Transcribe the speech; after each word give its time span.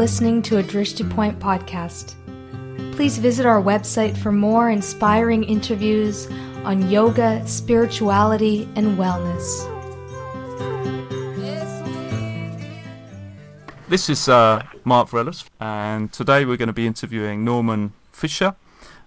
listening 0.00 0.40
to 0.40 0.56
a 0.56 0.62
Drishti 0.62 1.08
Point 1.10 1.38
podcast. 1.38 2.14
Please 2.96 3.18
visit 3.18 3.44
our 3.44 3.60
website 3.60 4.16
for 4.16 4.32
more 4.32 4.70
inspiring 4.70 5.44
interviews 5.44 6.26
on 6.64 6.88
yoga, 6.88 7.46
spirituality, 7.46 8.66
and 8.76 8.96
wellness. 8.96 9.44
This 13.90 14.08
is 14.08 14.26
uh, 14.26 14.62
Mark 14.84 15.10
Vrelis, 15.10 15.44
and 15.60 16.10
today 16.10 16.46
we're 16.46 16.56
going 16.56 16.68
to 16.68 16.72
be 16.72 16.86
interviewing 16.86 17.44
Norman 17.44 17.92
Fischer 18.10 18.56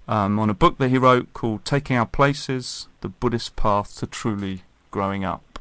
um, 0.07 0.37
on 0.37 0.51
a 0.51 0.54
book 0.54 0.78
that 0.78 0.89
he 0.89 1.00
wrote 1.00 1.33
called 1.33 1.65
Taking 1.65 1.97
Our 1.97 2.05
Places 2.05 2.87
The 3.01 3.10
Buddhist 3.10 3.55
Path 3.55 3.96
to 3.96 4.05
Truly 4.05 4.61
Growing 4.91 5.25
Up. 5.25 5.57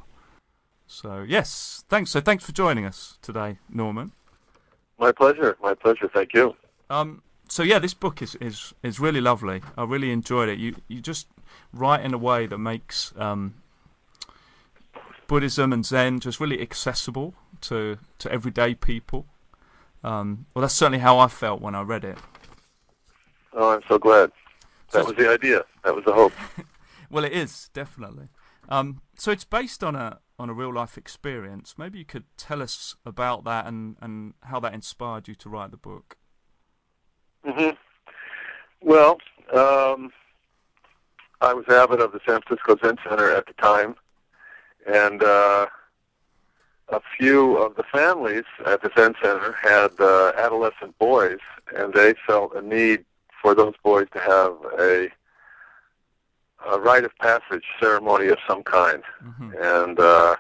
So, 0.87 1.25
yes, 1.27 1.87
thanks. 1.89 2.11
So, 2.11 2.21
thanks 2.21 2.45
for 2.45 2.53
joining 2.53 2.85
us 2.85 3.17
today, 3.23 3.57
Norman. 3.71 4.13
My 5.03 5.11
pleasure. 5.11 5.57
My 5.61 5.75
pleasure. 5.75 6.09
Thank 6.15 6.33
you. 6.33 6.55
Um, 6.89 7.23
so 7.49 7.65
yeah, 7.65 7.81
this 7.81 7.93
book 7.93 8.23
is, 8.23 8.37
is, 8.37 8.73
is 8.85 9.01
really 9.01 9.21
lovely. 9.21 9.61
I 9.77 9.83
really 9.83 10.13
enjoyed 10.13 10.49
it. 10.49 10.61
You 10.61 10.77
you 10.87 11.01
just 11.01 11.27
write 11.73 12.05
in 12.05 12.15
a 12.15 12.19
way 12.19 12.47
that 12.47 12.59
makes 12.59 13.13
um, 13.17 13.55
Buddhism 15.27 15.73
and 15.73 15.85
Zen 15.85 16.21
just 16.21 16.39
really 16.39 16.63
accessible 16.63 17.35
to 17.63 17.99
to 18.21 18.31
everyday 18.31 18.77
people. 18.77 19.27
Um, 20.05 20.47
well, 20.55 20.61
that's 20.61 20.75
certainly 20.75 21.01
how 21.01 21.19
I 21.19 21.27
felt 21.27 21.61
when 21.61 21.75
I 21.75 21.83
read 21.83 22.05
it. 22.05 22.19
Oh, 23.55 23.71
I'm 23.71 23.83
so 23.89 23.99
glad. 23.99 24.31
That 24.93 25.05
was 25.05 25.17
the 25.17 25.29
idea. 25.29 25.65
That 25.83 25.97
was 25.97 26.05
the 26.05 26.13
hope. 26.13 26.33
well, 27.11 27.25
it 27.25 27.33
is 27.33 27.71
definitely. 27.75 28.29
Um, 28.69 29.03
so 29.17 29.33
it's 29.33 29.45
based 29.45 29.83
on 29.83 29.97
a 29.97 30.21
on 30.43 30.51
a 30.51 30.53
real 30.53 30.75
life 30.75 30.99
experience. 30.99 31.77
Maybe 31.79 32.01
you 32.01 32.05
could 32.05 32.25
tell 32.37 32.61
us 32.61 32.97
about 33.07 33.45
that 33.45 33.67
and, 33.67 33.97
and 34.03 34.35
how 34.43 34.59
that 34.61 34.75
inspired 34.75 35.29
you 35.29 35.37
to 35.37 35.49
write 35.49 35.71
the 35.71 35.77
book. 35.77 36.17
hmm 37.45 37.71
Well, 38.81 39.19
um, 39.55 40.13
I 41.41 41.55
was 41.55 41.65
abbot 41.69 42.01
of 42.01 42.11
the 42.11 42.21
San 42.27 42.41
Francisco 42.43 42.77
Zen 42.85 42.97
Center 43.09 43.31
at 43.31 43.47
the 43.47 43.53
time, 43.55 43.95
and 44.93 45.23
uh, 45.23 45.67
a 46.89 47.01
few 47.17 47.57
of 47.57 47.77
the 47.77 47.85
families 47.85 48.45
at 48.67 48.83
the 48.83 48.91
Zen 48.99 49.15
Center 49.23 49.55
had 49.63 49.93
uh, 50.01 50.33
adolescent 50.37 50.99
boys, 50.99 51.39
and 51.77 51.95
they 51.95 52.15
felt 52.27 52.55
a 52.57 52.63
need 52.63 53.05
for 53.41 53.55
those 53.55 53.75
boys 53.85 54.09
to 54.13 54.19
have 54.19 54.55
a 54.81 55.09
a 56.71 56.79
rite 56.79 57.05
of 57.05 57.17
passage 57.19 57.65
ceremony 57.81 58.29
of 58.29 58.39
some 58.49 58.63
kind, 58.63 59.03
mm-hmm. 59.25 59.51
and 59.61 59.99
uh, 59.99 60.37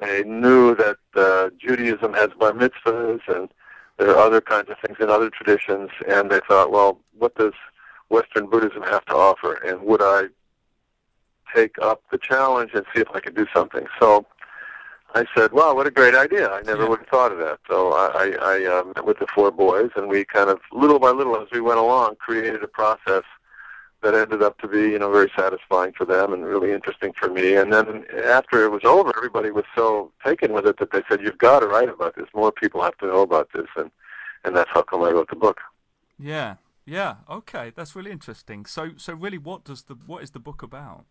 they 0.00 0.22
knew 0.24 0.74
that 0.74 0.96
uh, 1.14 1.50
Judaism 1.58 2.12
has 2.14 2.30
bar 2.38 2.52
mitzvahs 2.52 3.20
and 3.28 3.48
there 3.98 4.10
are 4.10 4.18
other 4.18 4.40
kinds 4.40 4.68
of 4.70 4.76
things 4.84 4.98
in 5.00 5.08
other 5.08 5.30
traditions, 5.30 5.90
and 6.08 6.30
they 6.30 6.40
thought, 6.48 6.72
well, 6.72 7.00
what 7.16 7.34
does 7.36 7.52
Western 8.08 8.48
Buddhism 8.48 8.82
have 8.82 9.04
to 9.06 9.14
offer, 9.14 9.54
and 9.64 9.80
would 9.82 10.02
I 10.02 10.24
take 11.54 11.76
up 11.80 12.02
the 12.10 12.18
challenge 12.18 12.72
and 12.74 12.84
see 12.94 13.00
if 13.00 13.08
I 13.14 13.20
could 13.20 13.36
do 13.36 13.46
something? 13.54 13.86
So 14.00 14.26
I 15.14 15.24
said, 15.36 15.52
"Wow, 15.52 15.74
what 15.74 15.86
a 15.86 15.92
great 15.92 16.14
idea! 16.14 16.50
I 16.50 16.62
never 16.62 16.82
yeah. 16.82 16.88
would 16.88 16.98
have 17.00 17.08
thought 17.08 17.32
of 17.32 17.38
that." 17.38 17.60
So 17.68 17.92
I, 17.92 18.06
I, 18.14 18.36
I 18.40 18.78
uh, 18.78 18.84
met 18.84 19.04
with 19.04 19.20
the 19.20 19.26
four 19.32 19.52
boys, 19.52 19.90
and 19.94 20.08
we 20.08 20.24
kind 20.24 20.50
of, 20.50 20.58
little 20.72 20.98
by 20.98 21.10
little, 21.10 21.40
as 21.40 21.48
we 21.52 21.60
went 21.60 21.78
along, 21.78 22.16
created 22.16 22.62
a 22.64 22.68
process 22.68 23.22
that 24.04 24.14
ended 24.14 24.42
up 24.42 24.58
to 24.58 24.68
be, 24.68 24.82
you 24.82 24.98
know, 24.98 25.10
very 25.10 25.30
satisfying 25.36 25.92
for 25.92 26.04
them 26.04 26.32
and 26.32 26.44
really 26.44 26.72
interesting 26.72 27.12
for 27.18 27.28
me. 27.28 27.56
And 27.56 27.72
then 27.72 28.04
after 28.24 28.64
it 28.64 28.70
was 28.70 28.84
over, 28.84 29.12
everybody 29.16 29.50
was 29.50 29.64
so 29.74 30.12
taken 30.24 30.52
with 30.52 30.66
it 30.66 30.78
that 30.78 30.92
they 30.92 31.02
said, 31.08 31.20
"You've 31.20 31.38
got 31.38 31.60
to 31.60 31.66
write 31.66 31.88
about 31.88 32.14
this. 32.14 32.26
More 32.34 32.52
people 32.52 32.82
have 32.82 32.96
to 32.98 33.06
know 33.06 33.22
about 33.22 33.48
this." 33.52 33.66
And 33.76 33.90
and 34.44 34.54
that's 34.56 34.70
how 34.72 34.82
come 34.82 35.02
I 35.02 35.10
wrote 35.10 35.30
the 35.30 35.36
book. 35.36 35.60
Yeah, 36.18 36.56
yeah, 36.86 37.16
okay, 37.28 37.72
that's 37.74 37.96
really 37.96 38.10
interesting. 38.10 38.66
So, 38.66 38.90
so 38.96 39.14
really, 39.14 39.38
what 39.38 39.64
does 39.64 39.84
the 39.84 39.94
what 40.06 40.22
is 40.22 40.30
the 40.30 40.38
book 40.38 40.62
about? 40.62 41.06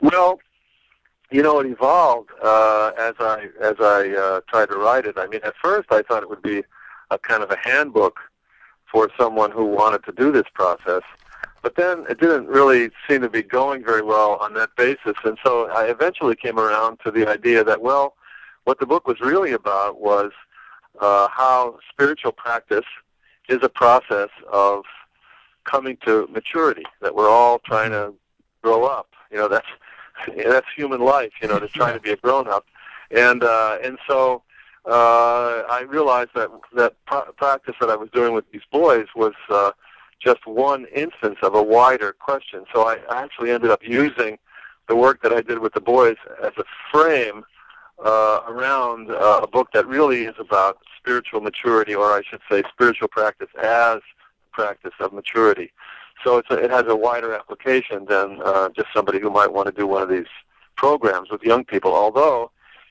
Well, 0.00 0.38
you 1.30 1.42
know, 1.42 1.58
it 1.60 1.66
evolved 1.66 2.30
uh, 2.42 2.92
as 2.98 3.14
I 3.18 3.48
as 3.60 3.74
I 3.80 4.10
uh, 4.10 4.40
tried 4.48 4.66
to 4.70 4.76
write 4.76 5.06
it. 5.06 5.16
I 5.18 5.26
mean, 5.26 5.40
at 5.42 5.54
first 5.62 5.90
I 5.90 6.02
thought 6.02 6.22
it 6.22 6.28
would 6.28 6.42
be 6.42 6.62
a 7.10 7.18
kind 7.18 7.42
of 7.42 7.50
a 7.50 7.56
handbook 7.62 8.18
for 8.90 9.10
someone 9.18 9.50
who 9.50 9.64
wanted 9.64 10.04
to 10.04 10.12
do 10.12 10.32
this 10.32 10.46
process. 10.54 11.02
But 11.62 11.74
then 11.76 12.06
it 12.08 12.20
didn't 12.20 12.46
really 12.46 12.90
seem 13.08 13.20
to 13.22 13.28
be 13.28 13.42
going 13.42 13.84
very 13.84 14.02
well 14.02 14.36
on 14.36 14.54
that 14.54 14.70
basis. 14.76 15.14
And 15.24 15.36
so 15.44 15.68
I 15.68 15.86
eventually 15.86 16.36
came 16.36 16.58
around 16.58 17.00
to 17.04 17.10
the 17.10 17.28
idea 17.28 17.64
that, 17.64 17.82
well, 17.82 18.14
what 18.64 18.78
the 18.78 18.86
book 18.86 19.06
was 19.06 19.20
really 19.20 19.52
about 19.52 20.00
was 20.00 20.30
uh, 21.00 21.28
how 21.28 21.78
spiritual 21.90 22.32
practice 22.32 22.84
is 23.48 23.58
a 23.62 23.68
process 23.68 24.28
of 24.52 24.84
coming 25.64 25.96
to 26.04 26.26
maturity, 26.32 26.84
that 27.00 27.14
we're 27.14 27.28
all 27.28 27.58
trying 27.58 27.90
to 27.90 28.14
grow 28.62 28.84
up. 28.84 29.08
You 29.30 29.38
know, 29.38 29.48
that's 29.48 29.66
that's 30.46 30.66
human 30.74 31.00
life, 31.00 31.32
you 31.40 31.48
know, 31.48 31.58
to 31.58 31.68
try 31.68 31.92
to 31.92 32.00
be 32.00 32.10
a 32.10 32.16
grown 32.16 32.48
up. 32.48 32.66
And 33.10 33.42
uh 33.42 33.78
and 33.82 33.98
so 34.08 34.42
uh, 34.88 35.64
I 35.68 35.82
realized 35.88 36.30
that 36.34 36.50
that 36.74 36.94
pr- 37.06 37.30
practice 37.36 37.74
that 37.80 37.90
I 37.90 37.96
was 37.96 38.08
doing 38.10 38.32
with 38.32 38.50
these 38.50 38.62
boys 38.72 39.06
was 39.14 39.34
uh, 39.50 39.72
just 40.18 40.46
one 40.46 40.86
instance 40.86 41.36
of 41.42 41.54
a 41.54 41.62
wider 41.62 42.12
question. 42.12 42.64
So 42.74 42.88
I 42.88 42.98
actually 43.10 43.50
ended 43.50 43.70
up 43.70 43.82
using 43.84 44.38
the 44.88 44.96
work 44.96 45.22
that 45.22 45.32
I 45.32 45.42
did 45.42 45.58
with 45.58 45.74
the 45.74 45.80
boys 45.80 46.16
as 46.42 46.52
a 46.56 46.64
frame 46.90 47.44
uh, 48.04 48.40
around 48.46 49.10
uh, 49.10 49.40
a 49.42 49.46
book 49.46 49.68
that 49.74 49.86
really 49.86 50.24
is 50.24 50.34
about 50.38 50.78
spiritual 50.96 51.40
maturity, 51.40 51.94
or 51.94 52.06
I 52.12 52.22
should 52.28 52.40
say, 52.50 52.62
spiritual 52.72 53.08
practice 53.08 53.48
as 53.62 53.98
practice 54.52 54.94
of 55.00 55.12
maturity. 55.12 55.72
So 56.24 56.38
it's 56.38 56.50
a, 56.50 56.54
it 56.54 56.70
has 56.70 56.84
a 56.88 56.96
wider 56.96 57.32
application 57.34 58.06
than 58.06 58.40
uh, 58.44 58.70
just 58.70 58.88
somebody 58.94 59.20
who 59.20 59.30
might 59.30 59.52
want 59.52 59.66
to 59.66 59.72
do 59.72 59.86
one 59.86 60.02
of 60.02 60.08
these 60.08 60.26
programs 60.76 61.30
with 61.30 61.42
young 61.42 61.64
people. 61.64 61.94
Although 61.94 62.50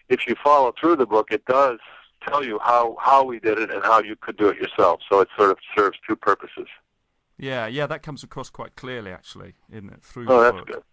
if 0.09 0.27
you 0.27 0.35
follow 0.43 0.73
through 0.79 0.95
the 0.97 1.05
book, 1.05 1.29
it 1.31 1.45
does 1.45 1.79
tell 2.25 2.43
you 2.43 2.59
how 2.63 2.95
how 2.99 3.23
we 3.23 3.39
did 3.39 3.59
it 3.59 3.71
and 3.71 3.83
how 3.83 4.01
you 4.01 4.15
could 4.15 4.37
do 4.37 4.49
it 4.49 4.57
yourself. 4.57 5.01
So 5.09 5.21
it 5.21 5.29
sort 5.37 5.51
of 5.51 5.57
serves 5.75 5.97
two 6.07 6.15
purposes. 6.15 6.67
Yeah, 7.37 7.67
yeah, 7.67 7.85
that 7.85 8.01
comes 8.01 8.23
across 8.23 8.49
quite 8.49 8.75
clearly, 8.75 9.11
actually, 9.11 9.53
in 9.71 9.89
it 9.89 10.01
through 10.01 10.25
oh, 10.27 10.37
the 10.37 10.43
that's 10.43 10.57
book. 10.57 10.67
good. 10.67 10.83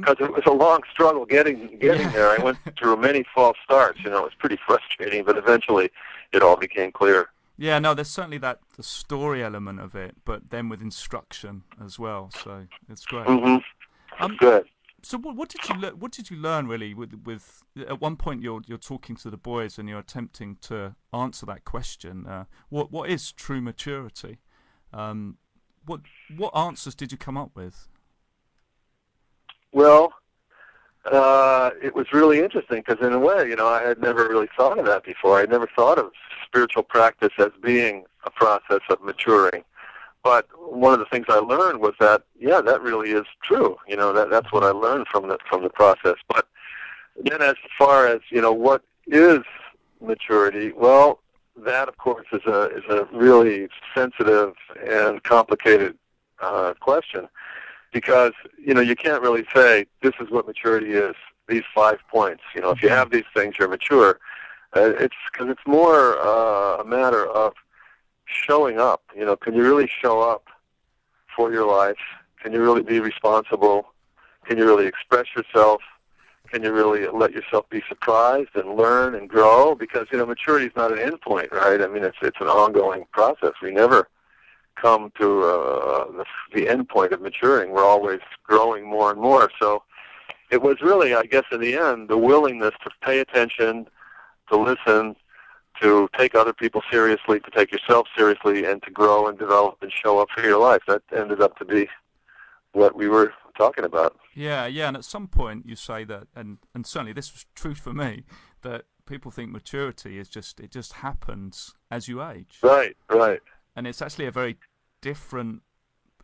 Because 0.00 0.16
um, 0.20 0.26
it 0.26 0.32
was 0.32 0.42
a 0.46 0.52
long 0.52 0.80
struggle 0.90 1.26
getting 1.26 1.78
getting 1.78 2.06
yeah. 2.06 2.12
there. 2.12 2.30
I 2.30 2.42
went 2.42 2.58
through 2.78 2.96
many 2.96 3.24
false 3.34 3.56
starts. 3.64 4.00
You 4.02 4.10
know, 4.10 4.20
it 4.20 4.24
was 4.24 4.34
pretty 4.38 4.58
frustrating, 4.66 5.24
but 5.24 5.36
eventually, 5.36 5.90
it 6.32 6.42
all 6.42 6.56
became 6.56 6.92
clear. 6.92 7.28
Yeah, 7.58 7.78
no, 7.78 7.94
there's 7.94 8.10
certainly 8.10 8.38
that 8.38 8.60
the 8.76 8.82
story 8.82 9.42
element 9.42 9.80
of 9.80 9.94
it, 9.94 10.16
but 10.26 10.50
then 10.50 10.68
with 10.68 10.82
instruction 10.82 11.62
as 11.82 11.98
well. 11.98 12.30
So 12.42 12.66
it's 12.90 13.06
great. 13.06 13.26
Mm-hmm. 13.26 14.22
Um, 14.22 14.36
good 14.36 14.66
so 15.06 15.18
what, 15.18 15.36
what 15.36 15.48
did 15.48 15.68
you 15.68 15.80
le- 15.80 15.94
what 15.94 16.10
did 16.10 16.30
you 16.30 16.36
learn 16.36 16.66
really 16.66 16.92
with 16.92 17.14
with 17.24 17.62
at 17.88 18.00
one 18.00 18.16
point 18.16 18.42
you're 18.42 18.60
you're 18.66 18.76
talking 18.76 19.14
to 19.16 19.30
the 19.30 19.36
boys 19.36 19.78
and 19.78 19.88
you're 19.88 20.00
attempting 20.00 20.56
to 20.62 20.96
answer 21.12 21.46
that 21.46 21.64
question 21.64 22.26
uh, 22.26 22.44
what 22.68 22.90
what 22.90 23.08
is 23.08 23.32
true 23.32 23.60
maturity? 23.60 24.38
Um, 24.92 25.38
what 25.84 26.00
what 26.36 26.56
answers 26.56 26.96
did 26.96 27.12
you 27.12 27.18
come 27.18 27.36
up 27.36 27.52
with? 27.54 27.88
Well 29.72 30.12
uh, 31.04 31.70
it 31.80 31.94
was 31.94 32.06
really 32.12 32.40
interesting 32.40 32.82
because 32.84 33.06
in 33.06 33.12
a 33.12 33.18
way 33.18 33.48
you 33.48 33.54
know 33.54 33.68
I 33.68 33.82
had 33.82 34.00
never 34.00 34.28
really 34.28 34.48
thought 34.56 34.76
of 34.78 34.86
that 34.86 35.04
before. 35.04 35.38
I 35.38 35.44
never 35.44 35.68
thought 35.76 35.98
of 35.98 36.10
spiritual 36.44 36.82
practice 36.82 37.32
as 37.38 37.52
being 37.62 38.04
a 38.24 38.30
process 38.30 38.80
of 38.90 39.00
maturing 39.02 39.62
but 40.26 40.48
one 40.58 40.92
of 40.92 40.98
the 40.98 41.04
things 41.04 41.26
I 41.28 41.38
learned 41.38 41.78
was 41.78 41.94
that 42.00 42.24
yeah, 42.36 42.60
that 42.60 42.82
really 42.82 43.12
is 43.12 43.26
true. 43.44 43.76
You 43.86 43.96
know, 43.96 44.12
that 44.12 44.28
that's 44.28 44.50
what 44.50 44.64
I 44.64 44.70
learned 44.70 45.06
from 45.06 45.28
the 45.28 45.38
from 45.48 45.62
the 45.62 45.70
process. 45.70 46.16
But 46.26 46.48
then, 47.16 47.40
as 47.40 47.54
far 47.78 48.08
as 48.08 48.18
you 48.30 48.40
know, 48.40 48.52
what 48.52 48.82
is 49.06 49.38
maturity? 50.00 50.72
Well, 50.72 51.20
that 51.64 51.88
of 51.88 51.96
course 51.98 52.26
is 52.32 52.44
a 52.44 52.76
is 52.76 52.82
a 52.90 53.06
really 53.12 53.68
sensitive 53.94 54.54
and 54.84 55.22
complicated 55.22 55.96
uh, 56.42 56.74
question 56.80 57.28
because 57.92 58.32
you 58.58 58.74
know 58.74 58.80
you 58.80 58.96
can't 58.96 59.22
really 59.22 59.46
say 59.54 59.86
this 60.02 60.14
is 60.18 60.28
what 60.28 60.44
maturity 60.44 60.90
is. 60.90 61.14
These 61.46 61.62
five 61.72 62.00
points. 62.10 62.42
You 62.52 62.62
know, 62.62 62.70
if 62.70 62.82
you 62.82 62.88
have 62.88 63.12
these 63.12 63.30
things, 63.32 63.60
you're 63.60 63.68
mature. 63.68 64.18
Uh, 64.74 64.90
it's 64.98 65.14
because 65.30 65.48
it's 65.50 65.66
more 65.68 66.18
uh, 66.18 66.78
a 66.78 66.84
matter 66.84 67.28
of 67.28 67.52
showing 68.26 68.78
up. 68.78 69.02
You 69.16 69.24
know, 69.24 69.36
can 69.36 69.54
you 69.54 69.62
really 69.62 69.90
show 70.02 70.20
up 70.20 70.44
for 71.34 71.52
your 71.52 71.66
life? 71.66 71.98
Can 72.42 72.52
you 72.52 72.62
really 72.62 72.82
be 72.82 73.00
responsible? 73.00 73.92
Can 74.44 74.58
you 74.58 74.64
really 74.64 74.86
express 74.86 75.26
yourself? 75.34 75.80
Can 76.48 76.62
you 76.62 76.72
really 76.72 77.08
let 77.08 77.32
yourself 77.32 77.68
be 77.70 77.82
surprised 77.88 78.54
and 78.54 78.76
learn 78.76 79.16
and 79.16 79.28
grow? 79.28 79.74
Because 79.74 80.06
you 80.12 80.18
know, 80.18 80.26
maturity 80.26 80.66
is 80.66 80.72
not 80.76 80.92
an 80.92 80.98
endpoint, 80.98 81.50
right? 81.50 81.80
I 81.80 81.88
mean, 81.88 82.04
it's 82.04 82.18
it's 82.22 82.40
an 82.40 82.46
ongoing 82.46 83.04
process. 83.12 83.52
We 83.60 83.72
never 83.72 84.08
come 84.76 85.10
to 85.18 85.42
uh, 85.42 86.12
the, 86.12 86.24
the 86.54 86.68
end 86.68 86.88
point 86.88 87.12
of 87.12 87.20
maturing. 87.20 87.70
We're 87.70 87.84
always 87.84 88.20
growing 88.44 88.84
more 88.84 89.10
and 89.10 89.20
more. 89.20 89.50
So 89.58 89.82
it 90.50 90.62
was 90.62 90.80
really, 90.80 91.14
I 91.14 91.24
guess, 91.24 91.44
in 91.50 91.60
the 91.60 91.76
end, 91.76 92.08
the 92.08 92.18
willingness 92.18 92.74
to 92.84 92.90
pay 93.02 93.18
attention, 93.18 93.88
to 94.50 94.56
listen, 94.56 95.16
to 95.80 96.08
take 96.18 96.34
other 96.34 96.52
people 96.52 96.82
seriously, 96.90 97.40
to 97.40 97.50
take 97.50 97.72
yourself 97.72 98.06
seriously, 98.16 98.64
and 98.64 98.82
to 98.82 98.90
grow 98.90 99.28
and 99.28 99.38
develop 99.38 99.76
and 99.82 99.92
show 99.92 100.18
up 100.18 100.28
for 100.34 100.42
your 100.42 100.58
life. 100.58 100.82
That 100.86 101.02
ended 101.16 101.40
up 101.40 101.56
to 101.58 101.64
be 101.64 101.88
what 102.72 102.94
we 102.94 103.08
were 103.08 103.32
talking 103.56 103.84
about. 103.84 104.16
Yeah, 104.34 104.66
yeah, 104.66 104.88
and 104.88 104.96
at 104.96 105.04
some 105.04 105.28
point 105.28 105.66
you 105.66 105.76
say 105.76 106.04
that, 106.04 106.28
and 106.34 106.58
and 106.74 106.86
certainly 106.86 107.12
this 107.12 107.32
was 107.32 107.46
true 107.54 107.74
for 107.74 107.92
me, 107.92 108.24
that 108.62 108.84
people 109.06 109.30
think 109.30 109.50
maturity 109.50 110.18
is 110.18 110.28
just 110.28 110.60
it 110.60 110.70
just 110.70 110.94
happens 110.94 111.74
as 111.90 112.08
you 112.08 112.22
age. 112.22 112.58
Right, 112.62 112.96
right. 113.08 113.40
And 113.74 113.86
it's 113.86 114.02
actually 114.02 114.26
a 114.26 114.30
very 114.30 114.56
different. 115.00 115.62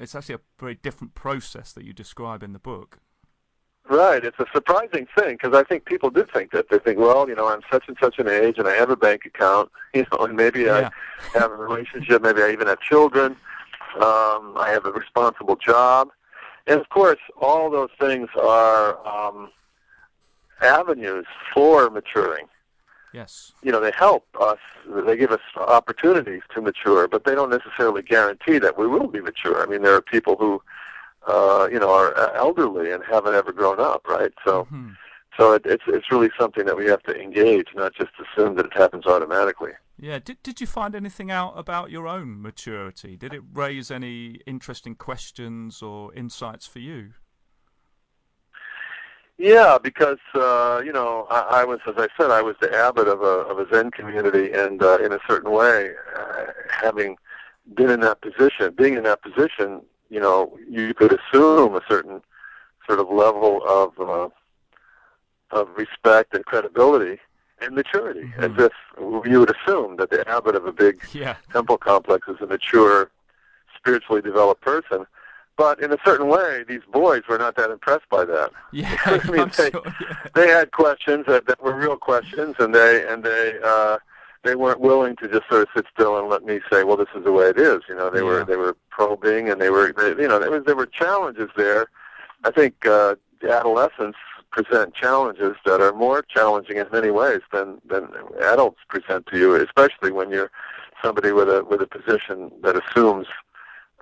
It's 0.01 0.15
actually 0.15 0.37
a 0.37 0.41
very 0.59 0.75
different 0.75 1.15
process 1.15 1.73
that 1.73 1.85
you 1.85 1.93
describe 1.93 2.43
in 2.43 2.53
the 2.53 2.59
book. 2.59 2.99
Right. 3.89 4.25
It's 4.25 4.39
a 4.39 4.47
surprising 4.55 5.07
thing 5.19 5.39
because 5.41 5.55
I 5.55 5.65
think 5.65 5.85
people 5.85 6.09
do 6.11 6.25
think 6.33 6.53
that. 6.53 6.69
They 6.71 6.79
think, 6.79 6.99
well, 6.99 7.29
you 7.29 7.35
know, 7.35 7.49
I'm 7.49 7.63
such 7.71 7.89
and 7.89 7.97
such 8.01 8.19
an 8.19 8.29
age 8.29 8.59
and 8.59 8.69
I 8.69 8.75
have 8.75 8.91
a 8.91 8.97
bank 8.97 9.25
account, 9.27 9.71
you 9.95 10.07
know, 10.13 10.25
and 10.25 10.37
maybe 10.37 10.63
yeah. 10.63 10.91
I 11.35 11.39
have 11.39 11.51
a 11.51 11.57
relationship, 11.57 12.23
maybe 12.23 12.43
I 12.43 12.51
even 12.53 12.69
have 12.69 12.81
children. 12.81 13.37
Um, 13.97 14.55
I 14.57 14.71
have 14.73 14.87
a 14.87 14.93
responsible 14.93 15.57
job. 15.57 16.09
And 16.67 16.81
of 16.81 16.89
course, 16.89 17.19
all 17.41 17.71
those 17.71 17.91
things 18.01 18.29
are 18.41 19.07
um, 19.07 19.51
avenues 20.63 21.27
for 21.53 21.91
maturing. 21.91 22.47
Yes. 23.13 23.53
You 23.63 23.73
know, 23.73 23.81
they 23.81 23.91
help 23.91 24.25
us. 24.41 24.59
They 24.89 25.17
give 25.17 25.33
us 25.33 25.41
opportunities 25.57 26.43
to 26.55 26.63
mature, 26.63 27.09
but 27.09 27.25
they 27.25 27.35
don't 27.35 27.51
necessarily 27.51 28.01
guarantee 28.03 28.59
that 28.59 28.79
we 28.79 28.87
will 28.87 29.09
be 29.09 29.21
mature. 29.21 29.63
I 29.63 29.67
mean, 29.67 29.83
there 29.83 29.95
are 29.95 30.01
people 30.01 30.37
who 30.37 30.63
uh, 31.27 31.69
you 31.71 31.79
know, 31.79 31.91
are 31.91 32.35
elderly 32.35 32.93
and 32.93 33.03
haven't 33.05 33.35
ever 33.35 33.53
grown 33.53 33.81
up, 33.81 34.07
right? 34.09 34.33
So, 34.45 34.65
mm-hmm. 34.65 34.91
so 35.39 35.53
it, 35.53 35.63
it's 35.65 35.85
it's 35.87 36.11
really 36.11 36.31
something 36.39 36.67
that 36.67 36.77
we 36.77 36.87
have 36.87 37.03
to 37.05 37.21
engage, 37.21 37.69
not 37.75 37.95
just 37.95 38.11
assume 38.21 38.57
that 38.57 38.67
it 38.67 38.75
happens 38.75 39.07
automatically. 39.07 39.73
Yeah. 39.99 40.19
Did 40.19 40.43
Did 40.43 40.61
you 40.61 40.67
find 40.67 40.95
anything 40.95 41.31
out 41.31 41.55
about 41.57 41.91
your 41.91 42.09
own 42.09 42.43
maturity? 42.43 43.17
Did 43.17 43.33
it 43.33 43.43
raise 43.53 43.91
any 43.91 44.41
interesting 44.47 44.95
questions 44.95 45.83
or 45.83 46.13
insights 46.15 46.67
for 46.67 46.81
you? 46.81 47.13
Yeah, 49.39 49.79
because 49.83 50.19
uh, 50.35 50.83
you 50.85 50.93
know 50.93 51.27
I, 51.31 51.63
I 51.63 51.65
was, 51.65 51.81
as 51.87 51.95
I 51.97 52.09
said, 52.17 52.31
I 52.31 52.43
was 52.43 52.55
the 52.61 52.73
abbot 52.75 53.09
of 53.09 53.23
a 53.23 53.49
of 53.51 53.59
a 53.59 53.67
Zen 53.73 53.91
community, 53.91 54.53
and 54.53 54.83
uh, 54.83 54.99
in 54.99 55.13
a 55.13 55.19
certain 55.29 55.51
way, 55.51 55.93
uh, 56.17 56.47
having 56.69 57.17
been 57.75 57.91
in 57.91 58.01
that 58.01 58.21
position, 58.21 58.75
being 58.77 58.95
in 58.95 59.05
that 59.05 59.23
position, 59.23 59.83
you 60.13 60.21
know, 60.21 60.59
you 60.69 60.93
could 60.93 61.19
assume 61.19 61.75
a 61.75 61.81
certain 61.89 62.21
sort 62.87 63.01
of 63.01 63.09
level 63.11 63.63
of 63.67 63.99
uh, 63.99 64.29
of 65.51 65.69
respect 65.75 66.35
and 66.35 66.45
credibility 66.45 67.19
and 67.63 67.75
maturity, 67.75 68.25
mm-hmm. 68.25 68.45
as 68.45 68.67
if 68.67 68.73
you 69.27 69.41
would 69.41 69.55
assume 69.57 69.97
that 69.97 70.11
the 70.11 70.29
abbot 70.29 70.55
of 70.55 70.67
a 70.67 70.73
big 70.73 71.03
yeah. 71.15 71.37
temple 71.51 71.79
complex 71.79 72.29
is 72.29 72.37
a 72.43 72.47
mature, 72.47 73.11
spiritually 73.75 74.21
developed 74.21 74.61
person. 74.61 75.07
But 75.57 75.83
in 75.83 75.93
a 75.93 75.99
certain 76.05 76.29
way, 76.29 76.65
these 76.69 76.81
boys 76.93 77.23
were 77.29 77.39
not 77.39 77.57
that 77.57 77.71
impressed 77.71 78.09
by 78.11 78.27
that. 78.27 78.51
Yeah, 78.71 78.95
I 79.07 79.19
mean, 79.31 79.51
they, 79.57 79.71
so, 79.71 79.83
yeah. 80.01 80.17
they 80.35 80.49
had 80.49 80.73
questions 80.73 81.25
that, 81.27 81.47
that 81.47 81.63
were 81.63 81.75
real 81.75 81.97
questions, 81.97 82.57
and 82.59 82.75
they 82.75 83.07
and 83.09 83.25
they 83.25 83.55
uh, 83.65 83.97
they 84.45 84.55
weren't 84.57 84.81
willing 84.81 85.17
to 85.17 85.29
just 85.29 85.49
sort 85.49 85.63
of 85.63 85.69
sit 85.75 85.87
still 85.93 86.19
and 86.19 86.29
let 86.29 86.45
me 86.45 86.61
say, 86.71 86.85
well, 86.85 86.97
this 86.97 87.09
is 87.15 87.25
the 87.25 87.33
way 87.33 87.47
it 87.47 87.59
is. 87.59 87.81
You 87.89 87.95
know, 87.95 88.11
they 88.11 88.19
yeah. 88.19 88.25
were 88.25 88.45
they 88.45 88.57
were 88.57 88.77
probing 88.91 89.49
and 89.49 89.61
they 89.61 89.71
were 89.71 89.93
they, 89.93 90.21
you 90.21 90.29
know 90.29 90.39
there 90.39 90.51
was 90.51 90.65
there 90.65 90.77
were 90.77 90.87
challenges 90.87 91.51
there. 91.57 91.87
I 92.45 92.51
think 92.51 92.87
uh, 92.87 93.15
adolescents 93.49 94.19
present 94.51 94.95
challenges 94.95 95.57
that 95.65 95.81
are 95.81 95.93
more 95.93 96.23
challenging 96.23 96.77
in 96.77 96.87
many 96.93 97.11
ways 97.11 97.41
than 97.53 97.81
than 97.89 98.09
adults 98.43 98.81
present 98.89 99.27
to 99.27 99.39
you, 99.39 99.55
especially 99.55 100.11
when 100.13 100.31
you're 100.31 100.51
somebody 101.03 101.33
with 101.33 101.49
a 101.49 101.65
with 101.65 101.81
a 101.81 101.87
position 101.87 102.51
that 102.63 102.77
assumes 102.77 103.27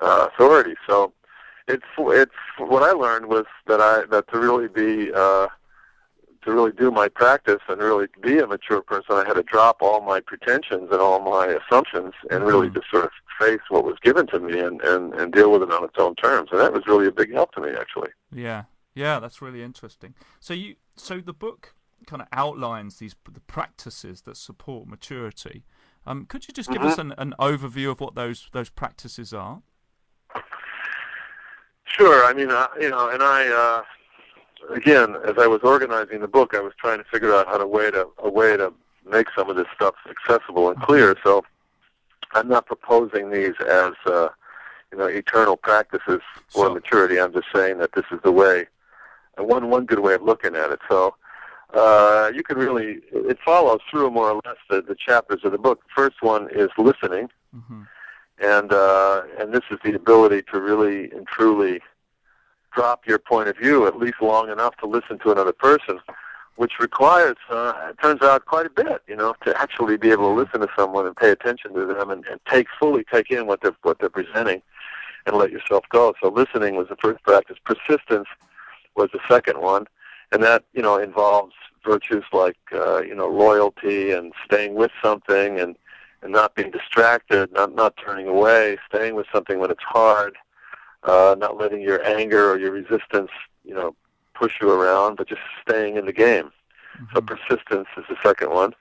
uh, 0.00 0.28
authority. 0.32 0.74
So 0.86 1.12
it's 1.68 1.84
it's 1.98 2.32
what 2.58 2.82
I 2.82 2.92
learned 2.92 3.26
was 3.26 3.44
that 3.66 3.80
I 3.80 4.04
that 4.10 4.28
to 4.32 4.38
really 4.38 4.68
be 4.68 5.12
uh, 5.12 5.48
to 6.42 6.52
really 6.52 6.72
do 6.72 6.90
my 6.90 7.08
practice 7.08 7.60
and 7.68 7.80
really 7.80 8.06
be 8.22 8.38
a 8.38 8.46
mature 8.46 8.80
person, 8.80 9.16
I 9.16 9.24
had 9.26 9.34
to 9.34 9.42
drop 9.42 9.78
all 9.80 10.00
my 10.00 10.20
pretensions 10.20 10.88
and 10.90 11.00
all 11.00 11.20
my 11.20 11.46
assumptions 11.46 12.14
and 12.30 12.44
really 12.44 12.68
mm-hmm. 12.68 12.76
just 12.78 12.90
sort 12.90 13.04
of 13.04 13.10
face 13.38 13.60
what 13.68 13.84
was 13.84 13.96
given 14.02 14.26
to 14.28 14.40
me 14.40 14.58
and, 14.58 14.80
and, 14.82 15.14
and 15.14 15.32
deal 15.32 15.50
with 15.50 15.62
it 15.62 15.70
on 15.70 15.84
its 15.84 15.96
own 15.98 16.14
terms. 16.14 16.48
And 16.52 16.60
that 16.60 16.72
was 16.72 16.86
really 16.86 17.06
a 17.06 17.12
big 17.12 17.32
help 17.32 17.52
to 17.52 17.60
me, 17.60 17.70
actually. 17.70 18.10
Yeah, 18.32 18.64
yeah, 18.94 19.18
that's 19.20 19.42
really 19.42 19.62
interesting. 19.62 20.14
So 20.40 20.54
you, 20.54 20.76
so 20.96 21.20
the 21.20 21.32
book 21.32 21.74
kind 22.06 22.22
of 22.22 22.28
outlines 22.32 22.96
these 22.96 23.14
the 23.30 23.40
practices 23.40 24.22
that 24.22 24.36
support 24.36 24.88
maturity. 24.88 25.64
Um, 26.06 26.24
could 26.24 26.48
you 26.48 26.54
just 26.54 26.70
give 26.70 26.78
mm-hmm. 26.78 26.88
us 26.88 26.98
an, 26.98 27.12
an 27.18 27.34
overview 27.38 27.90
of 27.90 28.00
what 28.00 28.14
those 28.14 28.48
those 28.52 28.70
practices 28.70 29.34
are? 29.34 29.62
Sure. 31.84 32.24
I 32.24 32.32
mean, 32.32 32.50
uh, 32.50 32.68
you 32.80 32.88
know, 32.88 33.10
and 33.10 33.22
I. 33.22 33.48
Uh, 33.48 33.82
again, 34.72 35.16
as 35.24 35.34
I 35.38 35.46
was 35.46 35.60
organizing 35.62 36.20
the 36.20 36.28
book, 36.28 36.54
I 36.54 36.60
was 36.60 36.72
trying 36.78 36.98
to 36.98 37.04
figure 37.04 37.34
out 37.34 37.46
how 37.46 37.58
to 37.58 37.66
way 37.66 37.90
to 37.90 38.08
a 38.18 38.30
way 38.30 38.56
to 38.56 38.72
make 39.08 39.28
some 39.36 39.50
of 39.50 39.56
this 39.56 39.66
stuff 39.74 39.94
accessible 40.08 40.70
and 40.70 40.80
clear. 40.82 41.16
So 41.24 41.44
I'm 42.32 42.48
not 42.48 42.66
proposing 42.66 43.30
these 43.30 43.54
as 43.60 43.92
uh, 44.06 44.28
you 44.92 44.98
know 44.98 45.06
eternal 45.06 45.56
practices 45.56 46.20
for 46.48 46.66
so, 46.66 46.74
maturity. 46.74 47.20
I'm 47.20 47.32
just 47.32 47.48
saying 47.54 47.78
that 47.78 47.92
this 47.92 48.04
is 48.10 48.20
the 48.22 48.32
way, 48.32 48.66
one 49.36 49.70
one 49.70 49.86
good 49.86 50.00
way 50.00 50.14
of 50.14 50.22
looking 50.22 50.54
at 50.54 50.70
it. 50.70 50.80
So 50.88 51.14
uh, 51.74 52.30
you 52.34 52.42
can 52.42 52.58
really 52.58 53.00
it 53.12 53.38
follows 53.44 53.80
through 53.90 54.10
more 54.10 54.30
or 54.30 54.40
less 54.44 54.56
the, 54.68 54.82
the 54.82 54.94
chapters 54.94 55.40
of 55.44 55.52
the 55.52 55.58
book. 55.58 55.80
The 55.82 56.02
first 56.02 56.22
one 56.22 56.48
is 56.50 56.68
listening, 56.78 57.28
mm-hmm. 57.54 57.82
and 58.40 58.72
uh, 58.72 59.22
and 59.38 59.52
this 59.52 59.64
is 59.70 59.78
the 59.84 59.94
ability 59.94 60.42
to 60.52 60.60
really 60.60 61.10
and 61.10 61.26
truly 61.26 61.80
drop 62.74 63.06
your 63.06 63.18
point 63.18 63.48
of 63.48 63.56
view 63.56 63.86
at 63.86 63.98
least 63.98 64.20
long 64.20 64.50
enough 64.50 64.76
to 64.76 64.86
listen 64.86 65.18
to 65.20 65.30
another 65.30 65.52
person, 65.52 65.98
which 66.56 66.72
requires, 66.78 67.36
uh, 67.48 67.72
it 67.90 67.96
turns 68.02 68.22
out, 68.22 68.44
quite 68.44 68.66
a 68.66 68.70
bit, 68.70 69.02
you 69.06 69.16
know, 69.16 69.34
to 69.44 69.60
actually 69.60 69.96
be 69.96 70.10
able 70.10 70.34
to 70.34 70.42
listen 70.42 70.60
to 70.60 70.68
someone 70.76 71.06
and 71.06 71.16
pay 71.16 71.30
attention 71.30 71.72
to 71.74 71.86
them 71.86 72.10
and, 72.10 72.26
and 72.26 72.40
take 72.48 72.66
fully 72.78 73.04
take 73.04 73.30
in 73.30 73.46
what 73.46 73.60
they're 73.62 73.76
what 73.82 73.98
they're 73.98 74.08
presenting, 74.08 74.62
and 75.26 75.36
let 75.36 75.50
yourself 75.50 75.84
go. 75.90 76.14
So 76.22 76.28
listening 76.28 76.76
was 76.76 76.88
the 76.88 76.96
first 76.96 77.22
practice. 77.22 77.56
Persistence 77.64 78.28
was 78.96 79.08
the 79.12 79.20
second 79.28 79.60
one, 79.60 79.86
and 80.32 80.42
that 80.42 80.64
you 80.72 80.82
know 80.82 80.98
involves 80.98 81.54
virtues 81.84 82.24
like 82.32 82.58
uh, 82.72 83.00
you 83.02 83.14
know 83.14 83.28
loyalty 83.28 84.12
and 84.12 84.32
staying 84.44 84.74
with 84.74 84.90
something 85.02 85.58
and 85.58 85.76
and 86.22 86.32
not 86.32 86.54
being 86.54 86.70
distracted, 86.70 87.50
not 87.52 87.74
not 87.74 87.96
turning 87.96 88.28
away, 88.28 88.76
staying 88.86 89.14
with 89.14 89.26
something 89.32 89.58
when 89.58 89.70
it's 89.70 89.82
hard 89.82 90.36
uh, 91.04 91.34
not 91.38 91.56
letting 91.56 91.80
your 91.80 92.04
anger 92.06 92.50
or 92.50 92.58
your 92.58 92.72
resistance, 92.72 93.30
you 93.64 93.74
know, 93.74 93.94
push 94.34 94.54
you 94.60 94.70
around, 94.70 95.16
but 95.16 95.28
just 95.28 95.40
staying 95.66 95.96
in 95.96 96.06
the 96.06 96.12
game. 96.12 96.50
Mm-hmm. 97.00 97.14
So 97.14 97.20
persistence 97.20 97.88
is 97.96 98.04
the 98.08 98.16
second 98.22 98.50
one, 98.50 98.74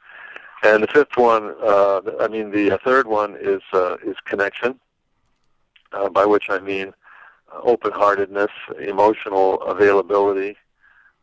and 0.63 0.83
the 0.83 0.87
fifth 0.87 1.15
one, 1.15 1.55
uh, 1.61 2.01
I 2.19 2.27
mean, 2.27 2.51
the 2.51 2.77
third 2.83 3.07
one 3.07 3.37
is 3.39 3.61
uh, 3.73 3.97
is 4.03 4.15
connection, 4.25 4.79
uh, 5.93 6.09
by 6.09 6.25
which 6.25 6.49
I 6.49 6.59
mean 6.59 6.93
uh, 7.53 7.59
open-heartedness, 7.61 8.51
emotional 8.79 9.61
availability, 9.61 10.57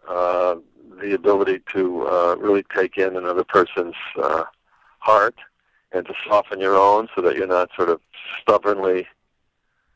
uh, 0.08 0.56
the 1.00 1.14
ability 1.14 1.60
to 1.72 2.06
uh, 2.06 2.36
really 2.38 2.64
take 2.74 2.96
in 2.96 3.16
another 3.16 3.44
person's 3.44 3.94
uh, 4.22 4.44
heart 5.00 5.36
and 5.92 6.06
to 6.06 6.14
soften 6.26 6.60
your 6.60 6.76
own 6.76 7.08
so 7.14 7.20
that 7.22 7.36
you're 7.36 7.46
not 7.46 7.70
sort 7.76 7.88
of 7.88 8.00
stubbornly 8.40 9.06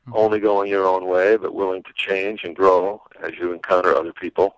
Mm-hmm. 0.08 0.16
only 0.16 0.40
going 0.40 0.70
your 0.70 0.86
own 0.86 1.06
way, 1.06 1.36
but 1.36 1.54
willing 1.54 1.82
to 1.82 1.90
change 1.94 2.42
and 2.42 2.56
grow 2.56 3.02
as 3.22 3.32
you 3.38 3.52
encounter 3.52 3.94
other 3.94 4.14
people. 4.14 4.56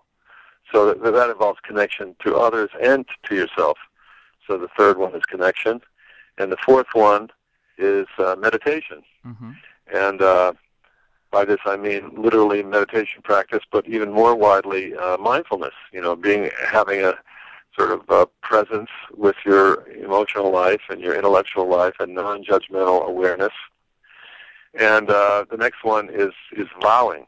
So 0.73 0.95
that, 0.95 1.03
that 1.03 1.31
involves 1.31 1.59
connection 1.61 2.15
to 2.25 2.37
others 2.37 2.71
and 2.81 3.05
to 3.25 3.35
yourself. 3.35 3.77
So 4.47 4.57
the 4.57 4.69
third 4.79 4.99
one 4.99 5.17
is 5.17 5.25
connection, 5.25 5.81
and 6.39 6.53
the 6.53 6.57
fourth 6.65 6.87
one 6.93 7.29
is 7.77 8.07
uh, 8.19 8.37
meditation. 8.39 9.03
Mm-hmm. 9.27 9.51
And 9.93 10.23
uh, 10.23 10.53
by 11.33 11.45
this 11.45 11.59
I 11.67 11.77
mean 11.77 12.13
literally 12.17 12.63
meditation 12.63 13.21
practice, 13.23 13.65
but 13.73 13.89
even 13.89 14.13
more 14.13 14.37
widely 14.37 14.95
uh, 14.95 15.17
mindfulness. 15.19 15.75
You 15.93 16.03
know, 16.03 16.15
being 16.15 16.51
having 16.65 17.05
a 17.05 17.15
sort 17.77 17.91
of 17.91 18.09
uh, 18.09 18.27
presence 18.43 18.91
with 19.13 19.37
your 19.45 19.89
emotional 19.89 20.53
life 20.53 20.83
and 20.89 21.01
your 21.01 21.17
intellectual 21.17 21.69
life 21.69 21.95
and 21.99 22.15
non-judgmental 22.15 23.09
awareness 23.09 23.53
and 24.75 25.11
uh, 25.11 25.45
the 25.50 25.57
next 25.57 25.85
one 25.85 26.09
is 26.11 26.33
is 26.52 26.67
vowing, 26.81 27.26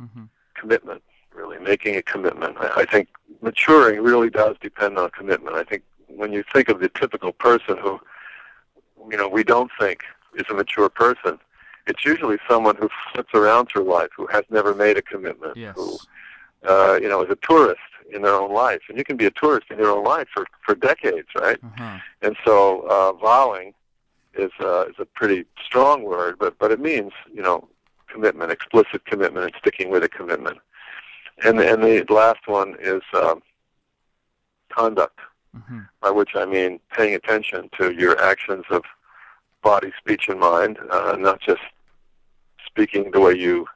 mm-hmm. 0.00 0.24
commitment, 0.54 1.02
really 1.34 1.58
making 1.58 1.96
a 1.96 2.02
commitment. 2.02 2.56
I, 2.58 2.82
I 2.82 2.84
think 2.84 3.08
maturing 3.40 4.00
really 4.02 4.30
does 4.30 4.56
depend 4.60 4.98
on 4.98 5.10
commitment. 5.10 5.56
I 5.56 5.64
think 5.64 5.82
when 6.08 6.32
you 6.32 6.44
think 6.52 6.68
of 6.68 6.80
the 6.80 6.88
typical 6.88 7.32
person 7.32 7.78
who, 7.78 8.00
you 9.10 9.16
know, 9.16 9.28
we 9.28 9.42
don't 9.42 9.70
think 9.80 10.04
is 10.34 10.44
a 10.50 10.54
mature 10.54 10.88
person, 10.88 11.38
it's 11.86 12.04
usually 12.04 12.38
someone 12.48 12.76
who 12.76 12.88
flips 13.12 13.32
around 13.34 13.66
through 13.66 13.84
life, 13.84 14.10
who 14.16 14.26
has 14.26 14.44
never 14.50 14.74
made 14.74 14.96
a 14.96 15.02
commitment, 15.02 15.56
yes. 15.56 15.74
who, 15.74 15.98
uh, 16.68 16.98
you 17.00 17.08
know, 17.08 17.22
is 17.22 17.30
a 17.30 17.36
tourist, 17.36 17.80
in 18.12 18.22
their 18.22 18.34
own 18.34 18.52
life, 18.52 18.82
and 18.88 18.98
you 18.98 19.04
can 19.04 19.16
be 19.16 19.26
a 19.26 19.30
tourist 19.30 19.66
in 19.70 19.78
your 19.78 19.90
own 19.90 20.04
life 20.04 20.28
for 20.32 20.46
for 20.64 20.74
decades, 20.74 21.28
right? 21.36 21.58
Uh-huh. 21.62 21.98
And 22.20 22.36
so 22.44 22.86
uh, 22.88 23.12
vowing 23.14 23.74
is 24.34 24.50
uh, 24.60 24.86
is 24.86 24.96
a 24.98 25.04
pretty 25.04 25.44
strong 25.64 26.02
word, 26.02 26.36
but 26.38 26.58
but 26.58 26.70
it 26.70 26.80
means 26.80 27.12
you 27.32 27.42
know 27.42 27.68
commitment, 28.08 28.52
explicit 28.52 29.04
commitment, 29.06 29.46
and 29.46 29.54
sticking 29.58 29.90
with 29.90 30.02
a 30.04 30.08
commitment. 30.08 30.58
And 31.44 31.60
and 31.60 31.82
the 31.82 32.04
last 32.08 32.46
one 32.46 32.76
is 32.80 33.02
um, 33.14 33.42
conduct, 34.70 35.18
hmm 35.54 35.80
by 36.00 36.10
which 36.10 36.30
I 36.34 36.44
mean 36.46 36.80
paying 36.96 37.14
attention 37.14 37.70
to 37.78 37.92
your 37.92 38.20
actions 38.20 38.64
of 38.70 38.82
body, 39.62 39.92
speech, 39.96 40.28
and 40.28 40.40
mind, 40.40 40.78
uh, 40.90 41.16
not 41.18 41.40
just 41.40 41.62
speaking 42.66 43.10
the 43.12 43.20
way 43.20 43.34
you 43.34 43.66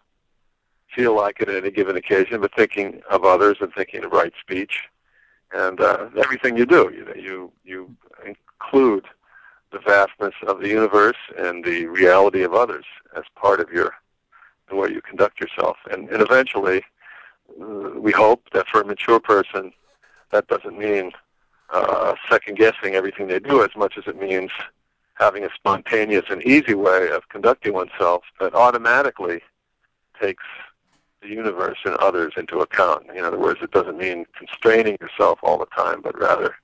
feel 0.94 1.14
like 1.14 1.40
it 1.40 1.48
at 1.48 1.56
any 1.62 1.70
given 1.70 1.96
occasion, 1.96 2.40
but 2.40 2.52
thinking 2.56 3.02
of 3.10 3.24
others 3.24 3.58
and 3.60 3.72
thinking 3.74 4.04
of 4.04 4.10
right 4.12 4.32
speech, 4.40 4.80
and 5.52 5.80
uh, 5.80 6.08
everything 6.16 6.56
you 6.56 6.66
do. 6.66 6.90
You 6.96 7.22
you 7.26 7.52
you 7.64 7.96
include 8.24 9.04
the 9.72 9.78
vastness 9.78 10.34
of 10.46 10.60
the 10.60 10.68
universe 10.68 11.16
and 11.36 11.64
the 11.64 11.86
reality 11.86 12.42
of 12.42 12.54
others 12.54 12.84
as 13.16 13.24
part 13.34 13.60
of 13.60 13.70
your 13.70 13.94
the 14.68 14.74
way 14.74 14.88
you 14.88 15.00
conduct 15.00 15.40
yourself, 15.40 15.76
and 15.90 16.08
and 16.10 16.20
eventually, 16.22 16.82
uh, 17.60 17.90
we 17.98 18.12
hope 18.12 18.42
that 18.52 18.66
for 18.66 18.80
a 18.80 18.84
mature 18.84 19.20
person, 19.20 19.72
that 20.30 20.48
doesn't 20.48 20.76
mean 20.76 21.12
uh, 21.72 22.14
second 22.28 22.56
guessing 22.58 22.94
everything 22.94 23.26
they 23.28 23.38
do 23.38 23.62
as 23.62 23.70
much 23.76 23.96
as 23.96 24.04
it 24.06 24.20
means 24.20 24.50
having 25.14 25.44
a 25.44 25.48
spontaneous 25.54 26.24
and 26.30 26.42
easy 26.44 26.74
way 26.74 27.08
of 27.10 27.28
conducting 27.28 27.72
oneself 27.72 28.22
that 28.40 28.54
automatically 28.54 29.40
takes 30.20 30.44
the 31.22 31.28
universe 31.28 31.78
and 31.84 31.94
others 31.96 32.32
into 32.36 32.60
account. 32.60 33.06
In 33.14 33.24
other 33.24 33.38
words, 33.38 33.60
it 33.62 33.70
doesn't 33.70 33.96
mean 33.96 34.26
constraining 34.36 34.96
yourself 35.00 35.38
all 35.42 35.58
the 35.58 35.66
time, 35.66 36.02
but 36.02 36.18
rather 36.18 36.56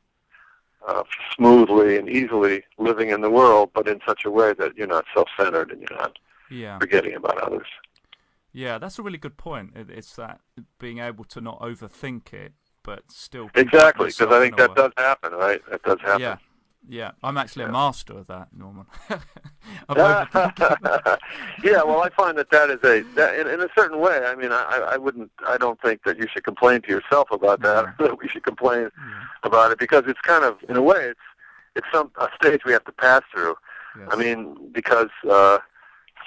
uh, 0.89 1.03
smoothly 1.37 1.97
and 1.97 2.09
easily 2.09 2.65
living 2.79 3.11
in 3.11 3.21
the 3.21 3.31
world, 3.31 3.71
but 3.75 3.89
in 3.89 4.01
such 4.07 4.25
a 4.25 4.31
way 4.31 4.53
that 4.55 4.77
you're 4.77 4.87
not 4.87 5.05
self-centered 5.15 5.71
and 5.71 5.81
you're 5.83 5.99
not 5.99 6.19
Yeah. 6.51 6.79
forgetting 6.79 7.15
about 7.15 7.39
others. 7.39 7.67
Yeah, 8.53 8.79
that's 8.79 8.99
a 8.99 9.03
really 9.03 9.19
good 9.19 9.37
point. 9.39 9.73
It's 9.77 10.15
that 10.17 10.41
being 10.79 10.99
able 10.99 11.25
to 11.25 11.41
not 11.41 11.61
overthink 11.61 12.33
it, 12.33 12.53
but 12.83 13.11
still 13.11 13.51
Exactly, 13.55 14.09
because 14.09 14.33
I 14.33 14.41
think 14.41 14.57
that 14.57 14.71
way. 14.71 14.75
does 14.77 14.93
happen, 14.97 15.33
right? 15.33 15.63
That 15.71 15.83
does 15.83 16.01
happen. 16.01 16.21
Yeah, 16.21 16.37
yeah. 16.89 17.13
I'm 17.23 17.37
actually 17.37 17.65
a 17.65 17.69
master 17.73 18.15
of 18.19 18.27
that, 18.29 18.49
Norman. 18.57 18.87
yeah, 21.63 21.83
well, 21.83 22.03
I 22.03 22.09
find 22.17 22.37
that 22.39 22.51
that 22.51 22.71
is 22.71 22.79
a 22.85 23.03
that 23.15 23.39
in, 23.39 23.47
in 23.49 23.61
a 23.61 23.69
certain 23.77 24.01
way. 24.01 24.21
I 24.25 24.35
mean, 24.35 24.53
I, 24.53 24.91
I 24.93 24.97
wouldn't. 24.97 25.31
I 25.47 25.57
don't 25.57 25.81
think 25.81 26.03
that 26.05 26.19
you 26.19 26.27
should 26.33 26.45
complain 26.45 26.83
to 26.83 26.89
yourself 26.89 27.31
about 27.31 27.63
that. 27.63 27.95
That 27.99 28.19
we 28.19 28.29
should 28.29 28.45
complain 28.45 28.91
Yeah, 28.97 29.25
about 29.45 29.71
it 29.73 29.79
because 29.79 30.05
it's 30.07 30.21
kind 30.21 30.45
of, 30.45 30.57
in 30.69 30.77
a 30.77 30.83
way, 30.83 31.05
it's 31.11 31.21
it's 31.77 31.87
some 31.93 32.11
a 32.17 32.29
stage 32.37 32.61
we 32.65 32.73
have 32.73 32.85
to 32.85 32.93
pass 32.93 33.23
through. 33.33 33.55
yes. 33.99 34.09
I 34.11 34.17
mean, 34.17 34.57
because 34.73 35.09
uh, 35.31 35.59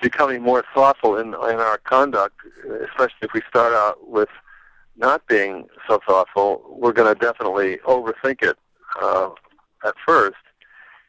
becoming 0.01 0.41
more 0.41 0.63
thoughtful 0.73 1.17
in 1.17 1.27
in 1.29 1.59
our 1.59 1.77
conduct, 1.79 2.37
especially 2.89 3.23
if 3.23 3.33
we 3.33 3.41
start 3.49 3.73
out 3.73 4.07
with 4.09 4.29
not 4.97 5.25
being 5.27 5.67
so 5.87 5.99
thoughtful, 6.07 6.63
we're 6.69 6.93
going 6.93 7.13
to 7.13 7.19
definitely 7.19 7.77
overthink 7.85 8.41
it 8.41 8.57
uh, 9.01 9.29
at 9.85 9.95
first, 10.05 10.35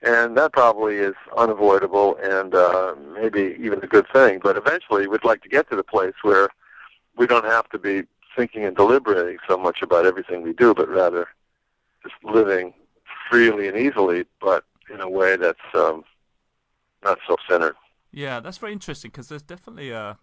and 0.02 0.36
that 0.36 0.52
probably 0.52 0.96
is 0.96 1.14
unavoidable 1.36 2.16
and 2.22 2.54
uh, 2.54 2.94
maybe 3.14 3.56
even 3.58 3.82
a 3.82 3.86
good 3.86 4.06
thing. 4.12 4.40
But 4.42 4.56
eventually, 4.56 5.06
we'd 5.06 5.24
like 5.24 5.42
to 5.42 5.48
get 5.48 5.68
to 5.70 5.76
the 5.76 5.82
place 5.82 6.14
where 6.22 6.48
we 7.16 7.26
don't 7.26 7.46
have 7.46 7.68
to 7.70 7.78
be 7.78 8.02
thinking 8.36 8.64
and 8.64 8.76
deliberating 8.76 9.38
so 9.48 9.56
much 9.56 9.80
about 9.82 10.04
everything 10.04 10.42
we 10.42 10.52
do, 10.52 10.74
but 10.74 10.88
rather 10.88 11.28
just 12.02 12.14
living 12.22 12.74
freely 13.30 13.66
and 13.68 13.76
easily, 13.76 14.26
but 14.40 14.64
in 14.92 15.00
a 15.00 15.08
way 15.08 15.36
that's 15.36 15.58
um, 15.74 16.04
not 17.02 17.18
self-centered. 17.26 17.74
Yeah, 18.12 18.40
that's 18.40 18.58
very 18.58 18.72
interesting 18.72 19.10
because 19.10 19.28
there's 19.28 19.42
definitely 19.42 19.90
a, 19.90 20.18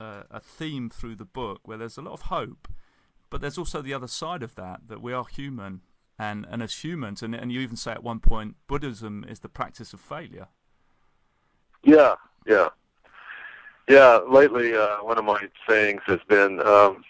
a 0.00 0.24
a 0.30 0.40
theme 0.40 0.90
through 0.90 1.16
the 1.16 1.24
book 1.24 1.60
where 1.64 1.78
there's 1.78 1.96
a 1.96 2.02
lot 2.02 2.12
of 2.12 2.22
hope, 2.22 2.68
but 3.30 3.40
there's 3.40 3.58
also 3.58 3.80
the 3.80 3.94
other 3.94 4.08
side 4.08 4.42
of 4.42 4.54
that 4.56 4.80
that 4.88 5.00
we 5.00 5.12
are 5.12 5.24
human, 5.24 5.80
and 6.18 6.46
and 6.50 6.62
as 6.62 6.84
humans, 6.84 7.22
and 7.22 7.34
and 7.34 7.52
you 7.52 7.60
even 7.60 7.76
say 7.76 7.92
at 7.92 8.02
one 8.02 8.20
point, 8.20 8.56
Buddhism 8.66 9.24
is 9.28 9.40
the 9.40 9.48
practice 9.48 9.92
of 9.92 10.00
failure. 10.00 10.48
Yeah, 11.84 12.14
yeah, 12.46 12.68
yeah. 13.88 14.20
Lately, 14.28 14.74
uh, 14.74 14.98
one 14.98 15.18
of 15.18 15.24
my 15.24 15.48
sayings 15.68 16.02
has 16.06 16.20
been, 16.28 16.60
um, 16.60 17.02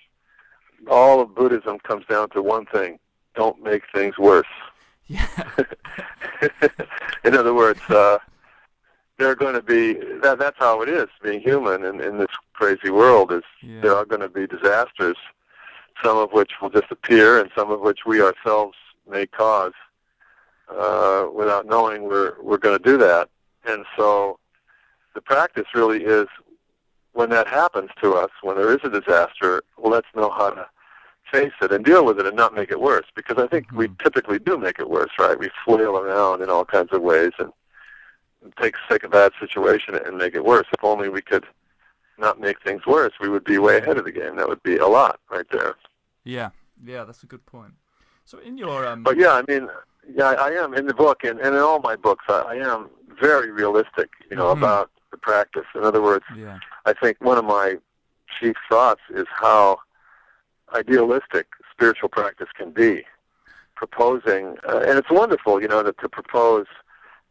all 0.90 1.20
of 1.20 1.34
Buddhism 1.34 1.78
comes 1.80 2.06
down 2.06 2.30
to 2.30 2.42
one 2.42 2.66
thing: 2.66 2.98
don't 3.34 3.62
make 3.62 3.82
things 3.94 4.16
worse. 4.18 4.46
Yeah, 5.08 5.26
in 7.24 7.34
other 7.34 7.54
words, 7.54 7.80
uh, 7.90 8.18
there 9.18 9.28
are 9.28 9.36
going 9.36 9.54
to 9.54 9.62
be 9.62 9.94
that. 10.22 10.38
That's 10.38 10.58
how 10.58 10.80
it 10.82 10.88
is 10.88 11.08
being 11.22 11.40
human 11.40 11.84
in, 11.84 12.00
in 12.00 12.18
this 12.18 12.34
crazy 12.54 12.90
world. 12.90 13.32
Is 13.32 13.42
yeah, 13.62 13.80
there 13.82 13.96
are 13.96 14.06
going 14.06 14.22
to 14.22 14.28
be 14.28 14.46
disasters, 14.46 15.16
some 16.02 16.16
of 16.16 16.32
which 16.32 16.52
will 16.62 16.70
disappear, 16.70 17.40
and 17.40 17.50
some 17.54 17.70
of 17.70 17.80
which 17.80 18.00
we 18.06 18.22
ourselves 18.22 18.76
may 19.08 19.26
cause 19.26 19.72
uh, 20.68 21.26
without 21.32 21.66
knowing 21.66 22.04
we're 22.04 22.40
we're 22.40 22.58
going 22.58 22.76
to 22.78 22.82
do 22.84 22.96
that. 22.98 23.28
And 23.64 23.84
so, 23.96 24.38
the 25.14 25.20
practice 25.20 25.66
really 25.74 26.02
is 26.04 26.26
when 27.12 27.30
that 27.30 27.46
happens 27.46 27.90
to 28.02 28.14
us, 28.14 28.30
when 28.42 28.56
there 28.56 28.72
is 28.72 28.80
a 28.84 28.88
disaster, 28.88 29.62
let's 29.78 30.06
know 30.16 30.30
how 30.30 30.50
to 30.50 30.66
face 31.30 31.52
it 31.60 31.72
and 31.72 31.84
deal 31.84 32.04
with 32.04 32.18
it 32.18 32.26
and 32.26 32.36
not 32.36 32.54
make 32.54 32.70
it 32.70 32.80
worse. 32.80 33.06
Because 33.14 33.38
I 33.38 33.46
think 33.46 33.66
we 33.72 33.88
Mhm. 33.88 34.02
typically 34.02 34.38
do 34.38 34.56
make 34.58 34.78
it 34.78 34.88
worse, 34.88 35.10
right? 35.18 35.38
We 35.38 35.50
flail 35.64 35.96
around 35.98 36.42
in 36.42 36.50
all 36.50 36.64
kinds 36.64 36.92
of 36.92 37.02
ways 37.02 37.32
and 37.38 37.52
take 38.60 38.74
take 38.88 39.04
a 39.04 39.08
bad 39.08 39.32
situation 39.38 39.94
and 39.94 40.16
make 40.18 40.34
it 40.34 40.44
worse. 40.44 40.66
If 40.72 40.82
only 40.82 41.08
we 41.08 41.22
could 41.22 41.46
not 42.18 42.40
make 42.40 42.60
things 42.62 42.84
worse, 42.86 43.12
we 43.20 43.28
would 43.28 43.44
be 43.44 43.58
way 43.58 43.78
ahead 43.78 43.98
of 43.98 44.04
the 44.04 44.12
game. 44.12 44.36
That 44.36 44.48
would 44.48 44.62
be 44.62 44.78
a 44.78 44.86
lot 44.86 45.20
right 45.30 45.48
there. 45.50 45.76
yeah, 46.24 46.50
yeah. 46.84 47.04
That's 47.04 47.22
a 47.22 47.26
good 47.26 47.44
point. 47.46 47.74
So 48.32 48.38
in 48.38 48.56
your 48.56 48.86
um, 48.86 49.02
But 49.02 49.18
yeah, 49.18 49.32
I 49.32 49.42
mean, 49.46 49.68
yeah, 50.08 50.30
I, 50.30 50.52
am 50.52 50.72
in 50.72 50.86
the 50.86 50.94
book 50.94 51.22
and, 51.22 51.38
and 51.38 51.54
in 51.54 51.60
all 51.60 51.80
my 51.80 51.96
books, 51.96 52.24
I, 52.30 52.40
I 52.40 52.54
am 52.54 52.88
very 53.20 53.50
realistic, 53.50 54.08
you 54.30 54.36
know, 54.38 54.46
Mhm. 54.54 54.56
about 54.56 54.90
the 55.10 55.18
practice. 55.18 55.66
In 55.74 55.84
other 55.84 56.00
words, 56.00 56.24
yeah, 56.34 56.58
I 56.86 56.94
think 56.94 57.18
one 57.20 57.36
of 57.36 57.44
my 57.44 57.76
chief 58.38 58.56
thoughts 58.70 59.02
is 59.10 59.26
how 59.28 59.80
idealistic 60.74 61.46
spiritual 61.70 62.08
practice 62.08 62.48
can 62.54 62.70
be. 62.70 63.04
Proposing, 63.74 64.56
uh, 64.66 64.78
and 64.78 64.98
it's 64.98 65.10
wonderful, 65.10 65.60
you 65.60 65.68
know, 65.68 65.82
to, 65.82 65.92
to 65.92 66.08
propose, 66.08 66.68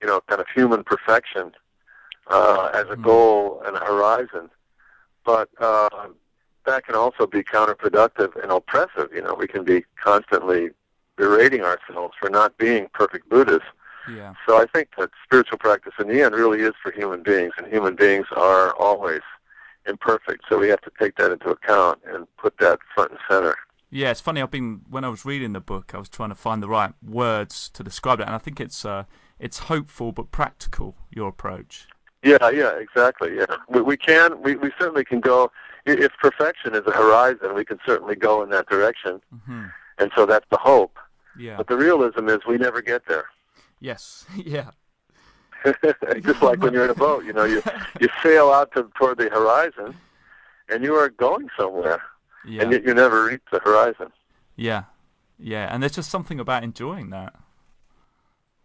you 0.01 0.07
know, 0.07 0.21
kind 0.27 0.39
of 0.39 0.45
human 0.53 0.83
perfection 0.83 1.51
uh, 2.27 2.69
as 2.75 2.85
a 2.91 2.95
Mhm. 2.95 3.01
goal 3.01 3.63
and 3.65 3.75
a 3.75 3.79
horizon. 3.79 4.51
But 5.25 5.49
uh, 5.57 6.09
that 6.65 6.85
can 6.85 6.93
also 6.93 7.25
be 7.25 7.41
counterproductive 7.41 8.35
and 8.43 8.51
oppressive. 8.51 9.09
You 9.11 9.23
know, 9.23 9.33
we 9.33 9.47
can 9.47 9.63
be 9.63 9.83
constantly 10.03 10.69
berating 11.21 11.61
ourselves 11.61 12.13
for 12.19 12.29
not 12.29 12.57
being 12.57 12.87
perfect 12.93 13.29
Buddhists. 13.29 13.69
yeah, 14.17 14.33
So 14.47 14.51
I 14.59 14.65
think 14.73 14.89
that 14.97 15.11
spiritual 15.23 15.59
practice 15.59 15.93
in 15.99 16.07
the 16.07 16.23
end 16.23 16.33
really 16.33 16.61
is 16.61 16.73
for 16.81 16.91
human 16.91 17.21
beings, 17.21 17.53
and 17.57 17.67
human 17.67 17.95
beings 17.95 18.25
are 18.35 18.73
always 18.87 19.21
imperfect. 19.85 20.41
So 20.49 20.57
we 20.57 20.69
have 20.69 20.81
to 20.81 20.91
take 20.99 21.15
that 21.17 21.31
into 21.31 21.49
account 21.49 21.99
and 22.11 22.25
put 22.37 22.57
that 22.57 22.79
front 22.93 23.11
and 23.11 23.19
center. 23.29 23.55
yeah. 23.91 24.09
It's 24.11 24.21
funny. 24.21 24.41
I've 24.41 24.49
been 24.51 24.81
when 24.89 25.03
I 25.03 25.09
was 25.09 25.25
reading 25.25 25.53
the 25.53 25.59
book, 25.73 25.85
I 25.93 25.99
was 25.99 26.09
trying 26.09 26.29
to 26.29 26.35
find 26.47 26.61
the 26.63 26.69
right 26.69 26.93
words 27.03 27.69
to 27.75 27.83
describe 27.83 28.19
it, 28.19 28.25
and 28.27 28.35
I 28.35 28.39
think 28.39 28.59
it's 28.59 28.83
uh, 28.83 29.03
it's 29.39 29.59
hopeful 29.73 30.11
but 30.11 30.31
practical. 30.31 30.95
Your 31.11 31.29
approach. 31.29 31.87
Yeah, 32.23 32.49
yeah, 32.61 32.73
exactly. 32.85 33.29
Yeah, 33.41 33.55
we, 33.73 33.81
we 33.81 33.97
can, 33.97 34.41
we, 34.41 34.55
we 34.55 34.69
certainly 34.79 35.03
can 35.03 35.19
go. 35.19 35.51
If 35.85 36.11
perfection 36.21 36.75
is 36.75 36.83
a 36.85 36.91
horizon, 36.91 37.55
we 37.55 37.65
can 37.65 37.79
certainly 37.85 38.15
go 38.15 38.33
in 38.43 38.49
that 38.51 38.67
direction, 38.67 39.21
hmm 39.45 39.65
and 39.99 40.09
so 40.15 40.25
that's 40.25 40.47
the 40.49 40.57
hope. 40.71 40.97
Yeah. 41.37 41.57
But 41.57 41.67
the 41.67 41.77
realism 41.77 42.27
is 42.29 42.39
we 42.47 42.57
never 42.57 42.81
get 42.81 43.05
there. 43.07 43.25
Yes. 43.79 44.25
Yeah. 44.35 44.71
Just 46.23 46.41
like 46.41 46.59
when 46.63 46.73
you're 46.73 46.85
in 46.85 46.89
a 46.89 46.95
boat, 46.95 47.23
you 47.23 47.33
know, 47.33 47.43
you 47.43 47.61
you 47.99 48.07
sail 48.23 48.51
out 48.51 48.71
to, 48.73 48.89
toward 48.97 49.19
the 49.19 49.29
horizon, 49.29 49.93
and 50.69 50.83
you 50.83 50.95
are 50.95 51.07
going 51.09 51.49
somewhere, 51.55 52.01
Yeah. 52.45 52.63
and 52.63 52.71
yet 52.71 52.83
you 52.83 52.95
never 52.95 53.25
reach 53.25 53.43
the 53.51 53.59
horizon. 53.59 54.07
Yeah, 54.55 54.85
yeah, 55.37 55.71
and 55.71 55.83
there's 55.83 55.91
just 55.91 56.09
something 56.09 56.39
about 56.39 56.63
enjoying 56.63 57.11
that. 57.11 57.35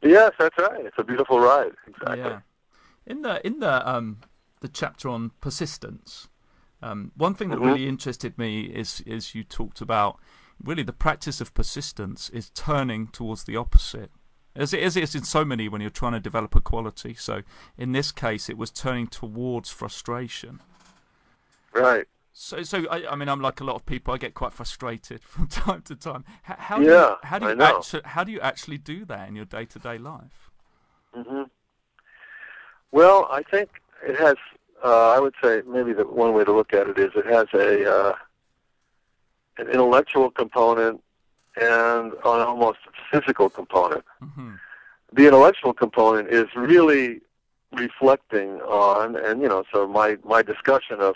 Yes, 0.01 0.33
that's 0.39 0.57
right. 0.57 0.87
It's 0.87 0.97
a 0.99 1.05
beautiful 1.05 1.39
ride. 1.39 1.73
Exactly. 1.87 2.19
Yeah. 2.19 2.41
In 3.07 3.21
the 3.21 3.47
in 3.47 3.61
the 3.61 3.87
um 3.87 4.21
the 4.61 4.69
chapter 4.69 5.11
on 5.11 5.33
persistence, 5.43 6.29
um, 6.83 7.13
one 7.15 7.35
thing 7.35 7.51
that 7.51 7.59
Mhm. 7.59 7.67
really 7.67 7.87
interested 7.87 8.39
me 8.39 8.63
is 8.63 9.03
is 9.03 9.35
you 9.35 9.45
talked 9.45 9.83
about 9.83 10.19
really 10.63 10.83
the 10.83 10.93
practice 10.93 11.41
of 11.41 11.55
persistence 11.55 12.31
is 12.31 12.51
turning 12.51 13.09
towards 13.09 13.45
the 13.45 13.57
opposite. 13.57 14.11
As 14.55 14.73
it, 14.73 14.81
is 14.81 15.15
in 15.15 15.23
so 15.23 15.45
many 15.45 15.69
when 15.69 15.81
you're 15.81 15.91
trying 15.91 16.13
to 16.13 16.21
develop 16.21 16.55
a 16.55 16.61
quality. 16.61 17.15
So 17.15 17.43
in 17.77 17.93
this 17.93 18.11
case, 18.11 18.49
it 18.49 18.57
was 18.57 18.71
turning 18.71 19.07
towards 19.07 19.71
frustration. 19.71 20.61
Right. 21.75 22.07
So, 22.33 22.63
so 22.63 22.87
I, 22.91 23.07
I 23.13 23.17
mean, 23.17 23.29
I'm 23.29 23.41
like 23.41 23.61
a 23.61 23.65
lot 23.65 23.77
of 23.77 23.87
people. 23.87 24.15
I 24.15 24.19
get 24.19 24.35
quite 24.35 24.53
frustrated 24.53 25.23
from 25.25 25.47
time 25.47 25.83
to 25.83 25.97
time. 25.97 26.25
How, 26.43 26.57
how 26.59 26.81
yeah, 26.81 26.85
do 26.85 26.91
you, 26.91 27.17
how 27.23 27.39
do 27.39 27.49
you 27.49 27.63
actually 27.63 28.03
how 28.05 28.25
do 28.25 28.33
you 28.33 28.41
actually 28.41 28.79
do 28.79 29.05
that 29.07 29.29
in 29.29 29.37
your 29.37 29.45
day 29.45 29.67
to 29.67 29.79
day 29.79 29.99
life? 29.99 30.51
hmm 31.15 31.43
Well, 32.93 33.29
I 33.31 33.43
think 33.43 33.71
it 34.07 34.19
has. 34.19 34.37
Uh, 34.85 35.11
I 35.11 35.19
would 35.19 35.35
say 35.43 35.63
maybe 35.67 35.95
the 35.95 36.07
one 36.07 36.35
way 36.35 36.45
to 36.45 36.53
look 36.53 36.75
at 36.75 36.89
it 36.89 36.99
is 36.99 37.11
it 37.17 37.27
has 37.27 37.47
a 37.55 37.91
uh, 37.91 38.15
an 39.59 39.69
intellectual 39.69 40.31
component 40.31 41.03
and 41.61 42.13
an 42.13 42.19
almost 42.25 42.79
physical 43.11 43.49
component. 43.49 44.05
hmm 44.21 44.55
The 45.13 45.27
intellectual 45.27 45.73
component 45.73 46.29
is 46.29 46.47
really 46.55 47.21
reflecting 47.73 48.61
on, 48.63 49.17
and 49.17 49.41
you 49.43 49.49
know, 49.49 49.65
so 49.73 49.87
my 49.87 50.19
my 50.25 50.43
discussion 50.43 51.01
of 51.01 51.15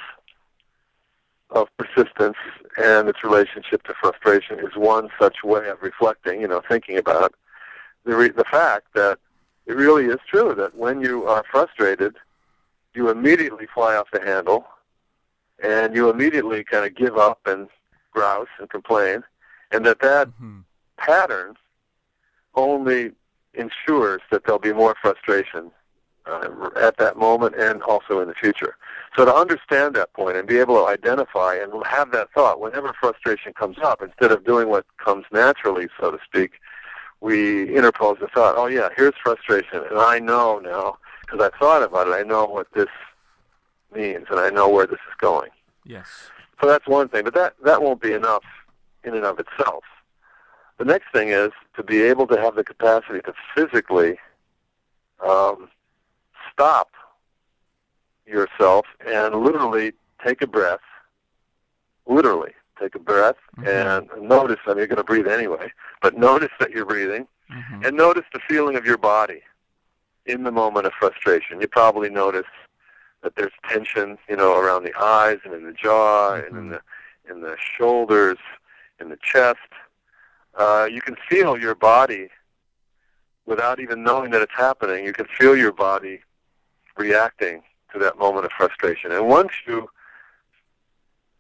of 1.51 1.69
persistence 1.77 2.37
and 2.79 3.09
its 3.09 3.25
relationship 3.25 3.83
to 3.83 3.95
frustration 4.01 4.61
is 4.61 4.77
one 4.77 5.09
such 5.19 5.43
way 5.43 5.69
of 5.69 5.83
reflecting. 5.83 6.41
You 6.41 6.49
know, 6.49 6.63
thinking 6.69 6.97
about 6.97 7.35
the 8.05 8.15
re- 8.17 8.31
the 8.31 8.45
fact 8.45 8.87
that 8.95 9.19
it 9.67 9.75
really 9.75 10.07
is 10.07 10.19
true 10.29 10.55
that 10.55 10.75
when 10.75 11.01
you 11.01 11.27
are 11.27 11.45
frustrated, 11.51 12.17
you 12.95 13.11
immediately 13.11 13.67
fly 13.73 13.95
off 13.97 14.09
the 14.13 14.21
handle, 14.21 14.65
and 15.63 15.95
you 15.95 16.09
immediately 16.09 16.65
kind 16.65 16.85
of 16.87 16.95
give 16.95 17.17
up 17.17 17.41
and 17.47 17.69
grouse 18.11 18.49
and 18.59 18.69
complain, 18.69 19.23
and 19.71 19.85
that 19.87 20.01
that 20.01 20.29
hmm 20.39 20.61
pattern 20.97 21.57
only 22.55 23.11
ensures 23.55 24.21
that 24.31 24.45
there'll 24.45 24.59
be 24.59 24.73
more 24.73 24.95
frustration 25.01 25.71
uh, 26.27 26.71
at 26.77 26.97
that 26.99 27.17
moment 27.17 27.55
and 27.57 27.83
also 27.83 28.21
in 28.21 28.29
the 28.29 28.35
future. 28.35 28.77
So 29.17 29.25
to 29.25 29.35
understand 29.35 29.97
that 29.97 30.13
point 30.13 30.37
and 30.37 30.47
be 30.47 30.59
able 30.59 30.77
to 30.77 30.87
identify 30.87 31.57
and 31.57 31.73
have 31.87 32.13
that 32.13 32.31
thought 32.33 32.61
whenever 32.61 32.93
frustration 33.01 33.53
comes 33.53 33.79
up, 33.83 34.03
instead 34.03 34.31
of 34.31 34.45
doing 34.45 34.69
what 34.69 34.85
comes 34.99 35.25
naturally, 35.33 35.89
so 35.99 36.11
to 36.11 36.19
speak, 36.25 36.53
we 37.21 37.75
interpose 37.75 38.19
the 38.21 38.29
thought, 38.29 38.55
oh 38.57 38.67
yeah, 38.67 38.89
here's 38.97 39.15
frustration, 39.23 39.83
and 39.91 39.99
I 39.99 40.19
know 40.19 40.59
now, 40.59 40.99
because 41.23 41.41
I 41.41 41.57
thought 41.59 41.83
about 41.83 42.09
it, 42.09 42.13
I 42.13 42.23
know 42.23 42.45
what 42.45 42.69
this 42.75 42.89
means, 43.95 44.27
and 44.31 44.39
I 44.39 44.51
know 44.51 44.69
where 44.69 44.87
this 44.87 45.01
is 45.09 45.15
going. 45.19 45.51
Yes. 45.85 46.31
So 46.61 46.69
that's 46.69 46.87
one 46.87 47.09
thing, 47.09 47.25
but 47.25 47.35
that, 47.35 47.55
that 47.65 47.83
won't 47.83 48.01
be 48.01 48.13
enough 48.13 48.45
in 49.05 49.15
and 49.15 49.25
of 49.25 49.39
itself. 49.39 49.85
The 50.79 50.85
next 50.85 51.07
thing 51.13 51.29
is 51.29 51.51
to 51.77 51.83
be 51.83 52.03
able 52.03 52.27
to 52.29 52.41
have 52.41 52.55
the 52.55 52.65
capacity 52.65 53.21
to 53.23 53.33
physically 53.55 54.19
um, 55.27 55.69
stop 56.53 56.91
yourself 58.27 58.87
and 59.07 59.35
literally 59.35 59.93
take 60.25 60.43
a 60.43 60.47
breath, 60.47 60.81
literally 62.07 62.53
take 62.79 62.95
a 62.95 62.99
breath 62.99 63.37
and 63.67 64.09
notice, 64.23 64.59
I 64.67 64.71
mean, 64.71 64.79
you're 64.79 64.87
going 64.87 64.97
to 64.97 65.05
breathe 65.05 65.27
anyway, 65.27 65.71
but 66.01 66.17
notice 66.17 66.51
that 66.61 66.71
you're 66.71 66.87
breathing 66.87 67.27
hmm 67.49 67.85
and 67.85 67.97
notice 67.97 68.25
the 68.33 68.41
feeling 68.49 68.77
of 68.77 68.85
your 68.85 68.99
body 68.99 69.41
in 70.27 70.45
the 70.45 70.53
moment 70.53 70.87
of 70.87 70.93
frustration. 70.93 71.61
You 71.61 71.67
probably 71.67 72.11
notice 72.11 72.47
that 73.23 73.35
there's 73.37 73.53
tension, 73.69 74.19
you 74.29 74.37
know, 74.37 74.59
around 74.59 74.85
the 74.85 74.95
eyes 74.99 75.39
and 75.45 75.55
in 75.55 75.65
the 75.65 75.73
jaw 75.73 76.35
and 76.35 76.57
in 76.57 76.69
Mhm. 76.69 76.71
the 76.71 76.83
in 77.31 77.43
the 77.43 77.57
shoulders, 77.59 78.39
in 78.99 79.09
the 79.09 79.17
chest. 79.19 79.59
Uh, 80.55 80.89
you 80.91 81.01
can 81.01 81.15
feel 81.29 81.57
your 81.57 81.77
body 81.77 82.29
without 83.47 83.79
even 83.79 84.03
knowing 84.03 84.31
that 84.33 84.43
it's 84.43 84.55
happening. 84.55 85.05
You 85.05 85.13
can 85.13 85.27
feel 85.27 85.57
your 85.57 85.73
body 85.73 86.23
reacting 86.97 87.63
to 87.93 87.99
that 88.01 88.19
moment 88.19 88.47
of 88.47 88.53
frustration. 88.53 89.13
And 89.13 89.29
once 89.29 89.53
you 89.67 89.91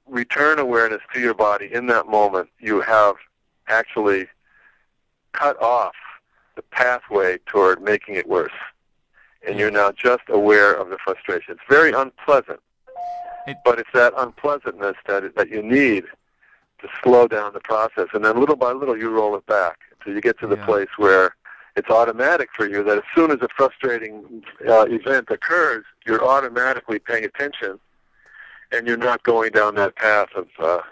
return 0.06 0.58
awareness 0.58 1.02
to 1.12 1.20
your 1.20 1.34
body 1.34 1.72
in 1.72 1.86
that 1.86 2.06
moment, 2.06 2.50
you 2.58 2.80
have 2.80 3.16
actually 3.68 4.28
cut 5.32 5.60
off 5.60 5.94
the 6.56 6.62
pathway 6.62 7.38
toward 7.46 7.82
making 7.82 8.14
it 8.16 8.28
worse. 8.28 8.52
And 9.46 9.58
you're 9.58 9.70
now 9.70 9.90
just 9.92 10.22
aware 10.28 10.74
of 10.74 10.90
the 10.90 10.98
frustration. 11.02 11.52
It's 11.54 11.60
very 11.68 11.92
unpleasant, 11.92 12.60
It- 13.46 13.56
but 13.64 13.78
it's 13.78 13.88
that 13.94 14.12
unpleasantness 14.16 14.96
that 15.06 15.34
that 15.34 15.48
you 15.48 15.62
need 15.62 16.04
to 16.80 16.88
slow 17.02 17.26
down 17.26 17.52
the 17.52 17.60
process, 17.60 18.08
and 18.12 18.24
then 18.24 18.38
little 18.38 18.56
by 18.56 18.72
little 18.72 18.96
you 18.96 19.10
roll 19.10 19.34
it 19.36 19.44
back 19.46 19.78
until 19.92 20.14
you 20.14 20.20
get 20.20 20.38
to 20.40 20.46
the 20.46 20.56
Yeah. 20.56 20.64
place 20.66 20.88
where 20.96 21.34
it's 21.76 21.88
automatic 21.90 22.50
for 22.54 22.66
you 22.66 22.82
that 22.84 22.98
as 22.98 23.04
soon 23.14 23.30
as 23.30 23.38
a 23.42 23.48
frustrating 23.56 24.44
uh, 24.68 24.86
event 24.88 25.30
occurs, 25.30 25.84
you're 26.06 26.22
automatically 26.24 26.98
paying 26.98 27.24
attention, 27.24 27.78
and 28.72 28.86
you're 28.86 28.96
not 28.96 29.22
going 29.22 29.52
down 29.52 29.74
that 29.76 29.94
path 29.96 30.28
of, 30.34 30.48
uh, 30.58 30.82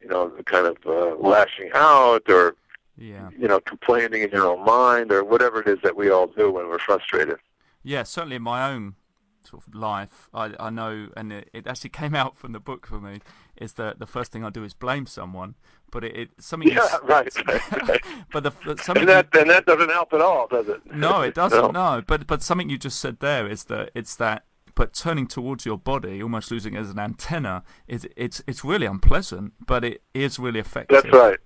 you 0.00 0.08
know, 0.08 0.28
the 0.28 0.42
kind 0.44 0.66
of 0.66 0.76
uh, 0.86 1.14
lashing 1.16 1.70
out 1.74 2.28
or 2.30 2.54
Yeah. 2.96 3.28
you 3.36 3.46
know, 3.46 3.60
complaining 3.60 4.22
in 4.22 4.30
your 4.30 4.46
own 4.46 4.64
mind 4.64 5.12
or 5.12 5.22
whatever 5.24 5.60
it 5.60 5.68
is 5.68 5.78
that 5.82 5.96
we 5.96 6.10
all 6.10 6.26
do 6.28 6.50
when 6.50 6.68
we're 6.68 6.78
frustrated. 6.78 7.38
Yeah, 7.86 8.02
certainly 8.02 8.36
in 8.36 8.42
my 8.42 8.70
own 8.72 8.96
sort 9.44 9.64
of 9.66 9.74
life, 9.76 10.28
I, 10.34 10.54
I 10.58 10.70
know, 10.70 11.08
and 11.16 11.32
it, 11.32 11.48
it 11.52 11.66
actually 11.68 11.90
came 12.02 12.14
out 12.16 12.36
from 12.36 12.50
the 12.52 12.58
book 12.60 12.84
for 12.86 13.00
me, 13.00 13.20
is 13.56 13.74
that 13.74 14.00
the 14.00 14.06
first 14.06 14.32
thing 14.32 14.42
I 14.44 14.50
do 14.50 14.64
is 14.64 14.74
blame 14.74 15.06
someone, 15.06 15.54
but 15.92 16.02
it, 16.02 16.16
it 16.16 16.30
something. 16.40 16.68
you 16.68 16.74
Yeah, 16.74 16.82
s- 16.84 16.98
right, 17.04 17.46
right, 17.46 17.88
right. 17.88 18.04
but 18.32 18.42
the 18.42 18.50
something. 18.82 19.02
And 19.02 19.08
that 19.08 19.28
and 19.36 19.48
that 19.50 19.64
doesn't 19.66 19.90
help 19.90 20.12
at 20.12 20.20
all, 20.20 20.48
does 20.48 20.68
it? 20.68 20.80
no, 20.92 21.20
it 21.22 21.34
doesn't. 21.34 21.72
No, 21.72 22.02
but 22.06 22.26
but 22.26 22.42
something 22.42 22.68
you 22.68 22.76
just 22.78 22.98
said 23.00 23.20
there 23.20 23.46
is 23.48 23.64
that 23.64 23.90
it's 23.94 24.16
that. 24.16 24.44
But 24.74 24.92
turning 24.92 25.26
towards 25.26 25.64
your 25.64 25.78
body, 25.78 26.22
almost 26.22 26.50
losing 26.50 26.74
it 26.74 26.80
as 26.80 26.90
an 26.90 26.98
antenna, 26.98 27.62
is 27.88 28.06
it's 28.16 28.42
it's 28.48 28.62
really 28.64 28.84
unpleasant, 28.84 29.54
but 29.64 29.84
it 29.84 30.02
is 30.12 30.38
really 30.38 30.60
effective. 30.60 31.02
That's 31.02 31.14
right. 31.14 31.38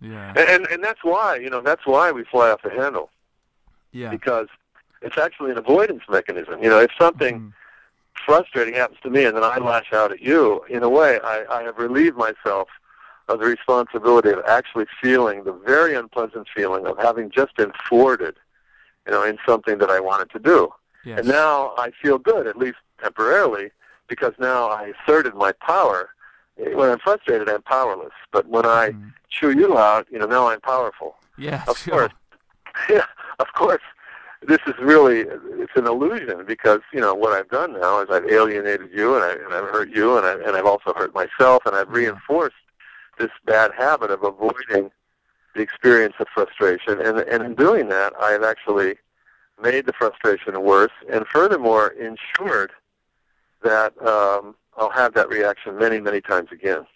Yeah. 0.00 0.30
And, 0.30 0.38
and 0.48 0.66
and 0.72 0.82
that's 0.82 1.04
why, 1.04 1.36
you 1.36 1.50
know, 1.50 1.60
that's 1.60 1.86
why 1.86 2.10
we 2.10 2.24
fly 2.24 2.50
off 2.50 2.62
the 2.62 2.70
handle 2.70 3.10
Yeah. 3.92 4.10
because 4.10 4.48
it's 5.04 5.18
actually 5.18 5.50
an 5.50 5.58
avoidance 5.58 6.02
mechanism. 6.08 6.62
You 6.62 6.70
know, 6.70 6.80
if 6.80 6.90
something 6.98 7.40
Mhm. 7.40 7.52
frustrating 8.26 8.74
happens 8.74 8.98
to 9.02 9.10
me 9.10 9.24
and 9.26 9.36
then 9.36 9.44
I 9.44 9.58
lash 9.58 9.92
out 9.92 10.10
at 10.12 10.20
you, 10.20 10.64
in 10.68 10.82
a 10.82 10.88
way, 10.88 11.20
I, 11.22 11.44
I 11.58 11.62
have 11.62 11.78
relieved 11.78 12.16
myself 12.16 12.68
of 13.28 13.38
the 13.40 13.46
responsibility 13.46 14.30
of 14.30 14.40
actually 14.46 14.86
feeling 15.02 15.44
the 15.44 15.52
very 15.52 15.94
unpleasant 15.94 16.46
feeling 16.54 16.86
of 16.86 16.96
having 16.98 17.30
just 17.30 17.54
been 17.56 17.72
thwarted, 17.88 18.36
you 19.06 19.12
know, 19.12 19.22
in 19.22 19.38
something 19.46 19.78
that 19.78 19.90
I 19.90 20.00
wanted 20.00 20.30
to 20.30 20.38
do. 20.38 20.72
Yes. 21.04 21.20
And 21.20 21.28
now 21.28 21.74
I 21.76 21.90
feel 22.02 22.18
good, 22.18 22.46
at 22.46 22.56
least 22.56 22.78
temporarily, 23.02 23.70
because 24.08 24.32
now 24.38 24.68
I 24.68 24.92
asserted 24.94 25.34
my 25.34 25.52
power. 25.52 26.10
When 26.56 26.88
I'm 26.90 26.98
frustrated, 26.98 27.48
I'm 27.48 27.62
powerless. 27.62 28.12
But 28.30 28.46
when 28.46 28.64
I 28.64 28.90
Mhm. 28.90 29.12
chew 29.28 29.50
you 29.50 29.76
out, 29.76 30.06
you 30.10 30.18
know, 30.18 30.26
now 30.26 30.48
I'm 30.48 30.60
powerful. 30.60 31.16
Yeah. 31.36 31.62
Of 31.66 31.76
sure. 31.84 32.08
course. 32.08 32.12
yeah, 32.88 33.06
of 33.38 33.52
course. 33.54 33.82
This 34.46 34.58
is 34.66 34.74
really 34.80 35.20
it's 35.20 35.72
an 35.76 35.86
illusion 35.86 36.44
because 36.46 36.80
you 36.92 37.00
know 37.00 37.14
what 37.14 37.32
I've 37.32 37.48
done 37.48 37.72
now 37.72 38.00
is 38.00 38.08
I've 38.10 38.26
alienated 38.26 38.90
you 38.92 39.14
and, 39.14 39.24
I, 39.24 39.32
and 39.32 39.54
I've 39.54 39.70
hurt 39.70 39.90
you 39.90 40.16
and 40.16 40.26
I 40.26 40.34
and 40.34 40.56
I've 40.56 40.66
also 40.66 40.92
hurt 40.94 41.14
myself 41.14 41.64
and 41.66 41.74
I've 41.74 41.88
reinforced 41.88 42.56
this 43.18 43.30
bad 43.46 43.70
habit 43.76 44.10
of 44.10 44.22
avoiding 44.22 44.90
the 45.54 45.62
experience 45.62 46.14
of 46.18 46.26
frustration 46.34 47.00
and 47.00 47.18
and 47.20 47.42
in 47.42 47.54
doing 47.54 47.88
that 47.88 48.12
I've 48.20 48.42
actually 48.42 48.96
made 49.62 49.86
the 49.86 49.92
frustration 49.92 50.60
worse 50.62 50.92
and 51.12 51.26
furthermore 51.26 51.94
ensured 51.98 52.72
that 53.62 53.92
um, 54.06 54.54
I'll 54.76 54.90
have 54.90 55.14
that 55.14 55.28
reaction 55.28 55.78
many 55.78 56.00
many 56.00 56.20
times 56.20 56.48
again. 56.52 56.86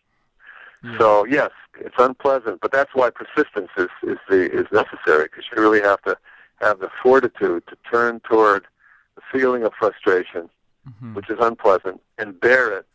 Yeah. 0.84 0.98
So 0.98 1.24
yes, 1.24 1.50
it's 1.80 1.94
unpleasant, 1.98 2.60
but 2.60 2.72
that's 2.72 2.94
why 2.94 3.10
persistence 3.10 3.70
is 3.76 3.88
is 4.02 4.18
the 4.28 4.50
is 4.52 4.66
necessary 4.72 5.24
because 5.24 5.44
you 5.54 5.62
really 5.62 5.80
have 5.80 6.02
to 6.02 6.16
have 6.60 6.80
the 6.80 6.90
fortitude 7.02 7.62
to 7.68 7.76
turn 7.90 8.20
toward 8.20 8.66
the 9.14 9.22
feeling 9.32 9.64
of 9.64 9.72
frustration, 9.78 10.48
Mhm. 10.88 11.14
which 11.14 11.28
is 11.30 11.38
unpleasant, 11.40 12.00
and 12.18 12.38
bear 12.40 12.72
it 12.78 12.86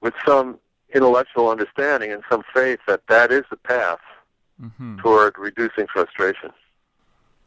with 0.00 0.14
some 0.26 0.58
intellectual 0.94 1.48
understanding 1.50 2.12
and 2.12 2.22
some 2.30 2.42
faith 2.52 2.80
that 2.86 3.06
that 3.08 3.30
is 3.30 3.44
the 3.50 3.56
path 3.56 4.00
Mhm. 4.60 5.00
toward 5.00 5.38
reducing 5.38 5.86
frustration. 5.86 6.50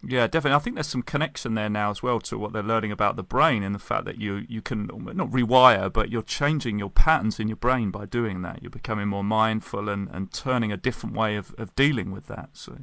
Yeah, 0.06 0.28
definitely. 0.28 0.56
I 0.56 0.60
think 0.60 0.76
there's 0.76 0.88
some 0.88 1.02
connection 1.02 1.54
there 1.54 1.70
now 1.70 1.90
as 1.90 2.04
well 2.04 2.20
to 2.22 2.38
what 2.38 2.52
they're 2.52 2.62
learning 2.62 2.92
about 2.92 3.16
the 3.16 3.24
brain 3.24 3.64
and 3.64 3.74
the 3.74 3.80
fact 3.80 4.04
that 4.04 4.18
you 4.18 4.46
you 4.50 4.62
can 4.62 4.88
not 4.88 5.30
rewire, 5.30 5.92
but 5.92 6.10
you're 6.10 6.22
changing 6.22 6.78
your 6.78 6.90
patterns 6.90 7.40
in 7.40 7.48
your 7.48 7.56
brain 7.56 7.90
by 7.90 8.06
doing 8.06 8.42
that. 8.42 8.62
You're 8.62 8.70
becoming 8.70 9.08
more 9.08 9.24
mindful 9.24 9.88
and, 9.88 10.10
and 10.10 10.32
turning 10.34 10.74
a 10.74 10.78
different 10.78 11.16
way 11.16 11.38
of, 11.38 11.56
of 11.58 11.74
dealing 11.76 12.12
with 12.12 12.28
that. 12.28 12.50
So 12.54 12.80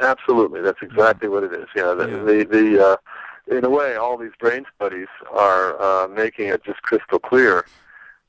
Absolutely, 0.00 0.60
that's 0.62 0.82
exactly 0.82 1.28
what 1.28 1.44
it 1.44 1.52
is. 1.52 1.68
Yeah, 1.74 1.94
the 1.94 2.08
Yeah. 2.08 2.22
the, 2.24 2.44
the 2.44 2.88
uh, 2.88 2.96
in 3.56 3.64
a 3.64 3.70
way, 3.70 3.96
all 3.96 4.16
these 4.16 4.36
brain 4.38 4.64
studies 4.76 5.08
are 5.32 5.80
uh, 5.80 6.08
making 6.08 6.48
it 6.48 6.62
just 6.64 6.82
crystal 6.82 7.18
clear 7.18 7.66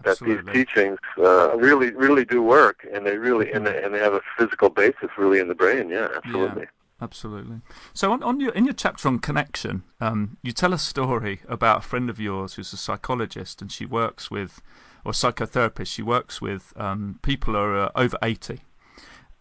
that 0.04 0.12
absolutely. 0.12 0.52
these 0.52 0.54
teachings 0.54 1.00
uh, 1.20 1.56
really 1.58 1.92
really 1.92 2.26
do 2.26 2.42
work, 2.42 2.86
and 2.92 3.06
they 3.06 3.18
really 3.18 3.52
and 3.52 3.66
they, 3.68 3.84
and 3.84 3.94
they 3.94 4.00
have 4.00 4.14
a 4.14 4.22
physical 4.38 4.70
basis 4.70 5.10
really 5.18 5.40
in 5.40 5.48
the 5.48 5.56
brain. 5.56 5.90
Yeah, 5.90 6.08
absolutely. 6.16 6.68
Absolutely. 7.02 7.62
So 7.94 8.12
on, 8.12 8.22
on 8.22 8.40
your 8.40 8.52
in 8.54 8.66
your 8.66 8.76
chapter 8.76 9.08
on 9.08 9.20
connection, 9.20 9.84
um, 10.00 10.38
you 10.44 10.52
tell 10.52 10.72
a 10.74 10.78
story 10.78 11.42
about 11.48 11.80
a 11.80 11.82
friend 11.82 12.10
of 12.10 12.20
yours 12.20 12.56
who's 12.56 12.74
a 12.74 12.78
psychologist, 12.78 13.62
and 13.62 13.72
she 13.72 13.86
works 13.86 14.30
with 14.30 14.62
or 15.04 15.12
psychotherapist. 15.14 15.88
She 15.88 16.04
works 16.04 16.42
with 16.42 16.74
um, 16.76 17.20
people 17.24 17.54
who 17.54 17.60
are 17.60 17.86
uh, 17.86 17.92
over 17.96 18.18
eighty, 18.22 18.62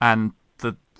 and 0.01 0.33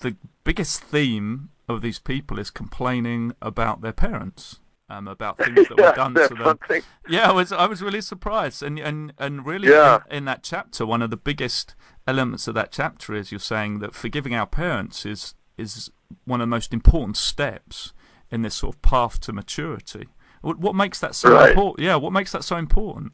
the 0.01 0.17
biggest 0.45 0.83
theme 0.83 1.51
of 1.69 1.83
these 1.83 1.99
people 1.99 2.39
is 2.39 2.51
complaining 2.51 3.35
about 3.41 3.81
their 3.81 3.93
parents. 3.93 4.59
Um, 4.89 5.07
about 5.07 5.39
things 5.45 5.69
that 5.69 5.79
yeah, 5.79 5.91
were 5.91 5.95
done 5.95 6.15
to 6.15 6.29
them. 6.35 6.39
Something. 6.45 6.83
Yeah, 7.09 7.31
I 7.31 7.33
was 7.33 7.53
I 7.53 7.67
was 7.67 7.81
really 7.81 8.01
surprised, 8.01 8.61
and 8.61 8.77
and 8.79 9.13
and 9.19 9.47
really 9.47 9.69
Yeah. 9.69 10.01
in, 10.11 10.17
in 10.19 10.25
that 10.25 10.43
chapter, 10.43 10.85
one 10.85 11.01
of 11.01 11.11
the 11.11 11.17
biggest 11.17 11.77
elements 12.09 12.49
of 12.49 12.55
that 12.57 12.73
chapter 12.73 13.15
is 13.15 13.31
you're 13.31 13.39
saying 13.39 13.79
that 13.79 13.95
forgiving 13.95 14.35
our 14.35 14.47
parents 14.47 15.07
is 15.07 15.37
is 15.57 15.93
one 16.25 16.41
of 16.41 16.47
the 16.49 16.51
most 16.51 16.73
important 16.75 17.17
steps 17.17 17.93
in 18.33 18.43
this 18.43 18.57
sort 18.57 18.75
of 18.75 18.83
path 18.83 19.21
to 19.21 19.33
maturity. 19.33 20.09
What, 20.41 20.59
what 20.59 20.75
makes 20.75 20.99
that 21.01 21.15
so 21.15 21.35
Right. 21.35 21.51
important? 21.51 21.85
Yeah, 21.87 21.95
what 21.97 22.13
makes 22.13 22.33
that 22.33 22.43
so 22.43 22.57
important? 22.57 23.13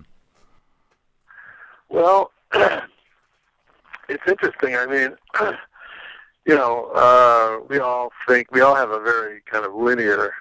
Well, 1.91 2.31
it's 4.09 4.23
interesting. 4.27 4.77
I 4.77 4.87
mean, 4.87 5.17
you 6.47 6.55
know, 6.55 6.91
uh, 6.95 7.65
we 7.69 7.79
all 7.79 8.11
think 8.27 8.51
we 8.53 8.61
all 8.61 8.75
have 8.75 8.91
a 8.91 9.01
very 9.01 9.41
kind 9.51 9.65
of 9.65 9.75
linear, 9.75 10.33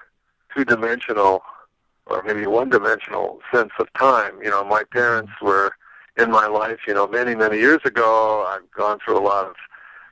two-dimensional, 0.56 1.41
or 2.06 2.24
maybe 2.24 2.46
one-dimensional 2.46 3.39
sense 3.54 3.72
of 3.80 3.88
time. 3.94 4.34
You 4.44 4.52
know, 4.52 4.63
my 4.63 4.84
parents 4.84 5.32
were 5.41 5.72
in 6.18 6.30
my 6.32 6.48
life. 6.48 6.80
You 6.88 6.94
know, 6.94 7.08
many 7.08 7.34
many 7.36 7.58
years 7.58 7.80
ago. 7.86 8.46
I've 8.48 8.70
gone 8.72 9.00
through 9.04 9.18
a 9.18 9.26
lot 9.32 9.46
of, 9.48 9.56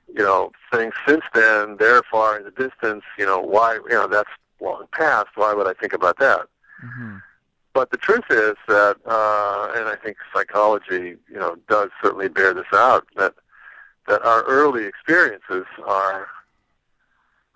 you 0.08 0.24
know, 0.24 0.52
things 0.72 0.94
since 1.08 1.24
then. 1.34 1.78
They're 1.78 2.02
far 2.12 2.38
in 2.38 2.44
the 2.44 2.52
distance. 2.52 3.04
You 3.18 3.26
know, 3.26 3.40
why? 3.40 3.76
You 3.90 3.96
know, 3.96 4.08
that's 4.08 4.30
long 4.60 4.86
past. 4.92 5.30
Why 5.36 5.54
would 5.54 5.68
I 5.68 5.74
think 5.74 5.94
about 5.94 6.18
that? 6.20 6.48
hmm 6.82 7.18
But 7.74 7.92
the 7.92 7.98
truth 7.98 8.26
is 8.30 8.56
that, 8.68 8.98
uh, 9.06 9.72
and 9.76 9.88
I 9.88 9.96
think 10.04 10.18
psychology, 10.34 11.18
you 11.32 11.40
know, 11.42 11.58
does 11.68 11.90
certainly 12.02 12.30
bear 12.30 12.54
this 12.54 12.72
out, 12.74 13.06
that 13.16 13.34
that 14.08 14.22
our 14.24 14.44
early 14.44 14.86
experiences 14.86 15.66
are 15.86 16.28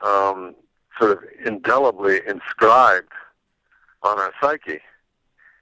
um, 0.03 0.55
sort 0.99 1.11
of 1.11 1.19
indelibly 1.45 2.21
inscribed 2.27 3.11
on 4.03 4.19
our 4.19 4.33
psyche. 4.39 4.79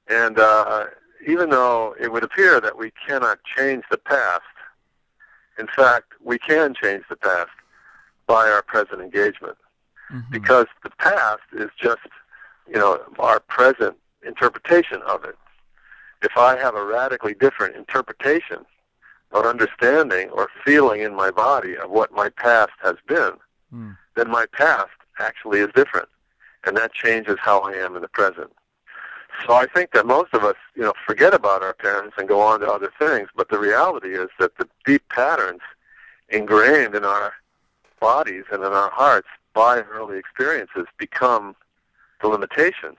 And 0.07 0.37
uh, 0.39 0.85
even 1.27 1.49
though 1.49 1.95
it 1.99 2.11
would 2.11 2.23
appear 2.23 2.61
that 2.61 2.77
we 2.77 2.91
cannot 3.07 3.39
change 3.57 3.83
the 3.89 3.97
past, 3.97 4.43
in 5.57 5.67
fact, 5.67 6.13
we 6.23 6.37
can 6.37 6.73
change 6.75 7.03
the 7.09 7.15
past 7.15 7.49
by 8.27 8.47
our 8.49 8.61
present 8.61 9.01
engagement 9.01 9.57
hmm 10.09 10.19
because 10.31 10.67
the 10.83 10.91
past 10.91 11.41
is 11.53 11.71
just, 11.81 12.07
you 12.67 12.77
know, 12.77 12.99
our 13.17 13.39
present 13.39 13.95
interpretation 14.25 15.01
of 15.07 15.23
it. 15.23 15.35
If 16.21 16.37
I 16.37 16.57
have 16.57 16.75
a 16.75 16.85
radically 16.85 17.33
different 17.33 17.75
interpretation 17.75 18.65
or 19.35 19.49
understanding 19.49 20.29
or 20.29 20.49
feeling 20.65 21.01
in 21.01 21.13
my 21.13 21.29
body 21.29 21.75
of 21.77 21.89
what 21.91 22.11
my 22.21 22.29
past 22.29 22.71
has 22.81 22.95
been, 23.07 23.33
Mm. 23.73 23.97
then 24.15 24.29
my 24.29 24.45
past 24.61 24.97
actually 25.19 25.59
is 25.59 25.69
different. 25.75 26.07
And 26.65 26.77
that 26.77 26.93
changes 26.93 27.37
how 27.39 27.59
I 27.59 27.73
am 27.73 27.95
in 27.97 28.01
the 28.01 28.07
present. 28.07 28.51
So 29.45 29.53
I 29.53 29.65
think 29.65 29.91
that 29.91 30.05
most 30.05 30.33
of 30.33 30.43
us, 30.45 30.55
you 30.75 30.83
know, 30.83 30.93
forget 31.05 31.33
about 31.33 31.61
our 31.61 31.73
parents 31.73 32.15
and 32.17 32.27
go 32.27 32.39
on 32.39 32.61
to 32.61 32.67
other 32.71 32.91
things, 32.97 33.27
but 33.35 33.49
the 33.49 33.59
reality 33.59 34.13
is 34.15 34.29
that 34.39 34.57
the 34.57 34.67
deep 34.85 35.03
patterns 35.09 35.61
ingrained 36.29 36.95
in 36.95 37.03
our 37.03 37.33
bodies 37.99 38.45
and 38.51 38.63
in 38.63 38.71
our 38.71 38.89
hearts 38.91 39.27
by 39.53 39.81
early 39.81 40.17
experiences 40.17 40.85
become 40.97 41.55
the 42.21 42.27
limitation 42.27 42.95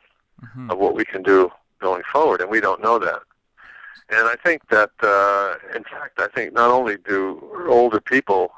hmm 0.52 0.70
of 0.70 0.76
what 0.78 0.94
we 0.94 1.04
can 1.04 1.22
do 1.22 1.50
going 1.80 2.02
forward, 2.12 2.40
and 2.42 2.50
we 2.50 2.60
don't 2.60 2.82
know 2.82 2.98
that. 2.98 3.22
And 4.08 4.28
I 4.28 4.36
think 4.44 4.62
that, 4.68 4.90
uh, 5.02 5.56
in 5.74 5.82
fact, 5.84 6.20
I 6.20 6.28
think 6.28 6.52
not 6.52 6.70
only 6.70 6.96
do 6.96 7.66
older 7.68 8.00
people 8.00 8.52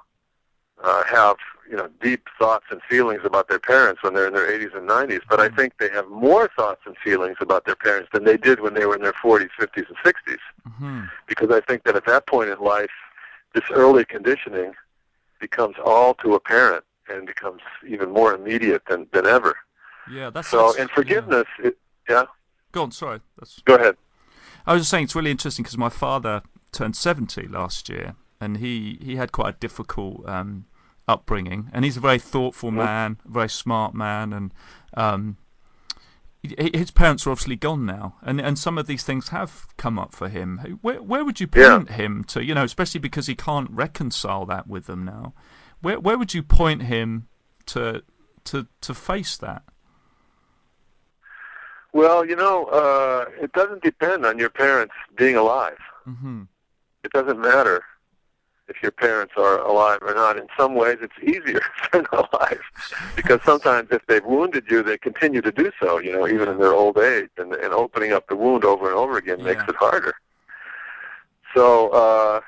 uh, 0.83 1.03
have 1.05 1.37
you 1.69 1.77
know 1.77 1.89
deep 2.01 2.29
thoughts 2.39 2.67
and 2.71 2.81
feelings 2.89 3.21
about 3.25 3.49
their 3.49 3.59
parents 3.59 4.03
when 4.03 4.15
they're 4.15 4.29
in 4.29 4.35
their 4.35 4.47
80s 4.51 4.75
and 4.77 4.89
90s, 4.89 5.23
but 5.29 5.41
I 5.41 5.49
Mhm. 5.49 5.57
think 5.57 5.73
they 5.79 5.91
have 5.91 6.09
more 6.09 6.49
thoughts 6.57 6.83
and 6.87 6.97
feelings 6.99 7.37
about 7.41 7.65
their 7.65 7.75
parents 7.77 8.09
than 8.13 8.25
they 8.25 8.37
did 8.37 8.61
when 8.61 8.75
they 8.75 8.87
were 8.87 8.95
in 8.95 9.03
their 9.03 9.13
40s, 9.15 9.51
50s, 9.59 9.87
and 9.89 9.97
60s. 10.05 10.39
hmm 10.79 11.05
Because 11.27 11.51
I 11.51 11.61
think 11.61 11.83
that 11.85 11.97
at 11.97 12.05
that 12.07 12.27
point 12.27 12.49
in 12.51 12.59
life, 12.61 12.91
this 13.55 13.65
early 13.71 14.05
conditioning 14.05 14.73
becomes 15.41 15.77
all 15.85 16.15
too 16.15 16.35
apparent 16.35 16.85
and 17.09 17.27
becomes 17.27 17.63
even 17.87 18.11
more 18.11 18.35
immediate 18.35 18.83
than, 18.87 19.09
than 19.13 19.27
ever. 19.27 19.57
Yeah, 20.11 20.31
that's 20.31 20.49
So, 20.49 20.59
that's- 20.59 20.77
and 20.81 20.89
yeah. 20.91 20.95
forgiveness, 20.95 21.47
it, 21.59 21.77
yeah, 22.09 22.25
Go 22.73 22.83
on, 22.85 22.93
sorry. 22.93 23.21
That's 23.39 23.61
go 23.63 23.75
ahead. 23.77 23.97
I 24.69 24.75
was 24.75 24.83
just 24.83 24.91
saying 24.91 25.05
it's 25.05 25.15
really 25.15 25.31
interesting 25.31 25.63
because 25.63 25.79
my 25.79 25.89
father 25.89 26.43
turned 26.73 26.95
70 26.95 27.49
last 27.49 27.89
year 27.89 28.15
and 28.39 28.59
he, 28.59 28.99
he 29.03 29.17
had 29.17 29.33
quite 29.33 29.55
a 29.55 29.59
difficult 29.59 30.29
um, 30.29 30.67
upbringing 31.09 31.71
and 31.73 31.87
he's 31.87 31.97
a 31.97 32.01
very 32.01 32.19
thoughtful 32.19 32.71
man, 32.71 33.19
a 33.27 33.31
very 33.31 33.49
smart 33.49 33.95
man 33.95 34.33
and 34.35 34.53
um, 34.95 35.39
his 36.43 36.91
parents 36.91 37.27
are 37.27 37.31
obviously 37.31 37.57
gone 37.57 37.87
now 37.87 38.17
and, 38.23 38.41
and 38.41 38.59
some 38.59 38.77
of 38.77 38.87
these 38.87 39.03
things 39.03 39.31
have 39.31 39.67
come 39.79 39.99
up 39.99 40.13
for 40.15 40.29
him. 40.29 40.79
Where, 40.83 41.03
where 41.03 41.25
would 41.25 41.41
you 41.41 41.49
Yeah. 41.55 41.79
point 41.79 41.91
him 41.93 42.23
to, 42.25 42.45
you 42.45 42.55
know, 42.55 42.65
especially 42.65 43.01
because 43.01 43.27
he 43.27 43.35
can't 43.35 43.71
reconcile 43.71 44.45
that 44.47 44.67
with 44.69 44.85
them 44.87 45.03
now? 45.05 45.33
Where, 45.81 45.99
where 45.99 46.19
would 46.19 46.35
you 46.35 46.43
point 46.43 46.83
him 46.83 47.29
to, 47.67 48.03
to, 48.45 48.67
to 48.83 48.93
face 48.95 49.37
that? 49.39 49.63
Well, 51.93 52.25
you 52.25 52.37
know, 52.37 52.67
uh, 52.67 53.27
it 53.43 53.53
doesn't 53.53 53.83
depend 53.83 54.27
on 54.27 54.39
your 54.39 54.51
parents 54.51 54.95
being 55.17 55.37
alive. 55.37 55.79
hmm 56.05 56.43
It 57.05 57.13
doesn't 57.13 57.41
matter 57.41 57.83
if 58.69 58.83
your 58.83 58.93
parents 58.93 59.33
are 59.37 59.59
alive 59.61 59.99
or 60.03 60.15
not. 60.15 60.37
In 60.37 60.47
some 60.59 60.75
ways, 60.75 60.99
it's 61.01 61.19
easier 61.23 61.57
if 61.83 61.91
they're 61.91 62.03
not 62.13 62.29
alive, 62.33 62.61
because 63.17 63.41
sometimes 63.45 63.89
if 63.91 64.05
they've 64.07 64.25
wounded 64.25 64.65
you, 64.71 64.83
they 64.83 64.99
continue 64.99 65.41
to 65.41 65.51
do 65.51 65.71
so. 65.81 65.99
You 65.99 66.13
know, 66.13 66.29
even 66.29 66.49
in 66.51 66.59
their 66.59 66.75
old 66.75 66.99
age, 66.99 67.31
and, 67.39 67.55
and 67.55 67.73
opening 67.73 68.13
up 68.13 68.29
the 68.29 68.37
wound 68.37 68.65
over 68.65 68.87
and 68.89 68.97
over 68.97 69.17
again 69.17 69.43
makes 69.43 69.65
it 69.69 69.77
harder. 69.77 70.15
So, 71.55 71.89
uh, 71.91 72.41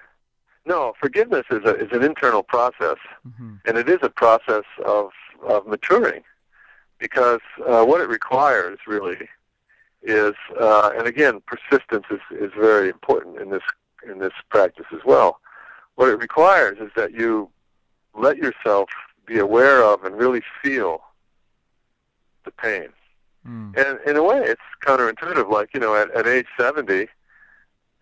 no, 0.66 0.92
forgiveness 1.00 1.46
is 1.50 1.64
a, 1.64 1.74
is 1.76 1.90
an 1.92 2.02
internal 2.02 2.42
process. 2.42 2.98
hmm 3.24 3.54
and 3.66 3.76
it 3.76 3.88
is 3.90 3.98
a 4.02 4.08
process 4.08 4.64
of, 4.86 5.10
of 5.46 5.66
maturing 5.66 6.22
because 7.00 7.40
uh, 7.66 7.84
what 7.84 8.00
it 8.00 8.08
requires 8.08 8.78
really 8.86 9.28
is, 10.02 10.34
uh, 10.60 10.90
and 10.96 11.06
again, 11.06 11.40
persistence 11.46 12.04
is, 12.10 12.20
is 12.30 12.52
very 12.56 12.88
important 12.88 13.38
in 13.38 13.50
this 13.50 13.62
in 14.08 14.18
this 14.18 14.32
practice 14.48 14.86
as 14.92 15.00
well. 15.04 15.40
What 15.96 16.08
it 16.08 16.18
requires 16.18 16.78
is 16.78 16.90
that 16.96 17.12
you 17.12 17.50
let 18.14 18.38
yourself 18.38 18.88
be 19.26 19.38
aware 19.38 19.82
of 19.82 20.04
and 20.04 20.16
really 20.16 20.42
feel 20.62 21.02
the 22.44 22.50
pain. 22.50 22.88
Mm. 23.46 23.76
And 23.76 23.98
in 24.06 24.16
a 24.16 24.22
way, 24.22 24.38
it's 24.38 24.60
counterintuitive. 24.84 25.50
Like 25.50 25.74
you 25.74 25.80
know, 25.80 25.94
at, 25.94 26.10
at 26.12 26.26
age 26.26 26.46
seventy, 26.58 27.08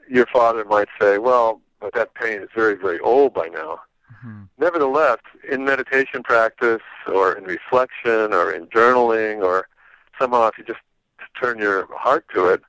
your 0.09 0.27
father 0.27 0.65
might 0.65 0.89
say, 1.01 1.19
"Well, 1.19 1.61
but 1.81 1.95
that 1.95 2.15
pain 2.15 2.43
is 2.43 2.49
very, 2.55 2.75
very 2.75 2.99
old 3.01 3.35
by 3.35 3.49
now." 3.49 3.81
Hmm 4.09 4.45
nevertheless, 4.59 5.19
in 5.51 5.65
meditation 5.65 6.23
practice 6.23 6.83
or 7.07 7.33
in 7.33 7.45
reflection 7.45 8.33
or 8.33 8.51
in 8.51 8.67
journaling 8.67 9.43
or 9.43 9.69
somehow 10.19 10.49
if 10.49 10.59
you 10.59 10.65
just 10.65 10.81
turn 11.41 11.59
your 11.59 11.87
heart 11.97 12.25
to 12.35 12.49
it, 12.49 12.61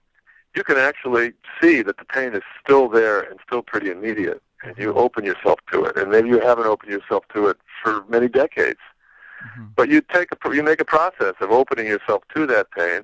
you 0.55 0.63
can 0.63 0.77
actually 0.77 1.33
see 1.61 1.81
that 1.81 1.97
the 1.97 2.05
pain 2.05 2.33
is 2.33 2.43
still 2.63 2.87
there 2.89 3.21
and 3.21 3.39
still 3.45 3.61
pretty 3.61 3.89
immediate. 3.89 4.41
And 4.63 4.77
you 4.77 4.93
open 4.93 5.23
yourself 5.23 5.59
to 5.71 5.85
it. 5.85 5.95
And 5.97 6.11
maybe 6.11 6.27
you 6.29 6.39
haven't 6.39 6.65
opened 6.65 6.91
yourself 6.91 7.23
to 7.33 7.47
it 7.47 7.57
for 7.81 8.03
many 8.09 8.27
decades. 8.27 8.79
hmm 9.41 9.65
But 9.75 9.89
you 9.89 10.01
take 10.01 10.29
a, 10.31 10.55
you 10.55 10.63
make 10.63 10.81
a 10.81 10.85
process 10.85 11.35
of 11.39 11.51
opening 11.51 11.87
yourself 11.87 12.23
to 12.35 12.45
that 12.47 12.69
pain 12.71 13.03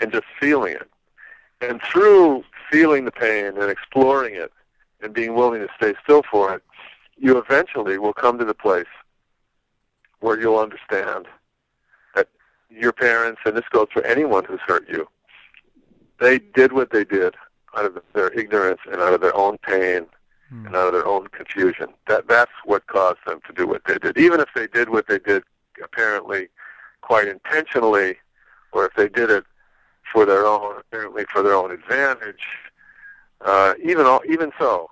and 0.00 0.10
just 0.10 0.24
feeling 0.40 0.74
it. 0.74 0.88
And 1.60 1.80
through 1.82 2.44
feeling 2.70 3.04
the 3.04 3.10
pain 3.10 3.58
and 3.58 3.70
exploring 3.70 4.34
it 4.34 4.52
and 5.02 5.12
being 5.12 5.34
willing 5.34 5.60
to 5.60 5.68
stay 5.76 5.94
still 6.02 6.22
for 6.30 6.54
it, 6.54 6.62
you 7.18 7.38
eventually 7.38 7.98
will 7.98 8.12
come 8.12 8.38
to 8.38 8.44
the 8.44 8.54
place 8.54 8.86
where 10.20 10.38
you'll 10.40 10.58
understand 10.58 11.26
that 12.14 12.28
your 12.70 12.92
parents, 12.92 13.40
and 13.44 13.56
this 13.56 13.68
goes 13.70 13.88
for 13.92 14.02
anyone 14.04 14.44
who's 14.44 14.60
hurt 14.66 14.88
you, 14.88 15.08
they 16.20 16.38
did 16.38 16.72
what 16.72 16.90
they 16.90 17.04
did 17.04 17.34
out 17.76 17.84
of 17.84 17.98
their 18.14 18.30
ignorance 18.30 18.80
and 18.90 19.00
out 19.00 19.12
of 19.12 19.20
their 19.20 19.36
own 19.36 19.58
pain 19.58 20.06
Mm. 20.52 20.66
and 20.66 20.76
out 20.76 20.86
of 20.86 20.92
their 20.92 21.06
own 21.06 21.26
confusion. 21.28 21.88
That 22.06 22.28
that's 22.28 22.52
what 22.64 22.86
caused 22.86 23.18
them 23.26 23.40
to 23.48 23.52
do 23.52 23.66
what 23.66 23.82
they 23.84 23.98
did. 23.98 24.16
Even 24.16 24.38
if 24.38 24.48
they 24.54 24.68
did 24.68 24.90
what 24.90 25.08
they 25.08 25.18
did 25.18 25.42
apparently 25.82 26.48
quite 27.00 27.26
intentionally, 27.26 28.18
or 28.70 28.86
if 28.86 28.94
they 28.94 29.08
did 29.08 29.28
it 29.28 29.44
for 30.12 30.24
their 30.24 30.46
own 30.46 30.78
apparently 30.78 31.24
for 31.32 31.42
their 31.42 31.54
own 31.54 31.72
advantage, 31.72 32.46
uh, 33.40 33.74
even 33.82 34.06
all, 34.06 34.22
even 34.28 34.52
so, 34.56 34.88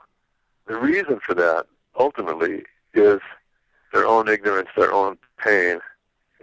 the 0.66 0.76
reason 0.76 1.20
for 1.20 1.34
that 1.34 1.66
ultimately 1.98 2.64
is 2.92 3.20
their 3.92 4.06
own 4.06 4.28
ignorance, 4.28 4.68
their 4.76 4.92
own 4.92 5.16
pain, 5.38 5.80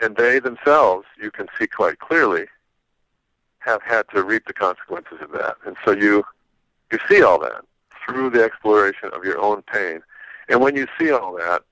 and 0.01 0.15
they 0.15 0.39
themselves, 0.39 1.05
you 1.21 1.31
can 1.31 1.47
see 1.57 1.67
quite 1.67 1.99
clearly, 1.99 2.45
have 3.59 3.81
had 3.83 4.05
to 4.13 4.23
reap 4.23 4.45
the 4.47 4.53
consequences 4.53 5.19
of 5.21 5.31
that. 5.33 5.57
And 5.65 5.75
so 5.85 5.91
you 5.91 6.23
you 6.91 6.99
see 7.07 7.21
all 7.21 7.39
that. 7.39 7.63
through 8.05 8.29
the 8.31 8.43
exploration 8.43 9.09
of 9.13 9.23
your 9.23 9.39
own 9.39 9.61
pain. 9.63 10.01
And 10.49 10.61
when 10.61 10.75
you 10.75 10.87
see 10.99 11.11
all 11.11 11.33
that, 11.37 11.63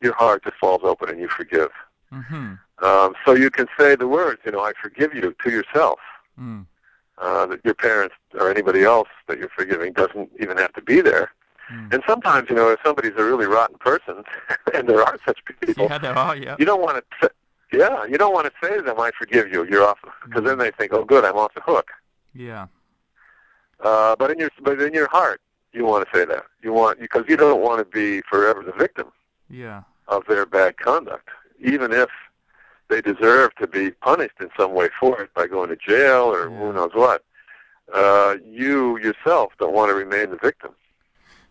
your 0.00 0.14
heart 0.14 0.44
just 0.44 0.56
falls 0.56 0.82
open 0.82 1.08
and 1.08 1.20
you 1.20 1.28
forgive. 1.28 1.70
Mm-hmm. 2.12 2.54
Um, 2.84 3.14
so 3.24 3.34
you 3.34 3.50
can 3.50 3.66
say 3.78 3.96
the 3.96 4.08
words, 4.08 4.40
you 4.44 4.52
know, 4.52 4.60
I 4.60 4.72
forgive 4.80 5.14
you 5.14 5.34
to 5.42 5.50
yourself. 5.50 5.98
Mm. 6.40 6.66
Uh, 7.18 7.46
that 7.46 7.60
your 7.64 7.74
parents 7.74 8.14
or 8.38 8.48
anybody 8.48 8.84
else 8.84 9.08
that 9.26 9.38
you're 9.38 9.48
forgiving 9.48 9.92
doesn't 9.92 10.30
even 10.40 10.56
have 10.56 10.72
to 10.72 10.80
be 10.80 11.00
there. 11.00 11.32
Mm. 11.72 11.92
And 11.94 12.02
sometimes, 12.06 12.48
you 12.48 12.56
know, 12.56 12.70
if 12.70 12.80
somebody's 12.84 13.12
a 13.16 13.24
really 13.24 13.46
rotten 13.46 13.76
person, 13.78 14.24
and 14.74 14.88
there 14.88 15.02
are 15.02 15.18
such 15.26 15.38
people, 15.60 15.86
Yeah, 15.90 15.98
there 15.98 16.16
are. 16.16 16.34
Yeah. 16.36 16.56
you 16.58 16.64
don't 16.64 16.80
want 16.80 17.04
to. 17.20 17.30
Yeah, 17.72 18.04
you 18.06 18.16
don't 18.16 18.32
want 18.32 18.46
to 18.46 18.52
say 18.62 18.76
to 18.76 18.82
them, 18.82 18.98
"I 18.98 19.10
forgive 19.18 19.52
you." 19.52 19.64
You're 19.70 19.84
off, 19.86 19.98
because 20.24 20.44
then 20.44 20.56
they 20.58 20.70
think, 20.70 20.92
"Oh, 20.94 21.04
good, 21.04 21.24
I'm 21.26 21.36
off 21.36 21.52
the 21.54 21.60
hook." 21.60 21.90
Yeah. 22.32 22.66
Uh, 23.80 24.16
but 24.16 24.30
in 24.30 24.38
your 24.38 24.50
but 24.62 24.80
in 24.80 24.94
your 24.94 25.08
heart, 25.08 25.40
you 25.72 25.84
want 25.84 26.08
to 26.10 26.18
say 26.18 26.24
that. 26.24 26.44
You 26.62 26.72
want 26.72 26.98
because 27.00 27.24
you 27.28 27.36
don't 27.36 27.60
want 27.60 27.78
to 27.80 27.84
be 27.84 28.22
forever 28.22 28.62
the 28.64 28.72
victim 28.72 29.08
Yeah. 29.50 29.82
of 30.08 30.24
their 30.26 30.46
bad 30.46 30.78
conduct, 30.78 31.28
even 31.60 31.92
if 31.92 32.08
they 32.88 33.02
deserve 33.02 33.54
to 33.56 33.66
be 33.66 33.90
punished 33.90 34.36
in 34.40 34.48
some 34.58 34.72
way 34.72 34.88
for 34.98 35.20
it 35.20 35.34
by 35.34 35.46
going 35.46 35.68
to 35.68 35.76
jail 35.76 36.32
or 36.32 36.48
Yeah. 36.48 36.56
who 36.58 36.72
knows 36.72 36.92
what. 36.94 37.22
Uh, 37.92 38.36
you 38.44 38.98
yourself 38.98 39.52
don't 39.58 39.74
want 39.74 39.90
to 39.90 39.94
remain 39.94 40.30
the 40.30 40.36
victim. 40.36 40.72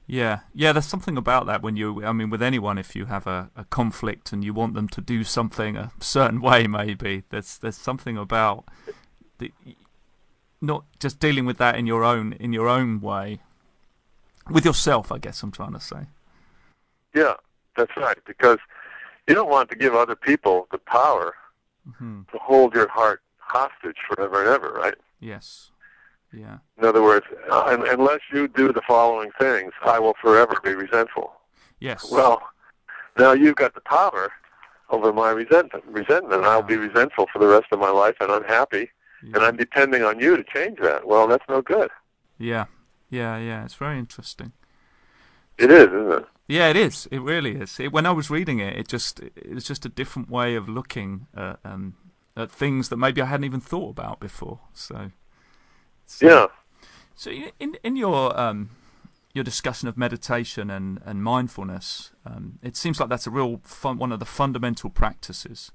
Yeah, 0.08 0.40
yeah. 0.54 0.72
There's 0.72 0.86
something 0.86 1.18
about 1.18 1.46
that 1.48 1.62
when 1.62 1.76
you, 1.76 2.04
I 2.04 2.14
mean, 2.14 2.30
with 2.30 2.42
anyone, 2.42 2.78
if 2.78 2.96
you 2.96 3.06
have 3.06 3.28
a, 3.28 3.52
a 3.58 3.66
conflict 3.66 4.32
and 4.32 4.44
you 4.44 4.54
want 4.54 4.74
them 4.74 4.88
to 4.90 5.02
do 5.02 5.26
something 5.26 5.76
a 5.76 5.92
certain 6.00 6.40
way, 6.50 6.66
maybe 6.66 7.24
there's 7.30 7.58
there's 7.58 7.76
something 7.76 8.18
about 8.18 8.64
the, 9.40 9.52
not 10.62 10.86
just 11.00 11.20
dealing 11.20 11.46
with 11.46 11.58
that 11.58 11.76
in 11.76 11.86
your 11.86 12.06
own 12.06 12.34
in 12.34 12.54
your 12.54 12.70
own 12.70 13.02
way, 13.02 13.42
with 14.50 14.64
yourself. 14.64 15.12
I 15.12 15.18
guess 15.18 15.44
I'm 15.44 15.52
trying 15.52 15.74
to 15.74 15.82
say. 15.82 16.08
Yeah, 17.14 17.34
that's 17.76 17.96
right. 17.98 18.18
Because 18.26 18.60
you 19.28 19.36
don't 19.36 19.50
want 19.50 19.70
to 19.72 19.76
give 19.76 19.94
other 19.94 20.16
people 20.16 20.68
the 20.72 20.78
power 20.78 21.36
hmm 21.98 22.22
to 22.32 22.38
hold 22.38 22.74
your 22.74 22.88
heart 22.90 23.22
hostage 23.40 23.98
forever 24.08 24.42
and 24.42 24.50
ever, 24.50 24.72
right? 24.74 24.96
Yes. 25.20 25.72
Yeah. 26.34 26.58
In 26.78 26.86
other 26.86 27.02
words, 27.02 27.26
uh, 27.50 27.78
unless 27.90 28.20
you 28.34 28.48
do 28.48 28.74
the 28.74 28.82
following 28.88 29.32
things, 29.40 29.72
I 29.84 30.00
will 30.00 30.16
forever 30.22 30.56
be 30.64 30.74
resentful. 30.74 31.32
Yes. 31.80 32.12
Well, 32.12 32.42
now 33.18 33.32
you've 33.32 33.56
got 33.56 33.74
the 33.74 33.82
power 33.82 34.32
over 34.90 35.14
my 35.14 35.32
resentment. 35.32 35.86
Resentment. 35.88 36.44
I'll 36.44 36.62
be 36.62 36.78
resentful 36.78 37.28
for 37.32 37.40
the 37.40 37.48
rest 37.48 37.68
of 37.72 37.80
my 37.80 37.90
life 37.90 38.16
and 38.20 38.32
unhappy, 38.32 38.90
yeah. 39.24 39.36
and 39.36 39.44
I'm 39.46 39.58
depending 39.58 40.04
on 40.04 40.20
you 40.20 40.38
to 40.38 40.44
change 40.44 40.80
that. 40.82 41.08
Well, 41.08 41.28
that's 41.28 41.46
no 41.50 41.62
good. 41.62 41.90
yeah. 42.38 42.66
Yeah. 43.10 43.38
Yeah. 43.38 43.64
It's 43.64 43.76
very 43.76 43.98
interesting. 43.98 44.52
It 45.58 45.72
is, 45.72 45.88
isn't 45.88 46.12
it? 46.12 46.26
Yeah, 46.48 46.70
it 46.70 46.76
is. 46.78 47.08
It 47.12 47.22
really 47.22 47.56
is. 47.56 47.80
It, 47.80 47.92
when 47.92 48.06
I 48.06 48.12
was 48.12 48.30
reading 48.30 48.60
it, 48.60 48.78
it 48.78 48.88
just 48.88 49.20
it 49.20 49.54
was 49.54 49.66
just 49.66 49.86
a 49.86 49.90
different 49.90 50.30
way 50.30 50.56
of 50.56 50.70
looking 50.70 51.28
at, 51.36 51.60
um, 51.66 51.96
at 52.36 52.52
things 52.52 52.90
that 52.90 52.98
maybe 52.98 53.22
I 53.22 53.26
hadn't 53.26 53.44
even 53.46 53.60
thought 53.60 53.90
about 53.90 54.20
before. 54.20 54.60
So, 54.74 55.12
so 56.08 56.26
Yeah. 56.26 56.48
So 57.16 57.32
in 57.60 57.78
in 57.84 57.96
your 57.96 58.40
um, 58.40 58.70
your 59.34 59.44
discussion 59.44 59.88
of 59.88 59.98
meditation 59.98 60.70
and 60.70 61.00
and 61.06 61.24
mindfulness, 61.24 62.12
um, 62.26 62.60
it 62.62 62.76
seems 62.78 63.00
like 63.00 63.10
that's 63.10 63.28
a 63.28 63.32
real 63.32 63.60
fun, 63.64 63.98
one 63.98 64.12
of 64.12 64.20
the 64.20 64.26
fundamental 64.26 64.90
practices. 64.90 65.72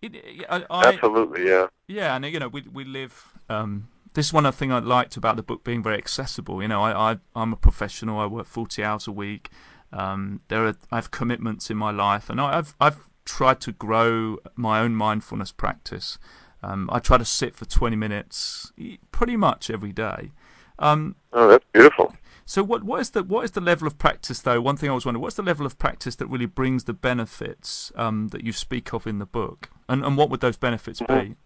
It, 0.00 0.44
I, 0.48 0.64
I, 0.70 0.88
Absolutely, 0.94 1.48
yeah. 1.48 1.66
yeah, 1.86 2.16
and 2.16 2.24
you 2.24 2.38
know, 2.38 2.48
we 2.48 2.62
we 2.72 2.84
live. 2.84 3.32
Um, 3.48 3.88
this 4.14 4.26
is 4.26 4.32
one 4.32 4.46
of 4.46 4.54
the 4.54 4.58
things 4.58 4.72
I 4.72 4.78
liked 4.78 5.16
about 5.16 5.36
the 5.36 5.42
book 5.42 5.64
being 5.64 5.82
very 5.82 5.96
accessible. 5.96 6.62
You 6.62 6.68
know, 6.68 6.82
I, 6.82 7.12
I 7.12 7.18
I'm 7.34 7.52
a 7.52 7.56
professional. 7.56 8.18
I 8.20 8.26
work 8.26 8.46
forty 8.46 8.84
hours 8.84 9.06
a 9.08 9.12
week. 9.12 9.50
Um, 9.92 10.40
there 10.48 10.66
are 10.66 10.76
I 10.90 10.96
have 10.96 11.10
commitments 11.10 11.70
in 11.70 11.76
my 11.76 11.90
life, 11.90 12.30
and 12.30 12.40
I, 12.40 12.58
I've 12.58 12.74
I've 12.80 13.10
tried 13.24 13.60
to 13.62 13.72
grow 13.72 14.38
my 14.56 14.80
own 14.80 14.94
mindfulness 14.94 15.52
practice. 15.52 16.18
Um, 16.62 16.88
I 16.92 16.98
try 17.00 17.18
to 17.18 17.24
sit 17.24 17.56
for 17.56 17.64
twenty 17.64 17.96
minutes, 17.96 18.72
pretty 19.10 19.36
much 19.36 19.70
every 19.70 19.92
day. 19.92 20.32
Um, 20.78 21.16
Oh, 21.32 21.48
that's 21.48 21.64
beautiful. 21.72 22.14
so 22.44 22.62
what 22.62 22.82
what 22.84 23.00
is 23.00 23.10
the 23.10 23.22
what 23.22 23.44
is 23.44 23.50
the 23.52 23.60
level 23.60 23.86
of 23.86 23.98
practice 23.98 24.40
though? 24.40 24.60
One 24.60 24.76
thing 24.76 24.90
I 24.90 24.94
was 24.94 25.04
wondering, 25.04 25.22
what's 25.22 25.36
the 25.36 25.42
level 25.42 25.66
of 25.66 25.78
practice 25.78 26.16
that 26.16 26.26
really 26.26 26.46
brings 26.46 26.84
the 26.84 26.92
benefits 26.92 27.92
um, 27.96 28.28
that 28.28 28.42
you 28.44 28.52
speak 28.52 28.92
of 28.92 29.06
in 29.06 29.18
the 29.18 29.26
book, 29.26 29.70
and 29.88 30.04
and 30.04 30.16
what 30.16 30.30
would 30.30 30.40
those 30.40 30.56
benefits 30.56 31.00
be? 31.00 31.36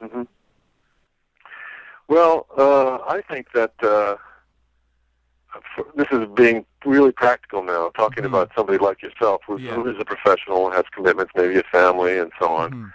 hmm 0.00 0.22
Well, 2.08 2.46
uh, 2.58 2.96
I 3.08 3.22
think 3.30 3.46
that 3.54 3.72
uh, 3.82 4.16
for, 5.74 5.86
this 5.94 6.08
is 6.10 6.26
being 6.34 6.64
really 6.84 7.12
practical 7.12 7.62
now, 7.62 7.90
talking 7.90 8.24
Mhm. 8.24 8.28
about 8.28 8.50
somebody 8.56 8.78
like 8.78 9.02
yourself 9.02 9.42
who's, 9.46 9.60
Yeah. 9.60 9.74
who 9.74 9.88
is 9.88 9.96
a 10.00 10.04
professional 10.04 10.66
and 10.66 10.74
has 10.74 10.84
commitments, 10.94 11.32
maybe 11.36 11.58
a 11.58 11.62
family 11.64 12.18
and 12.18 12.32
so 12.40 12.48
on. 12.48 12.92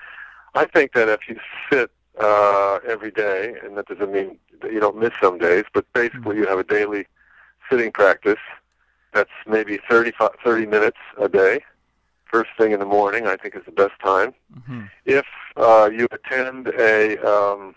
I 0.55 0.65
think 0.65 0.93
that 0.93 1.09
if 1.09 1.27
you 1.27 1.37
sit 1.71 1.91
uh, 2.19 2.79
every 2.87 3.11
day, 3.11 3.55
and 3.63 3.77
that 3.77 3.87
doesn't 3.87 4.11
mean 4.11 4.39
that 4.61 4.71
you 4.71 4.79
don't 4.79 4.97
miss 4.97 5.11
some 5.21 5.37
days, 5.37 5.65
but 5.73 5.85
basically 5.93 6.37
you 6.37 6.47
have 6.47 6.59
a 6.59 6.63
daily 6.63 7.05
sitting 7.69 7.91
practice 7.91 8.39
that's 9.13 9.29
maybe 9.45 9.79
30, 9.89 10.13
30 10.43 10.65
minutes 10.65 10.97
a 11.19 11.27
day. 11.27 11.61
First 12.25 12.49
thing 12.57 12.71
in 12.71 12.79
the 12.79 12.85
morning, 12.85 13.27
I 13.27 13.35
think, 13.35 13.55
is 13.55 13.63
the 13.65 13.71
best 13.71 13.99
time 14.03 14.33
Mhm. 14.57 14.89
if 15.05 15.25
uh, 15.57 15.89
you 15.91 16.07
attend 16.11 16.67
a, 16.67 17.17
um, 17.17 17.75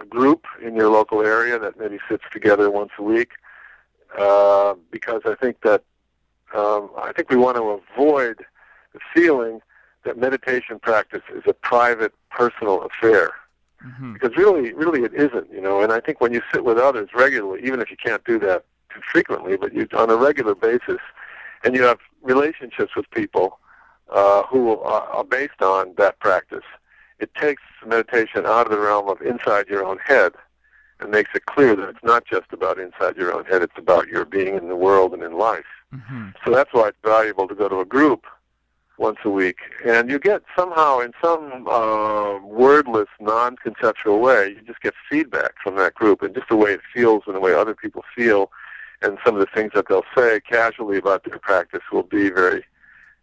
a 0.00 0.04
group 0.04 0.46
in 0.60 0.74
your 0.74 0.88
local 0.88 1.22
area 1.22 1.58
that 1.58 1.78
maybe 1.78 1.98
sits 2.08 2.24
together 2.32 2.70
once 2.70 2.92
a 2.98 3.02
week, 3.02 3.32
uh, 4.18 4.74
because 4.90 5.22
I 5.24 5.34
think 5.36 5.60
that 5.62 5.82
um, 6.54 6.90
I 6.98 7.12
think 7.12 7.30
we 7.30 7.36
want 7.36 7.56
to 7.56 7.80
avoid 7.80 8.44
the 8.92 9.00
feeling 9.14 9.62
that 10.04 10.18
meditation 10.18 10.78
practice 10.78 11.22
is 11.34 11.42
a 11.46 11.52
private, 11.52 12.12
personal 12.30 12.82
affair. 12.82 13.30
Mhm. 13.84 14.12
Because 14.14 14.36
really, 14.36 14.72
really, 14.74 15.02
it 15.04 15.14
isn't. 15.14 15.50
You 15.52 15.60
know, 15.60 15.80
and 15.82 15.92
I 15.92 16.00
think 16.00 16.20
when 16.20 16.32
you 16.32 16.40
sit 16.52 16.64
with 16.64 16.78
others 16.78 17.08
regularly, 17.14 17.62
even 17.64 17.80
if 17.80 17.90
you 17.90 17.96
can't 17.96 18.24
do 18.24 18.38
that 18.40 18.64
too 18.92 19.00
frequently, 19.10 19.56
but 19.56 19.72
you 19.74 19.88
on 19.94 20.10
a 20.10 20.16
regular 20.16 20.54
basis, 20.54 21.00
and 21.64 21.74
you 21.74 21.82
have 21.82 21.98
relationships 22.22 22.94
with 22.94 23.10
people 23.10 23.58
uh, 24.10 24.42
who 24.44 24.78
are, 24.80 25.02
are 25.08 25.24
based 25.24 25.62
on 25.62 25.94
that 25.96 26.18
practice, 26.20 26.64
it 27.18 27.34
takes 27.34 27.62
meditation 27.86 28.46
out 28.46 28.66
of 28.66 28.72
the 28.72 28.78
realm 28.78 29.08
of 29.08 29.20
inside 29.22 29.68
your 29.68 29.84
own 29.84 29.98
head 29.98 30.32
and 31.00 31.10
makes 31.10 31.30
it 31.34 31.46
clear 31.46 31.74
that 31.74 31.88
it's 31.88 32.04
not 32.04 32.24
just 32.24 32.52
about 32.52 32.78
inside 32.78 33.16
your 33.16 33.32
own 33.34 33.44
head; 33.46 33.62
it's 33.62 33.78
about 33.78 34.06
your 34.08 34.24
being 34.24 34.54
in 34.56 34.68
the 34.68 34.76
world 34.76 35.12
and 35.12 35.22
in 35.24 35.32
life. 35.38 35.66
Mhm. 35.92 36.34
So 36.44 36.52
that's 36.52 36.72
why 36.72 36.88
it's 36.88 36.98
valuable 37.02 37.48
to 37.48 37.54
go 37.54 37.68
to 37.68 37.80
a 37.80 37.84
group 37.84 38.26
once 38.98 39.18
a 39.24 39.30
week, 39.30 39.58
and 39.84 40.10
you 40.10 40.18
get 40.18 40.42
somehow 40.56 41.00
in 41.00 41.12
some 41.22 41.66
uh, 41.68 42.38
wordless, 42.40 43.08
non-conceptual 43.20 44.18
way, 44.20 44.50
you 44.50 44.60
just 44.66 44.80
get 44.80 44.94
feedback 45.10 45.52
from 45.62 45.76
that 45.76 45.94
group, 45.94 46.22
and 46.22 46.34
just 46.34 46.48
the 46.48 46.56
way 46.56 46.72
it 46.72 46.80
feels 46.94 47.22
and 47.26 47.34
the 47.34 47.40
way 47.40 47.54
other 47.54 47.74
people 47.74 48.04
feel, 48.14 48.50
and 49.00 49.18
some 49.24 49.34
of 49.34 49.40
the 49.40 49.46
things 49.54 49.72
that 49.74 49.88
they'll 49.88 50.04
say 50.16 50.40
casually 50.40 50.98
about 50.98 51.24
their 51.24 51.38
practice 51.38 51.82
will 51.90 52.02
be 52.02 52.30
very 52.30 52.64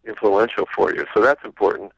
influential 0.05 0.67
for 0.75 0.93
you. 0.93 1.05
So 1.13 1.21
that's 1.21 1.43
important. 1.45 1.91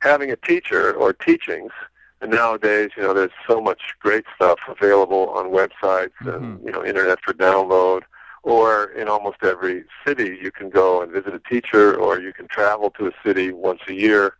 Having 0.00 0.30
a 0.30 0.36
teacher 0.36 0.92
or 0.94 1.12
teachings, 1.12 1.72
and 2.20 2.30
nowadays, 2.32 2.90
you 2.96 3.02
know, 3.02 3.14
there's 3.14 3.30
so 3.48 3.60
much 3.60 3.94
great 4.00 4.24
stuff 4.34 4.58
available 4.68 5.28
on 5.30 5.46
websites 5.50 6.18
and 6.20 6.60
Mhm. 6.60 6.66
you 6.66 6.72
know, 6.72 6.84
internet 6.84 7.20
for 7.22 7.32
download 7.32 8.02
or 8.42 8.84
in 8.92 9.08
almost 9.08 9.38
every 9.42 9.84
city 10.06 10.38
you 10.42 10.50
can 10.50 10.70
go 10.70 11.02
and 11.02 11.12
visit 11.12 11.34
a 11.34 11.38
teacher 11.40 11.96
or 11.96 12.20
you 12.20 12.32
can 12.32 12.46
travel 12.48 12.90
to 12.90 13.06
a 13.06 13.12
city 13.24 13.52
once 13.52 13.80
a 13.88 13.92
year 13.94 14.36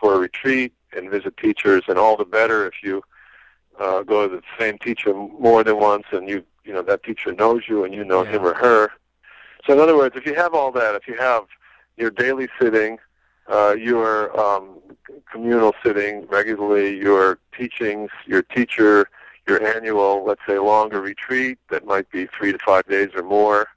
for 0.00 0.14
a 0.14 0.18
retreat 0.18 0.72
and 0.96 1.10
visit 1.10 1.36
teachers 1.36 1.82
and 1.88 1.98
all 1.98 2.16
the 2.16 2.24
better 2.24 2.66
if 2.66 2.74
you 2.82 3.02
uh, 3.78 4.02
go 4.02 4.28
to 4.28 4.36
the 4.36 4.42
same 4.58 4.78
teacher 4.78 5.12
more 5.14 5.62
than 5.64 5.78
once 5.78 6.04
and 6.12 6.28
you 6.28 6.42
you 6.64 6.72
know 6.72 6.82
that 6.82 7.02
teacher 7.02 7.32
knows 7.32 7.62
you 7.68 7.84
and 7.84 7.92
you 7.94 8.04
know 8.04 8.22
Yeah. 8.22 8.32
him 8.32 8.44
or 8.46 8.54
her 8.54 8.90
so 9.66 9.72
in 9.72 9.80
other 9.80 9.96
words 9.96 10.16
if 10.16 10.24
you 10.26 10.34
have 10.34 10.54
all 10.54 10.72
that 10.72 10.94
if 10.94 11.06
you 11.06 11.16
have 11.18 11.44
your 11.96 12.10
daily 12.10 12.48
sitting 12.60 12.98
uh, 13.46 13.74
your 13.78 14.38
um, 14.40 14.78
communal 15.30 15.74
sitting 15.84 16.26
regularly 16.28 16.96
your 16.98 17.38
teachings 17.56 18.10
your 18.26 18.42
teacher 18.42 19.08
your 19.46 19.62
annual, 19.64 20.24
let's 20.26 20.40
say, 20.46 20.58
longer 20.58 21.00
retreat 21.00 21.58
that 21.70 21.84
might 21.86 22.10
be 22.10 22.26
three 22.38 22.52
to 22.52 22.58
five 22.64 22.86
days 22.86 23.10
or 23.14 23.22
more. 23.22 23.68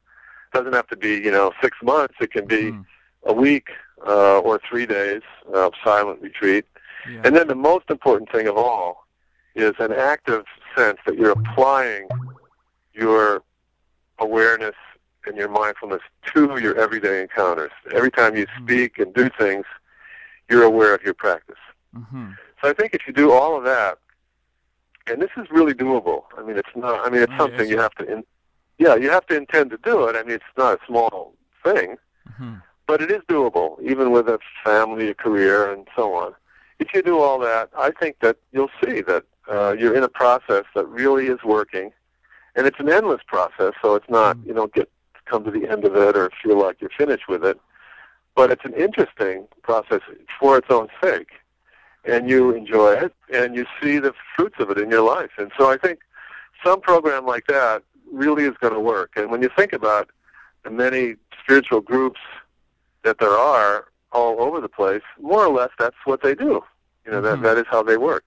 doesn't 0.53 0.73
have 0.73 0.87
to 0.87 0.95
be, 0.95 1.15
you 1.15 1.29
know, 1.29 1.51
six 1.61 1.77
months. 1.83 2.15
It 2.21 2.31
can 2.31 2.47
be 2.47 2.71
Mhm. 2.71 2.85
a 3.23 3.33
week 3.33 3.67
uh, 4.07 4.39
or 4.39 4.59
three 4.67 4.85
days 4.85 5.21
of 5.53 5.73
silent 5.83 6.21
retreat. 6.21 6.65
Yeah. 7.07 7.21
And 7.25 7.35
then 7.35 7.47
the 7.49 7.55
most 7.55 7.91
important 7.91 8.31
thing 8.31 8.47
of 8.47 8.57
all 8.57 9.05
is 9.55 9.73
an 9.79 9.91
active 9.91 10.45
sense 10.75 10.99
that 11.05 11.15
you're 11.17 11.31
applying 11.31 12.07
your 12.93 13.43
awareness 14.19 14.75
and 15.25 15.35
your 15.37 15.49
mindfulness 15.49 16.01
to 16.33 16.57
your 16.59 16.75
everyday 16.79 17.21
encounters. 17.21 17.71
Every 17.91 18.09
time 18.09 18.35
you 18.35 18.47
Mhm. 18.47 18.63
speak 18.63 18.97
and 18.99 19.13
do 19.13 19.29
things, 19.37 19.65
you're 20.49 20.63
aware 20.63 20.93
of 20.95 21.03
your 21.03 21.13
practice. 21.13 21.59
Mhm. 21.93 22.37
So 22.61 22.69
I 22.69 22.73
think 22.73 22.93
if 22.95 23.05
you 23.05 23.13
do 23.13 23.31
all 23.31 23.57
of 23.57 23.63
that, 23.65 23.99
and 25.09 25.21
this 25.21 25.29
is 25.37 25.47
really 25.51 25.73
doable. 25.73 26.23
I 26.37 26.43
mean, 26.43 26.57
it's 26.57 26.75
not. 26.75 27.05
I 27.05 27.09
mean, 27.09 27.21
it's 27.21 27.31
Oh, 27.35 27.37
something 27.45 27.59
yes. 27.61 27.69
you 27.69 27.79
have 27.79 27.95
to 27.95 28.11
in, 28.11 28.23
yeah, 28.77 28.95
you 28.95 29.09
have 29.09 29.25
to 29.27 29.35
intend 29.35 29.71
to 29.71 29.77
do 29.77 30.05
it. 30.07 30.15
I 30.15 30.23
mean, 30.23 30.35
it's 30.35 30.43
not 30.57 30.79
a 30.81 30.85
small 30.85 31.33
thing, 31.63 31.97
Mm-hmm. 32.29 32.55
but 32.85 33.01
it 33.01 33.09
is 33.09 33.21
doable, 33.29 33.81
even 33.81 34.11
with 34.11 34.27
a 34.27 34.37
family, 34.63 35.09
a 35.09 35.13
career, 35.15 35.71
and 35.71 35.87
so 35.95 36.13
on. 36.13 36.33
If 36.77 36.89
you 36.93 37.01
do 37.01 37.19
all 37.19 37.39
that, 37.39 37.69
I 37.77 37.89
think 37.91 38.17
that 38.21 38.37
you'll 38.51 38.69
see 38.83 39.01
that 39.01 39.23
uh, 39.49 39.75
you're 39.79 39.95
in 39.95 40.03
a 40.03 40.09
process 40.09 40.65
that 40.75 40.85
really 40.87 41.27
is 41.27 41.41
working, 41.43 41.91
and 42.55 42.67
it's 42.67 42.79
an 42.79 42.89
endless 42.89 43.21
process. 43.25 43.73
So 43.81 43.95
it's 43.95 44.09
not 44.09 44.37
you 44.45 44.53
don't 44.53 44.73
get 44.73 44.89
come 45.25 45.43
to 45.45 45.51
the 45.51 45.67
end 45.69 45.83
of 45.85 45.95
it 45.95 46.15
or 46.15 46.29
feel 46.43 46.59
like 46.59 46.79
you're 46.81 46.89
finished 46.97 47.27
with 47.27 47.43
it, 47.43 47.59
but 48.35 48.51
it's 48.51 48.63
an 48.65 48.73
interesting 48.73 49.47
process 49.63 50.01
for 50.39 50.57
its 50.57 50.67
own 50.69 50.87
sake, 51.01 51.29
and 52.07 52.29
you 52.29 52.51
enjoy 52.51 52.93
it, 52.93 53.13
and 53.33 53.55
you 53.55 53.65
see 53.81 53.99
the 53.99 54.13
fruits 54.35 54.55
of 54.59 54.69
it 54.69 54.77
in 54.77 54.89
your 54.89 55.01
life. 55.01 55.31
And 55.37 55.51
so 55.57 55.69
I 55.69 55.77
think 55.77 55.99
some 56.63 56.81
program 56.81 57.25
like 57.25 57.47
that 57.47 57.83
really 58.11 58.45
is 58.45 58.55
going 58.61 58.73
to 58.73 58.79
work. 58.79 59.11
And 59.15 59.29
when 59.29 59.41
you 59.41 59.49
think 59.55 59.73
about 59.73 60.09
the 60.63 60.69
many 60.69 61.15
spiritual 61.43 61.81
groups 61.81 62.19
that 63.03 63.19
there 63.19 63.31
are 63.31 63.87
all 64.11 64.41
over 64.41 64.59
the 64.61 64.69
place, 64.69 65.03
more 65.21 65.45
or 65.45 65.53
less 65.53 65.69
that's 65.77 65.95
what 66.05 66.21
they 66.21 66.35
do. 66.35 66.63
You 67.05 67.11
know, 67.11 67.21
that 67.21 67.41
that 67.41 67.57
is 67.57 67.65
how 67.69 67.83
they 67.83 67.97
work. 67.97 68.25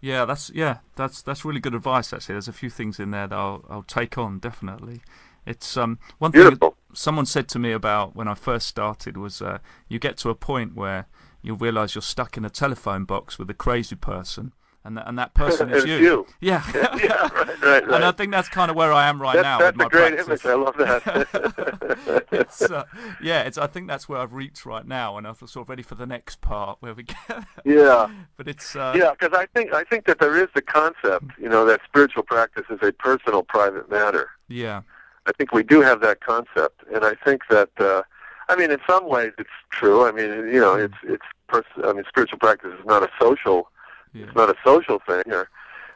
Yeah, 0.00 0.24
that's 0.26 0.50
yeah, 0.54 0.78
that's 0.96 1.22
that's 1.22 1.44
really 1.44 1.60
good 1.60 1.74
advice. 1.74 2.12
Actually, 2.12 2.34
there's 2.34 2.48
a 2.48 2.52
few 2.52 2.70
things 2.70 3.00
in 3.00 3.10
there 3.10 3.26
that 3.26 3.34
I'll 3.36 3.64
I'll 3.68 3.82
take 3.82 4.18
on 4.18 4.38
definitely. 4.38 5.00
It's 5.46 5.76
um 5.76 5.98
one 6.18 6.32
thing 6.32 6.42
Beautiful. 6.42 6.76
someone 6.92 7.26
said 7.26 7.48
to 7.48 7.58
me 7.58 7.72
about 7.72 8.14
when 8.14 8.28
I 8.28 8.34
first 8.34 8.66
started 8.68 9.16
was 9.16 9.40
uh, 9.40 9.58
you 9.88 9.98
get 9.98 10.18
to 10.18 10.28
a 10.28 10.34
point 10.34 10.74
where 10.74 11.06
you 11.42 11.54
realise 11.54 11.94
you're 11.94 12.02
stuck 12.02 12.36
in 12.36 12.44
a 12.44 12.50
telephone 12.50 13.04
box 13.04 13.38
with 13.38 13.48
a 13.50 13.54
crazy 13.54 13.96
person, 13.96 14.52
and 14.84 14.96
that, 14.96 15.08
and 15.08 15.18
that 15.18 15.34
person 15.42 15.70
is 15.70 15.84
you. 15.84 15.96
you. 15.96 16.26
Yeah, 16.40 16.62
yeah, 16.74 17.28
right, 17.34 17.62
right, 17.62 17.82
and 17.84 18.04
I 18.04 18.12
think 18.12 18.32
that's 18.32 18.48
kind 18.48 18.70
of 18.70 18.76
where 18.76 18.92
I 18.92 19.08
am 19.08 19.20
right 19.20 19.34
That's, 19.34 19.44
now 19.44 19.58
that's 19.58 19.76
with 19.76 19.78
my 19.78 19.84
a 19.86 19.88
great 19.88 20.14
practice. 20.16 20.44
image. 20.44 20.46
I 20.46 20.54
love 20.54 20.76
that. 20.78 22.24
it's 22.32 22.62
uh, 22.62 22.84
yeah, 23.22 23.42
it's. 23.42 23.58
I 23.58 23.66
think 23.66 23.88
that's 23.88 24.08
where 24.08 24.18
I've 24.18 24.32
reached 24.34 24.64
right 24.66 24.86
now, 24.86 25.16
and 25.16 25.26
I'm 25.26 25.34
sort 25.34 25.56
of 25.56 25.68
ready 25.68 25.82
for 25.82 25.94
the 25.94 26.06
next 26.06 26.40
part 26.40 26.78
where 26.80 26.94
we 26.94 27.02
get. 27.04 27.44
yeah. 27.64 28.08
but 28.36 28.48
it's 28.48 28.74
uh, 28.76 28.94
Yeah, 28.96 29.12
because 29.18 29.36
I 29.38 29.46
think 29.54 29.72
I 29.72 29.84
think 29.84 30.06
that 30.06 30.18
there 30.20 30.36
is 30.36 30.48
the 30.54 30.62
concept, 30.62 31.26
you 31.40 31.48
know, 31.48 31.64
that 31.66 31.80
spiritual 31.86 32.22
practice 32.22 32.64
is 32.70 32.78
a 32.82 32.92
personal, 32.92 33.42
private 33.42 33.90
matter. 33.90 34.30
yeah, 34.48 34.82
I 35.26 35.32
think 35.32 35.52
we 35.52 35.62
do 35.62 35.80
have 35.82 36.00
that 36.00 36.20
concept, 36.20 36.82
and 36.94 37.04
I 37.04 37.12
think 37.24 37.42
that, 37.50 37.70
uh, 37.78 38.02
I 38.48 38.56
mean, 38.56 38.70
in 38.70 38.78
some 38.88 39.08
ways 39.08 39.32
it's 39.38 39.50
true. 39.70 40.06
I 40.06 40.12
mean, 40.12 40.30
you 40.48 40.60
know, 40.60 40.74
it's 40.74 40.94
it's 41.02 41.24
pers- 41.48 41.64
I 41.84 41.92
mean, 41.92 42.04
spiritual 42.08 42.38
practice 42.38 42.72
is 42.78 42.84
not 42.86 43.02
a 43.02 43.10
social, 43.20 43.70
yeah, 44.14 44.24
it's 44.26 44.34
not 44.34 44.48
a 44.50 44.54
social 44.64 45.00
thing, 45.06 45.24
or, 45.32 45.48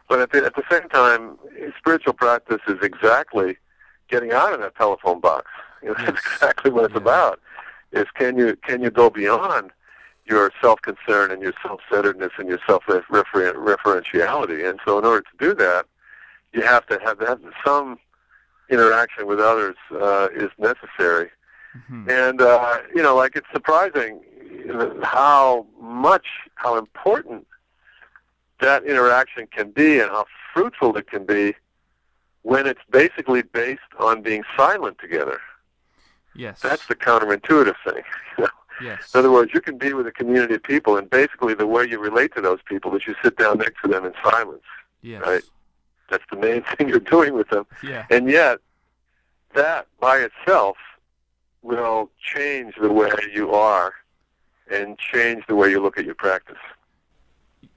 but 0.09 0.21
at 0.21 0.33
the, 0.33 0.45
at 0.45 0.55
the 0.55 0.63
same 0.71 0.89
time, 0.91 1.39
spiritual 1.79 2.13
practice 2.13 2.61
is 2.69 2.79
exactly 2.83 3.57
getting 4.09 4.33
out 4.33 4.53
of 4.53 4.61
that 4.61 4.77
telephone 4.77 5.21
box. 5.21 5.47
You 5.83 5.89
know, 5.89 5.95
that's 6.05 6.21
exactly 6.35 6.71
what 6.71 6.85
it's 6.85 6.93
Yeah. 6.95 7.01
about. 7.01 7.41
Is 7.93 8.07
can 8.15 8.37
you 8.39 8.57
can 8.67 8.83
you 8.83 8.91
go 8.91 9.11
beyond 9.11 9.71
your 10.27 10.53
self-concern 10.61 11.31
and 11.31 11.43
your 11.43 11.53
self-centeredness 11.63 12.33
and 12.39 12.49
your 12.49 12.59
self-referentiality? 12.67 14.69
And 14.69 14.79
so, 14.85 14.99
in 14.99 15.05
order 15.05 15.23
to 15.23 15.37
do 15.39 15.55
that, 15.55 15.87
you 16.53 16.63
have 16.63 16.87
to 16.87 16.99
have, 17.05 17.19
have 17.21 17.41
some 17.67 17.99
interaction 18.71 19.27
with 19.27 19.41
others 19.41 19.77
uh, 19.91 20.29
is 20.35 20.51
necessary. 20.59 21.31
Mhm, 21.77 22.09
And 22.11 22.41
uh, 22.41 22.79
you 22.95 23.03
know, 23.03 23.15
like 23.17 23.37
it's 23.37 23.47
surprising 23.53 24.21
how 25.03 25.67
much, 25.81 26.27
how 26.55 26.77
important 26.79 27.47
that 28.61 28.85
interaction 28.85 29.47
can 29.49 29.71
be, 29.71 29.99
and 30.01 30.11
how 30.11 30.25
fruitful 30.55 30.97
it 30.97 31.09
can 31.09 31.25
be 31.27 31.55
when 32.43 32.67
it's 32.67 32.81
basically 32.91 33.43
based 33.43 33.81
on 33.99 34.23
being 34.23 34.43
silent 34.57 34.99
together. 34.99 35.41
yes, 36.35 36.61
That's 36.61 36.87
the 36.87 36.95
counterintuitive 36.95 37.75
thing. 37.85 38.03
yes, 38.81 39.11
In 39.15 39.21
other 39.21 39.31
words, 39.31 39.53
you 39.55 39.61
can 39.61 39.79
be 39.79 39.93
with 39.95 40.07
a 40.07 40.13
community 40.13 40.55
of 40.55 40.63
people, 40.63 40.97
and 40.97 41.09
basically 41.11 41.55
the 41.55 41.67
way 41.67 41.87
you 41.89 41.99
relate 42.01 42.35
to 42.35 42.41
those 42.41 42.61
people 42.65 42.95
is 42.97 43.07
you 43.07 43.15
sit 43.23 43.37
down 43.37 43.59
next 43.59 43.81
to 43.83 43.89
them 43.89 44.05
in 44.05 44.13
silence. 44.25 44.63
yes, 45.03 45.23
right. 45.27 45.43
That's 46.11 46.25
the 46.31 46.37
main 46.37 46.63
thing 46.77 46.89
you're 46.89 46.99
doing 47.01 47.35
with 47.35 47.49
them. 47.49 47.67
yeah, 47.83 48.07
And 48.11 48.29
yet, 48.29 48.59
that 49.55 49.87
by 50.01 50.19
itself 50.19 50.77
will 51.63 52.11
change 52.21 52.75
the 52.81 52.93
way 52.93 53.11
you 53.35 53.53
are 53.53 53.93
and 54.71 54.99
change 54.99 55.45
the 55.47 55.55
way 55.55 55.71
you 55.71 55.81
look 55.83 55.99
at 55.99 56.05
your 56.05 56.15
practice. 56.15 56.59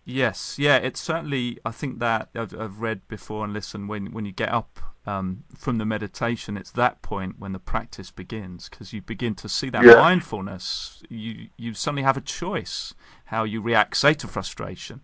yes, 0.06 0.58
yeah. 0.60 0.78
It's 0.78 1.00
certainly. 1.00 1.60
I 1.66 1.72
think 1.72 2.00
that 2.00 2.30
I've, 2.36 2.54
I've 2.60 2.80
read 2.82 3.08
before 3.08 3.44
and 3.44 3.54
listened 3.54 3.90
when 3.90 4.12
when 4.12 4.26
you 4.26 4.32
get 4.32 4.50
up 4.50 4.80
um, 5.06 5.44
from 5.56 5.78
the 5.78 5.86
meditation, 5.86 6.58
it's 6.58 6.72
that 6.72 7.02
point 7.02 7.36
when 7.40 7.52
the 7.54 7.60
practice 7.60 8.12
begins 8.12 8.70
because 8.70 8.94
you 8.94 9.02
begin 9.02 9.36
to 9.36 9.50
see 9.50 9.70
that 9.70 9.84
Yeah. 9.84 9.96
mindfulness. 9.96 11.04
You 11.10 11.48
you 11.58 11.74
suddenly 11.74 12.04
have 12.04 12.18
a 12.18 12.22
choice 12.22 12.94
how 13.26 13.44
you 13.44 13.62
react, 13.62 13.98
say, 13.98 14.14
to 14.16 14.28
frustration. 14.28 15.02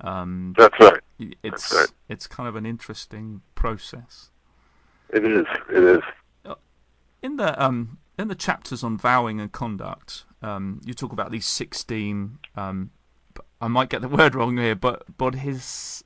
Um, 0.00 0.54
That's 0.56 0.78
right. 0.80 1.00
it's 1.42 1.72
right. 1.74 1.88
it's 2.08 2.26
kind 2.26 2.48
of 2.48 2.56
an 2.56 2.66
interesting 2.66 3.42
process. 3.54 4.30
It 5.10 5.24
is. 5.24 5.46
It 5.70 5.84
is. 5.84 6.02
In 7.22 7.36
the 7.36 7.62
um 7.62 7.98
in 8.18 8.28
the 8.28 8.34
chapters 8.34 8.84
on 8.84 8.96
vowing 8.96 9.40
and 9.40 9.50
conduct, 9.52 10.24
um, 10.42 10.80
you 10.84 10.94
talk 10.94 11.12
about 11.12 11.30
these 11.30 11.46
sixteen. 11.46 12.38
Um, 12.56 12.90
b- 13.34 13.40
I 13.60 13.68
might 13.68 13.88
get 13.88 14.02
the 14.02 14.08
word 14.20 14.34
wrong 14.34 14.56
here, 14.56 14.74
but 14.74 15.04
but 15.16 15.34
his 15.36 16.04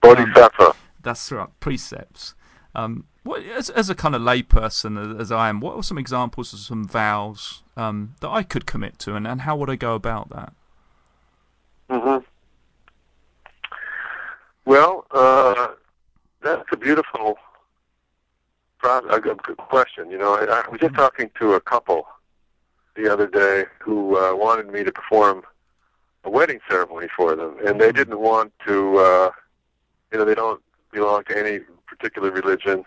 Bodhisattva. 0.00 0.72
that's 1.02 1.30
right 1.32 1.48
precepts. 1.60 2.34
Um, 2.74 3.04
what 3.22 3.42
as 3.42 3.68
as 3.70 3.90
a 3.90 3.94
kind 3.94 4.14
of 4.14 4.22
layperson 4.22 4.98
as, 5.14 5.20
as 5.22 5.32
I 5.32 5.48
am, 5.48 5.60
what 5.60 5.76
are 5.76 5.82
some 5.82 5.98
examples 5.98 6.52
of 6.52 6.60
some 6.60 6.86
vows 6.86 7.62
um, 7.76 8.14
that 8.20 8.28
I 8.28 8.42
could 8.42 8.64
commit 8.66 8.98
to, 9.00 9.14
and, 9.14 9.26
and 9.26 9.42
how 9.42 9.56
would 9.56 9.68
I 9.70 9.76
go 9.76 9.94
about 9.94 10.30
that? 10.30 10.52
hmm 11.90 12.18
Well, 14.64 15.04
uh, 15.10 15.68
that's 16.42 16.64
a 16.72 16.76
beautiful 16.76 17.36
a 18.84 19.20
good 19.20 19.38
question. 19.56 20.10
You 20.10 20.18
know, 20.18 20.34
I, 20.34 20.44
I 20.44 20.68
was 20.68 20.80
just 20.80 20.94
talking 20.94 21.30
to 21.38 21.54
a 21.54 21.60
couple 21.60 22.06
the 22.96 23.12
other 23.12 23.26
day 23.26 23.64
who 23.78 24.16
uh, 24.16 24.34
wanted 24.34 24.68
me 24.68 24.84
to 24.84 24.92
perform 24.92 25.42
a 26.24 26.30
wedding 26.30 26.60
ceremony 26.68 27.08
for 27.16 27.34
them, 27.34 27.56
and 27.64 27.80
they 27.80 27.92
didn't 27.92 28.20
want 28.20 28.52
to. 28.66 28.98
Uh, 28.98 29.30
you 30.12 30.18
know, 30.18 30.24
they 30.24 30.34
don't 30.34 30.60
belong 30.92 31.24
to 31.24 31.38
any 31.38 31.60
particular 31.86 32.30
religion, 32.30 32.84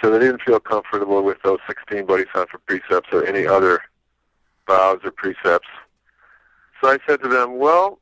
so 0.00 0.10
they 0.10 0.18
didn't 0.18 0.42
feel 0.42 0.60
comfortable 0.60 1.22
with 1.22 1.38
those 1.42 1.58
16 1.66 2.04
bodhisattva 2.06 2.58
precepts 2.66 3.08
or 3.12 3.24
any 3.24 3.46
other 3.46 3.80
vows 4.66 5.00
or 5.02 5.10
precepts. 5.10 5.68
So 6.80 6.90
I 6.90 6.98
said 7.06 7.22
to 7.22 7.28
them, 7.28 7.58
well, 7.58 7.98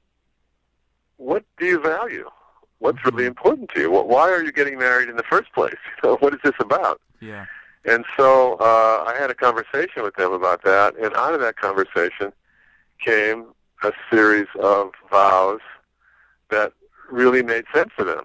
what 1.17 1.45
do 1.59 1.67
you 1.67 1.81
value? 1.81 2.29
What's 2.81 2.99
really 3.05 3.27
important 3.27 3.71
to 3.75 3.81
you? 3.81 3.91
Why 3.91 4.31
are 4.31 4.43
you 4.43 4.53
getting 4.53 4.79
married 4.79 5.09
in 5.09 5.17
the 5.17 5.23
first 5.23 5.53
place? 5.53 5.77
What 6.03 6.35
is 6.35 6.41
this 6.43 6.55
about? 6.59 7.01
Yeah. 7.21 7.47
And 7.85 8.05
so 8.17 8.55
uh, 8.55 9.05
I 9.07 9.17
had 9.19 9.31
a 9.31 9.35
conversation 9.35 10.03
with 10.03 10.15
them 10.17 10.33
about 10.33 10.63
that, 10.65 10.97
and 10.97 11.15
out 11.15 11.35
of 11.35 11.41
that 11.41 11.57
conversation 11.57 12.33
came 13.05 13.47
a 13.83 13.93
series 14.11 14.49
of 14.61 14.93
vows 15.11 15.61
that 16.51 16.73
really 17.11 17.43
made 17.43 17.65
sense 17.75 17.91
to 17.99 18.05
them. 18.05 18.25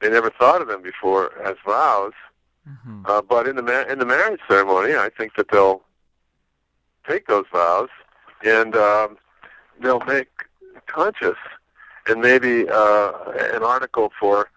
They 0.00 0.10
never 0.10 0.30
thought 0.30 0.60
of 0.60 0.68
them 0.68 0.82
before 0.82 1.38
as 1.42 1.56
vows, 1.64 2.12
hmm 2.66 3.02
uh, 3.06 3.20
but 3.20 3.48
in 3.48 3.56
the 3.56 3.62
ma- 3.62 3.86
in 3.92 3.98
the 3.98 4.06
marriage 4.06 4.40
ceremony, 4.48 4.94
I 4.94 5.10
think 5.16 5.34
that 5.36 5.48
they'll 5.50 5.82
take 7.08 7.26
those 7.26 7.46
vows 7.52 7.88
and 8.44 8.76
um, 8.76 9.18
they'll 9.80 10.04
make 10.06 10.28
conscious 10.86 11.36
and 12.08 12.20
maybe 12.20 12.68
uh, 12.68 13.12
an 13.54 13.62
article 13.62 14.12
for 14.18 14.48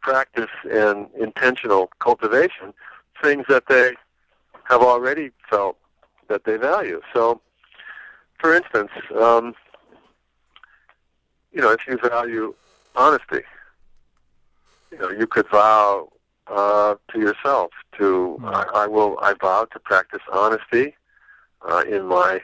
practice 0.00 0.50
and 0.70 1.06
intentional 1.18 1.90
cultivation 2.00 2.74
things 3.22 3.44
that 3.48 3.64
they 3.68 3.92
have 4.64 4.82
already 4.82 5.30
felt 5.48 5.76
that 6.28 6.44
they 6.44 6.56
value. 6.56 7.00
So, 7.12 7.40
for 8.38 8.54
instance, 8.54 8.90
um, 9.20 9.54
you 11.52 11.60
know, 11.60 11.70
if 11.70 11.86
you 11.86 11.98
value 11.98 12.54
honesty, 12.96 13.42
you 14.90 14.98
know, 14.98 15.10
you 15.10 15.26
could 15.26 15.48
vow 15.50 16.08
uh, 16.48 16.94
to 17.12 17.20
yourself 17.20 17.70
to. 17.98 18.40
I, 18.44 18.64
I 18.74 18.86
will 18.86 19.18
I 19.22 19.34
vow 19.40 19.66
to 19.72 19.78
practice 19.78 20.22
honesty 20.32 20.94
uh, 21.68 21.84
in 21.88 22.06
my 22.06 22.40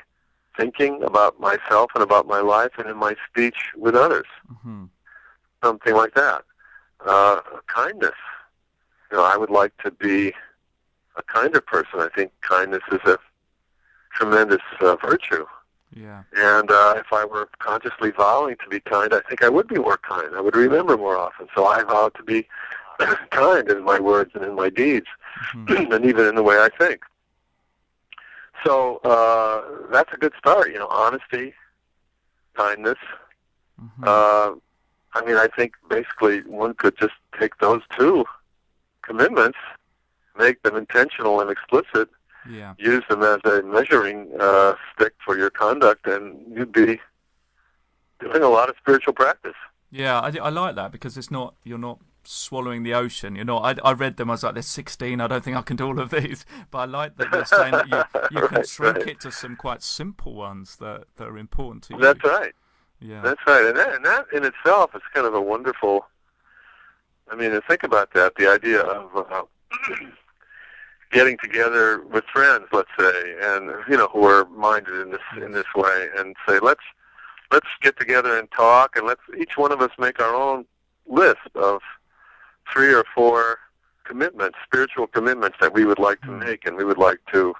thinking 0.59 1.02
about 1.02 1.38
myself 1.40 1.90
and 1.94 2.02
about 2.02 2.26
my 2.26 2.40
life 2.40 2.72
and 2.78 2.88
in 2.88 2.96
my 2.96 3.14
speech 3.30 3.56
with 3.76 3.94
others, 3.94 4.26
hmm 4.62 4.84
something 5.62 5.94
like 5.94 6.14
that. 6.14 6.42
Uh, 7.04 7.40
kindness. 7.66 8.14
You 9.11 9.18
know, 9.18 9.24
I 9.24 9.36
would 9.36 9.50
like 9.50 9.76
to 9.84 9.90
be 9.90 10.32
a 11.16 11.22
kinder 11.22 11.61
person. 11.61 12.00
I 12.00 12.09
think 12.14 12.30
kindness 12.42 12.82
is 12.92 13.00
a 13.04 13.18
tremendous 14.12 14.62
uh, 14.80 14.96
virtue. 14.96 15.46
Yeah. 15.94 16.22
And 16.36 16.70
uh, 16.70 16.94
if 16.96 17.06
I 17.12 17.24
were 17.24 17.48
consciously 17.59 18.11
vowing 18.11 18.56
to 18.62 18.68
be 18.68 18.80
kind, 18.80 19.12
I 19.12 19.20
think 19.28 19.42
I 19.42 19.48
would 19.48 19.68
be 19.68 19.76
more 19.78 19.98
kind. 19.98 20.34
I 20.36 20.40
would 20.40 20.56
remember 20.56 20.96
more 20.96 21.16
often. 21.16 21.48
So 21.54 21.66
I 21.66 21.82
vow 21.82 22.11
to 22.11 22.22
be 22.22 22.46
kind 23.30 23.68
in 23.70 23.84
my 23.84 23.98
words 23.98 24.32
and 24.34 24.44
in 24.44 24.54
my 24.54 24.70
deeds, 24.70 25.06
mm-hmm. 25.54 25.92
and 25.92 26.04
even 26.04 26.26
in 26.26 26.34
the 26.34 26.42
way 26.42 26.56
I 26.56 26.68
think. 26.78 27.02
So 28.64 28.98
uh, 28.98 29.88
that's 29.92 30.12
a 30.12 30.16
good 30.16 30.32
start. 30.38 30.68
You 30.68 30.78
know, 30.78 30.88
honesty, 30.88 31.54
kindness. 32.54 32.98
Mm-hmm. 33.80 34.04
Uh, 34.04 34.52
I 35.14 35.24
mean, 35.24 35.36
I 35.36 35.48
think 35.56 35.72
basically 35.88 36.42
one 36.42 36.74
could 36.74 36.96
just 36.98 37.14
take 37.38 37.56
those 37.59 37.82
two 37.98 38.24
commitments, 39.02 39.59
make 40.38 40.62
them 40.62 40.76
intentional 40.76 41.40
and 41.40 41.50
explicit, 41.50 42.09
yeah. 42.48 42.74
use 42.78 43.04
them 43.09 43.22
as 43.22 43.38
a 43.44 43.62
measuring 43.62 44.30
uh, 44.38 44.74
stick 44.94 45.14
for 45.24 45.36
your 45.38 45.50
conduct, 45.50 46.06
and 46.06 46.36
you'd 46.54 46.72
be 46.72 47.00
doing 48.20 48.42
a 48.42 48.48
lot 48.48 48.68
of 48.68 48.76
spiritual 48.80 49.12
practice. 49.12 49.54
Yeah, 49.90 50.20
I, 50.20 50.32
I 50.42 50.50
like 50.50 50.74
that 50.76 50.92
because 50.92 51.16
it's 51.16 51.30
not 51.30 51.54
you're 51.64 51.78
not 51.78 51.98
swallowing 52.29 52.83
the 52.83 52.95
ocean. 52.95 53.35
You 53.37 53.45
know, 53.45 53.59
I, 53.59 53.74
I 53.83 53.93
read 53.93 54.16
them. 54.16 54.31
I 54.31 54.35
was 54.35 54.43
like, 54.43 54.55
"There's 54.55 54.66
16. 54.66 55.20
I 55.20 55.26
don't 55.26 55.43
think 55.43 55.57
I 55.57 55.62
can 55.62 55.76
do 55.76 55.87
all 55.87 55.99
of 55.99 56.11
these." 56.11 56.45
But 56.70 56.79
I 56.79 56.85
like 56.85 57.16
that 57.16 57.33
you're 57.33 57.45
saying 57.45 57.72
that 57.72 57.89
you, 57.89 57.97
you 58.31 58.41
right, 58.43 58.51
can 58.51 58.66
shrink 58.66 58.97
right. 58.97 59.09
it 59.09 59.20
to 59.20 59.33
some 59.33 59.57
quite 59.57 59.83
simple 59.83 60.35
ones 60.35 60.76
that 60.76 61.05
that 61.16 61.29
are 61.29 61.39
important 61.39 61.85
to 61.85 61.95
you. 61.95 62.01
That's 62.01 62.22
right. 62.22 62.53
Yeah, 63.01 63.22
that's 63.22 63.41
right. 63.47 63.66
And 63.66 63.76
that, 63.76 63.95
and 63.95 64.05
that 64.05 64.26
in 64.33 64.45
itself 64.45 64.95
is 64.95 65.03
kind 65.14 65.26
of 65.26 65.35
a 65.35 65.41
wonderful. 65.41 66.07
I 67.31 67.37
mean, 67.37 67.59
think 67.68 67.83
about 67.83 68.12
that. 68.14 68.35
The 68.37 68.51
idea 68.51 68.81
of 68.81 69.16
uh, 69.16 69.43
getting 71.12 71.37
together 71.43 72.03
with 72.03 72.24
friends, 72.33 72.66
let's 72.72 72.91
say, 72.99 73.35
and 73.43 73.70
you 73.89 73.97
know, 73.97 74.09
who 74.09 74.24
are 74.24 74.47
minded 74.47 74.95
in 74.95 75.11
this 75.11 75.20
in 75.43 75.53
this 75.53 75.66
way, 75.74 76.09
and 76.16 76.37
say, 76.47 76.59
let's 76.61 76.85
let's 77.51 77.68
get 77.81 77.99
together 77.99 78.39
and 78.39 78.51
talk, 78.51 78.97
and 78.97 79.07
let's 79.07 79.22
each 79.39 79.57
one 79.57 79.72
of 79.72 79.81
us 79.81 79.91
make 79.99 80.20
our 80.20 80.35
own 80.35 80.66
list 81.07 81.49
of 81.55 81.81
three 82.72 82.92
or 82.92 83.04
four 83.14 83.58
commitments, 84.04 84.56
spiritual 84.64 85.06
commitments 85.06 85.58
that 85.60 85.74
we 85.74 85.84
would 85.84 85.98
like 85.98 86.20
to 86.22 86.28
hmm. 86.28 86.40
make, 86.40 86.66
and 86.66 86.76
we 86.76 86.84
would 86.84 86.98
like 86.98 87.20
to 87.32 87.54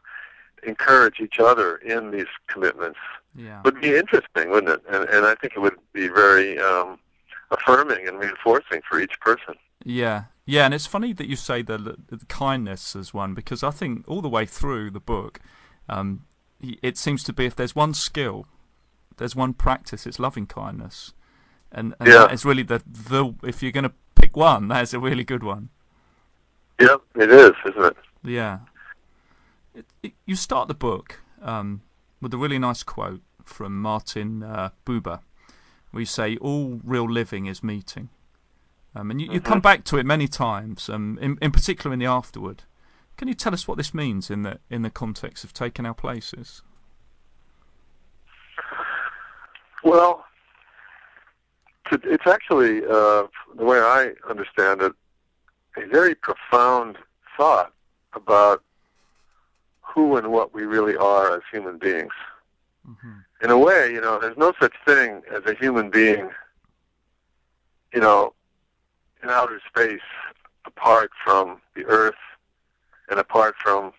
encourage 0.67 1.21
each 1.21 1.39
other 1.39 1.77
in 1.77 2.11
these 2.11 2.27
commitments. 2.49 2.99
Yeah. 3.35 3.61
Would 3.65 3.81
be 3.81 3.95
interesting, 3.95 4.51
wouldn't 4.51 4.73
it? 4.73 4.83
And 4.91 5.09
and 5.09 5.27
I 5.27 5.35
think 5.37 5.55
it 5.55 5.61
would 5.61 5.77
be 5.93 6.09
very 6.09 6.59
um, 6.59 6.99
affirming 7.51 8.09
and 8.09 8.19
reinforcing 8.19 8.81
for 8.89 9.01
each 9.01 9.19
person. 9.21 9.55
Yeah, 9.85 10.25
yeah, 10.45 10.65
and 10.65 10.73
it's 10.73 10.87
funny 10.87 11.13
that 11.13 11.29
you 11.29 11.37
say 11.37 11.61
the, 11.61 11.77
the 12.09 12.25
kindness 12.27 12.97
as 12.97 13.13
one 13.13 13.35
because 13.35 13.63
I 13.63 13.71
think 13.71 14.09
all 14.09 14.23
the 14.23 14.31
way 14.31 14.47
through 14.47 14.91
the 14.91 14.99
book, 14.99 15.41
um, 15.91 16.25
it 16.61 16.97
seems 16.97 17.23
to 17.25 17.35
be 17.35 17.45
if 17.45 17.55
there's 17.55 17.77
one 17.77 17.93
skill, 17.93 18.47
there's 19.19 19.37
one 19.37 19.53
practice, 19.53 20.07
it's 20.07 20.19
loving 20.19 20.47
kindness, 20.47 21.13
and, 21.73 21.95
and 22.01 22.09
yeah. 22.09 22.19
that 22.19 22.33
is 22.33 22.45
really 22.45 22.63
the 22.63 22.83
the 22.87 23.35
if 23.43 23.63
you're 23.63 23.73
going 23.73 23.85
to 23.85 23.93
pick 24.15 24.37
one, 24.37 24.69
that's 24.69 24.95
a 24.95 25.01
really 25.01 25.25
good 25.25 25.43
one. 25.43 25.71
Yep, 26.81 27.03
it 27.17 27.31
is, 27.31 27.53
isn't 27.69 27.85
it? 27.85 27.97
Yeah. 28.23 28.59
It, 29.75 29.87
it, 30.03 30.13
you 30.27 30.37
start 30.37 30.69
the 30.69 30.75
book 30.75 31.21
um, 31.43 31.83
with 32.21 32.33
a 32.33 32.37
really 32.37 32.59
nice 32.59 32.83
quote 32.83 33.21
from 33.45 33.81
Martin 33.81 34.43
uh, 34.43 34.71
Buber, 34.87 35.21
where 35.91 36.01
you 36.01 36.07
say, 36.07 36.37
"All 36.37 36.81
real 36.85 37.11
living 37.11 37.47
is 37.47 37.63
meeting." 37.63 38.11
Um, 38.95 39.11
and 39.11 39.21
you, 39.21 39.27
you 39.27 39.41
mm-hmm. 39.41 39.49
come 39.49 39.61
back 39.61 39.85
to 39.85 39.99
it 39.99 40.07
many 40.07 40.27
times, 40.27 40.89
um, 40.89 41.19
in, 41.21 41.39
in 41.43 41.51
particular 41.51 41.93
in 41.93 42.01
the 42.01 42.07
afterword. 42.07 42.65
Can 43.17 43.29
you 43.29 43.35
tell 43.35 43.53
us 43.53 43.67
what 43.67 43.77
this 43.77 43.93
means 43.93 44.31
in 44.31 44.43
the 44.43 44.61
in 44.71 44.83
the 44.83 44.91
context 44.91 45.43
of 45.45 45.53
taking 45.53 45.85
our 45.85 45.95
places? 45.95 46.63
Well, 49.83 50.25
it's 51.93 52.27
actually 52.27 52.85
uh, 52.85 53.25
the 53.57 53.65
way 53.65 53.79
I 53.79 54.13
understand 54.29 54.83
it, 54.83 54.93
a 55.77 55.87
very 55.87 56.15
profound 56.15 56.97
thought 57.37 57.73
about 58.15 58.63
who 59.81 60.17
and 60.17 60.31
what 60.31 60.55
we 60.55 60.65
really 60.65 60.97
are 60.97 61.35
as 61.37 61.43
human 61.51 61.79
beings. 61.79 62.13
Mm-hmm. 62.89 63.13
In 63.43 63.51
a 63.51 63.59
way, 63.59 63.93
you 63.93 64.01
know, 64.01 64.19
there's 64.19 64.37
no 64.37 64.53
such 64.61 64.75
thing 64.87 65.23
as 65.35 65.45
a 65.47 65.55
human 65.55 65.91
being, 65.91 66.31
you 67.95 68.01
know, 68.01 68.35
in 69.23 69.31
outer 69.31 69.61
space 69.69 70.01
apart 70.65 71.11
from 71.25 71.61
the 71.75 71.85
earth 71.87 72.15
and 73.09 73.19
apart 73.19 73.55
from 73.63 73.93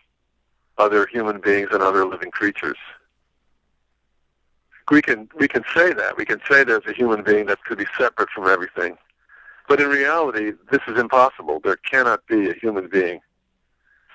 other 0.78 1.08
human 1.08 1.40
beings 1.40 1.70
and 1.72 1.82
other 1.82 2.06
living 2.06 2.32
creatures. 2.32 2.78
We 4.92 5.02
can 5.02 5.30
we 5.36 5.48
can 5.48 5.64
say 5.76 5.94
that. 5.94 6.18
We 6.18 6.26
can 6.26 6.42
say 6.50 6.64
there's 6.64 6.86
a 6.88 6.94
human 6.94 7.24
being 7.24 7.46
that 7.48 7.64
could 7.64 7.78
be 7.78 7.86
separate 7.98 8.30
from 8.30 8.48
everything. 8.48 8.98
But 9.68 9.80
in 9.80 9.88
reality, 9.88 10.54
this 10.72 10.82
is 10.88 10.98
impossible. 11.00 11.60
There 11.64 11.76
cannot 11.76 12.26
be 12.28 12.50
a 12.50 12.54
human 12.54 12.88
being 12.88 13.20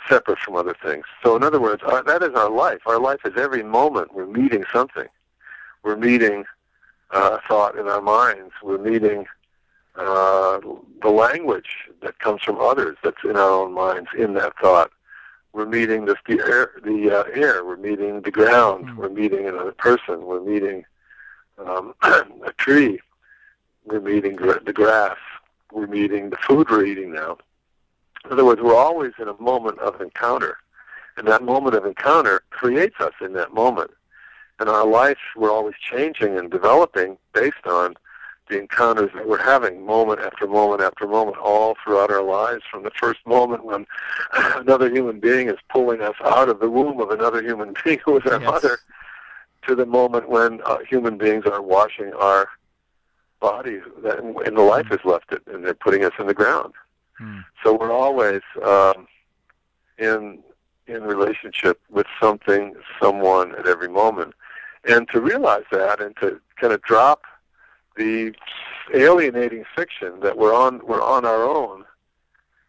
separate 0.09 0.39
from 0.41 0.57
other 0.57 0.75
things. 0.83 1.05
So 1.23 1.37
in 1.37 1.43
other 1.43 1.61
words, 1.61 1.83
our, 1.85 2.03
that 2.03 2.23
is 2.23 2.35
our 2.35 2.51
life. 2.51 2.81
Our 2.87 2.99
life 2.99 3.21
is 3.25 3.35
every 3.37 3.63
moment 3.63 4.15
we're 4.15 4.27
meeting 4.27 4.65
something. 4.73 5.07
We're 5.83 5.97
meeting 5.97 6.45
uh, 7.11 7.39
thought 7.49 7.79
in 7.79 7.89
our 7.89 8.01
minds. 8.03 8.53
We're 8.63 8.79
meeting 8.79 9.27
uh, 9.97 10.59
the 11.03 11.11
language 11.11 11.89
that 12.03 12.19
comes 12.19 12.43
from 12.43 12.59
others 12.59 12.97
that's 13.05 13.23
in 13.25 13.37
our 13.37 13.51
own 13.51 13.73
minds 13.73 14.09
in 14.19 14.35
that 14.35 14.55
thought. 14.61 14.91
We're 15.55 15.67
meeting 15.67 16.05
this, 16.05 16.17
the 16.27 16.41
air, 16.41 16.73
the 16.83 17.11
uh, 17.11 17.23
air. 17.33 17.65
We're 17.65 17.77
meeting 17.77 18.21
the 18.23 18.33
ground. 18.33 18.87
Mm-hmm. 18.87 18.97
We're 18.97 19.09
meeting 19.09 19.47
another 19.47 19.71
person. 19.71 20.27
We're 20.27 20.41
meeting 20.41 20.85
um, 21.65 21.95
a 22.03 22.53
tree. 22.59 22.99
We're 23.85 24.01
meeting 24.01 24.35
the 24.35 24.73
grass. 24.73 25.17
We're 25.73 25.87
meeting 25.87 26.31
the 26.31 26.37
food 26.39 26.69
we're 26.69 26.85
eating 26.85 27.13
now. 27.13 27.39
In 28.25 28.33
other 28.33 28.45
words, 28.45 28.61
we're 28.61 28.77
always 28.77 29.13
in 29.21 29.29
a 29.29 29.41
moment 29.41 29.79
of 29.79 30.01
encounter, 30.01 30.59
and 31.17 31.29
that 31.29 31.43
moment 31.43 31.77
of 31.77 31.85
encounter 31.85 32.43
creates 32.51 32.97
us 32.99 33.13
in 33.21 33.33
that 33.35 33.55
moment. 33.55 33.93
And 34.59 34.69
our 34.69 34.87
life, 34.87 35.19
we're 35.37 35.53
always 35.53 35.75
changing 35.79 36.37
and 36.37 36.51
developing 36.51 37.17
based 37.33 37.67
on 37.67 37.95
the 38.49 38.59
encounters 38.59 39.11
that 39.15 39.27
we're 39.27 39.43
having 39.43 39.85
moment 39.85 40.21
after 40.21 40.47
moment 40.47 40.83
after 40.83 41.07
moment 41.07 41.37
all 41.39 41.75
throughout 41.83 42.11
our 42.11 42.23
lives 42.23 42.63
from 42.71 42.83
the 42.83 42.91
first 42.91 43.21
moment 43.27 43.65
when 43.65 43.87
another 44.57 44.91
human 44.91 45.19
being 45.19 45.49
is 45.49 45.57
pulling 45.71 46.03
us 46.03 46.15
out 46.25 46.49
of 46.49 46.61
the 46.61 46.69
womb 46.69 47.01
of 47.01 47.11
another 47.11 47.43
human 47.43 47.75
being 47.85 47.99
who 48.05 48.19
is 48.19 48.27
our 48.31 48.41
yes. 48.41 48.51
mother 48.51 48.79
to 49.67 49.75
the 49.75 49.87
moment 49.87 50.29
when 50.29 50.61
uh, 50.67 50.79
human 50.89 51.17
beings 51.17 51.45
are 51.47 51.63
washing 51.63 52.13
our 52.15 52.49
bodies 53.41 53.83
and, 54.05 54.37
and 54.41 54.57
the 54.57 54.63
life 54.63 54.87
has 54.87 55.01
left 55.05 55.33
it 55.33 55.43
and 55.47 55.65
they're 55.65 55.75
putting 55.75 56.05
us 56.05 56.13
in 56.19 56.27
the 56.27 56.35
ground. 56.35 56.75
Mm. 57.21 57.45
So 57.63 57.75
we're 57.75 57.93
always 57.93 58.43
um, 58.63 59.07
in 59.99 60.41
in 60.87 61.03
relationship 61.03 61.81
with 61.91 62.07
something, 62.21 62.75
someone 63.01 63.55
at 63.55 63.67
every 63.67 63.89
moment. 63.89 64.35
And 64.87 65.09
to 65.13 65.21
realize 65.21 65.65
that 65.73 66.01
and 66.03 66.15
to 66.17 66.41
kind 66.61 66.75
of 66.75 66.83
drop 66.83 67.23
the 67.97 68.35
alienating 68.93 69.65
fiction 69.75 70.21
that 70.21 70.37
we're 70.37 70.55
on 70.55 70.81
we're 70.87 71.03
on 71.03 71.25
our 71.25 71.45
own, 71.45 71.85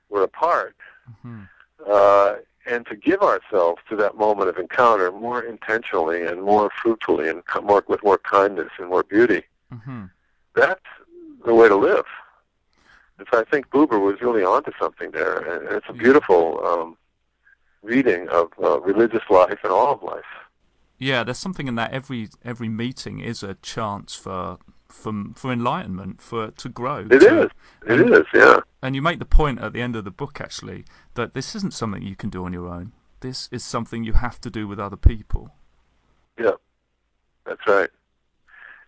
we're 0.09 0.23
apart, 0.23 0.75
mm-hmm. 1.09 1.43
uh, 1.89 2.35
and 2.65 2.85
to 2.87 2.95
give 2.95 3.21
ourselves 3.21 3.81
to 3.89 3.95
that 3.95 4.15
moment 4.15 4.49
of 4.49 4.57
encounter 4.57 5.11
more 5.11 5.41
intentionally 5.41 6.23
and 6.25 6.41
more 6.41 6.71
fruitfully 6.81 7.29
and 7.29 7.43
more 7.63 7.83
with 7.87 8.03
more 8.03 8.17
kindness 8.17 8.69
and 8.79 8.89
more 8.89 9.03
beauty. 9.03 9.43
Mm-hmm. 9.73 10.05
That's 10.55 10.81
the 11.45 11.53
way 11.53 11.67
to 11.67 11.75
live. 11.75 12.05
And 13.17 13.27
so 13.31 13.39
I 13.39 13.43
think 13.43 13.69
Buber 13.69 13.99
was 13.99 14.21
really 14.21 14.43
onto 14.43 14.71
something 14.79 15.11
there, 15.11 15.37
and 15.37 15.69
it's 15.69 15.85
a 15.87 15.93
beautiful 15.93 16.65
um, 16.65 16.97
reading 17.81 18.27
of 18.29 18.51
uh, 18.61 18.79
religious 18.81 19.23
life 19.29 19.59
and 19.63 19.71
all 19.71 19.93
of 19.93 20.03
life. 20.03 20.23
Yeah, 20.97 21.23
there's 21.23 21.37
something 21.37 21.67
in 21.67 21.75
that 21.75 21.91
every 21.91 22.29
every 22.43 22.69
meeting 22.69 23.19
is 23.19 23.43
a 23.43 23.55
chance 23.55 24.15
for 24.15 24.57
for 24.87 25.13
for 25.35 25.51
enlightenment, 25.51 26.21
for 26.21 26.51
to 26.51 26.69
grow. 26.69 27.07
It 27.09 27.19
to, 27.19 27.43
is. 27.43 27.51
It 27.87 27.99
and, 27.99 28.13
is. 28.13 28.25
Yeah. 28.33 28.59
And 28.81 28.95
you 28.95 29.01
make 29.01 29.19
the 29.19 29.25
point 29.25 29.59
at 29.59 29.73
the 29.73 29.81
end 29.81 29.95
of 29.95 30.03
the 30.03 30.11
book 30.11 30.39
actually 30.39 30.85
that 31.15 31.33
this 31.33 31.55
isn't 31.55 31.73
something 31.73 32.03
you 32.03 32.15
can 32.15 32.29
do 32.29 32.45
on 32.45 32.53
your 32.53 32.67
own. 32.67 32.93
This 33.21 33.49
is 33.51 33.63
something 33.63 34.03
you 34.03 34.13
have 34.13 34.39
to 34.41 34.49
do 34.49 34.67
with 34.67 34.79
other 34.79 34.97
people. 34.97 35.51
Yeah, 36.37 36.51
that's 37.45 37.65
right. 37.67 37.89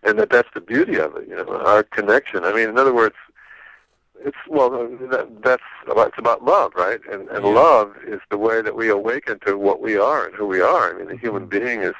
And 0.04 0.18
that 0.18 0.30
that's 0.30 0.48
the 0.54 0.60
beauty 0.60 0.98
of 0.98 1.16
it. 1.16 1.28
You 1.28 1.36
know, 1.36 1.60
our 1.66 1.82
connection. 1.82 2.44
I 2.44 2.52
mean, 2.52 2.68
in 2.68 2.78
other 2.78 2.94
words, 2.94 3.16
it's 4.20 4.36
well, 4.48 4.70
that, 4.70 5.42
that's 5.42 5.62
about, 5.90 6.08
it's 6.08 6.18
about 6.18 6.44
love, 6.44 6.72
right? 6.76 7.00
And 7.10 7.28
and 7.28 7.44
yeah. 7.44 7.50
love 7.50 7.96
is 8.06 8.20
the 8.30 8.38
way 8.38 8.62
that 8.62 8.76
we 8.76 8.88
awaken 8.88 9.40
to 9.46 9.56
what 9.56 9.80
we 9.80 9.96
are 9.96 10.26
and 10.26 10.34
who 10.34 10.46
we 10.46 10.60
are. 10.60 10.94
I 10.94 10.98
mean, 10.98 11.08
the 11.08 11.16
human 11.16 11.48
mm-hmm. 11.48 11.64
being 11.64 11.82
is 11.82 11.94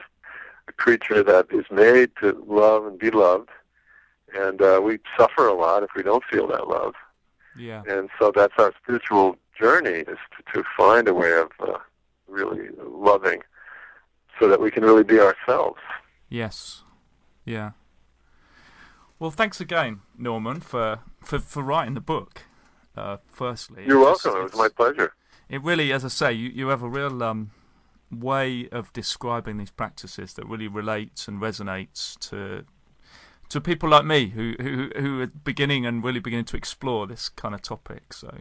a 0.69 0.73
creature 0.73 1.23
that 1.23 1.47
is 1.51 1.65
made 1.71 2.11
to 2.21 2.45
love 2.47 2.87
and 2.87 2.99
be 2.99 3.11
loved 3.11 3.49
and 4.35 4.61
uh, 4.63 4.81
we 4.83 4.99
suffer 5.19 5.47
a 5.47 5.55
lot 5.55 5.83
if 5.83 5.91
we 5.97 6.03
don't 6.03 6.25
feel 6.31 6.47
that 6.49 6.69
love. 6.69 6.95
Yeah. 7.57 7.83
And 7.89 8.09
so 8.19 8.33
that's 8.35 8.55
our 8.59 8.73
spiritual 8.83 9.37
journey 9.59 10.01
is 10.01 10.19
to, 10.37 10.53
to 10.55 10.65
find 10.77 11.09
a 11.09 11.15
way 11.15 11.33
of 11.33 11.51
uh, 11.61 11.79
really 12.29 12.69
loving, 12.79 13.43
so 14.39 14.49
that 14.49 14.61
we 14.61 14.71
can 14.71 14.85
really 14.85 15.05
be 15.05 15.19
ourselves. 15.19 15.81
Yes. 16.29 16.85
Yeah. 17.45 17.73
Well, 19.19 19.31
thanks 19.33 19.61
again, 19.61 20.01
Norman, 20.17 20.61
for 20.61 21.01
for, 21.21 21.39
for 21.41 21.63
writing 21.63 21.95
the 21.95 22.01
book. 22.01 22.43
Uh, 22.97 23.17
firstly, 23.27 23.85
you're 23.87 23.99
welcome. 23.99 24.33
Just, 24.33 24.37
it 24.37 24.43
was 24.43 24.55
my 24.55 24.69
pleasure. 24.69 25.13
It 25.49 25.63
really, 25.63 25.93
as 25.93 26.05
I 26.05 26.09
say, 26.09 26.33
you, 26.33 26.51
you 26.51 26.69
have 26.69 26.83
a 26.83 26.89
real 26.89 27.23
um, 27.23 27.51
way 28.11 28.69
of 28.71 28.93
describing 28.93 29.57
these 29.57 29.71
practices 29.71 30.35
that 30.35 30.47
really 30.47 30.69
relates 30.69 31.27
and 31.27 31.41
resonates 31.41 32.19
to 32.31 32.65
to 33.49 33.61
people 33.61 33.89
like 33.89 34.05
me 34.05 34.29
who 34.29 34.55
who 34.61 34.91
who 34.97 35.23
are 35.23 35.27
beginning 35.27 35.87
and 35.87 36.05
really 36.05 36.21
beginning 36.21 36.45
to 36.47 36.57
explore 36.57 37.07
this 37.07 37.29
kind 37.29 37.55
of 37.55 37.63
topic. 37.63 38.13
So, 38.13 38.39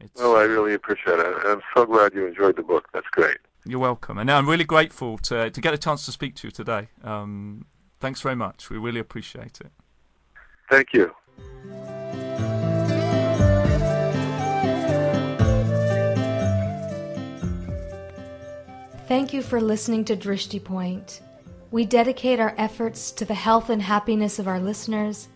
it's, 0.00 0.20
well, 0.20 0.36
I 0.36 0.42
really 0.42 0.74
appreciate 0.74 1.18
it. 1.18 1.36
I'm 1.44 1.62
so 1.74 1.86
glad 1.86 2.14
you 2.14 2.26
enjoyed 2.26 2.56
the 2.56 2.62
book. 2.62 2.88
That's 2.92 3.06
great. 3.12 3.38
You're 3.64 3.80
welcome, 3.80 4.18
and 4.18 4.30
I'm 4.30 4.48
really 4.48 4.64
grateful 4.64 5.18
to 5.18 5.50
to 5.50 5.60
get 5.60 5.74
a 5.74 5.78
chance 5.78 6.04
to 6.06 6.12
speak 6.12 6.34
to 6.36 6.48
you 6.48 6.50
today. 6.50 6.88
Um, 7.02 7.66
thanks 8.00 8.20
very 8.20 8.36
much. 8.36 8.70
We 8.70 8.78
really 8.78 9.00
appreciate 9.00 9.60
it. 9.60 9.72
Thank 10.70 10.92
you. 10.92 11.14
Thank 19.06 19.34
you 19.34 19.42
for 19.42 19.60
listening 19.60 20.04
to 20.06 20.16
Drishti 20.16 20.62
Point. 20.64 21.20
We 21.74 21.84
dedicate 21.84 22.38
our 22.38 22.54
efforts 22.56 23.10
to 23.10 23.24
the 23.24 23.34
health 23.34 23.68
and 23.68 23.82
happiness 23.82 24.38
of 24.38 24.46
our 24.46 24.60
listeners 24.60 25.26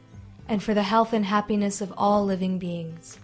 and 0.46 0.62
for 0.62 0.72
the 0.72 0.84
health 0.84 1.12
and 1.12 1.24
happiness 1.24 1.80
of 1.80 1.92
all 1.96 2.24
living 2.24 2.60
beings. 2.60 3.18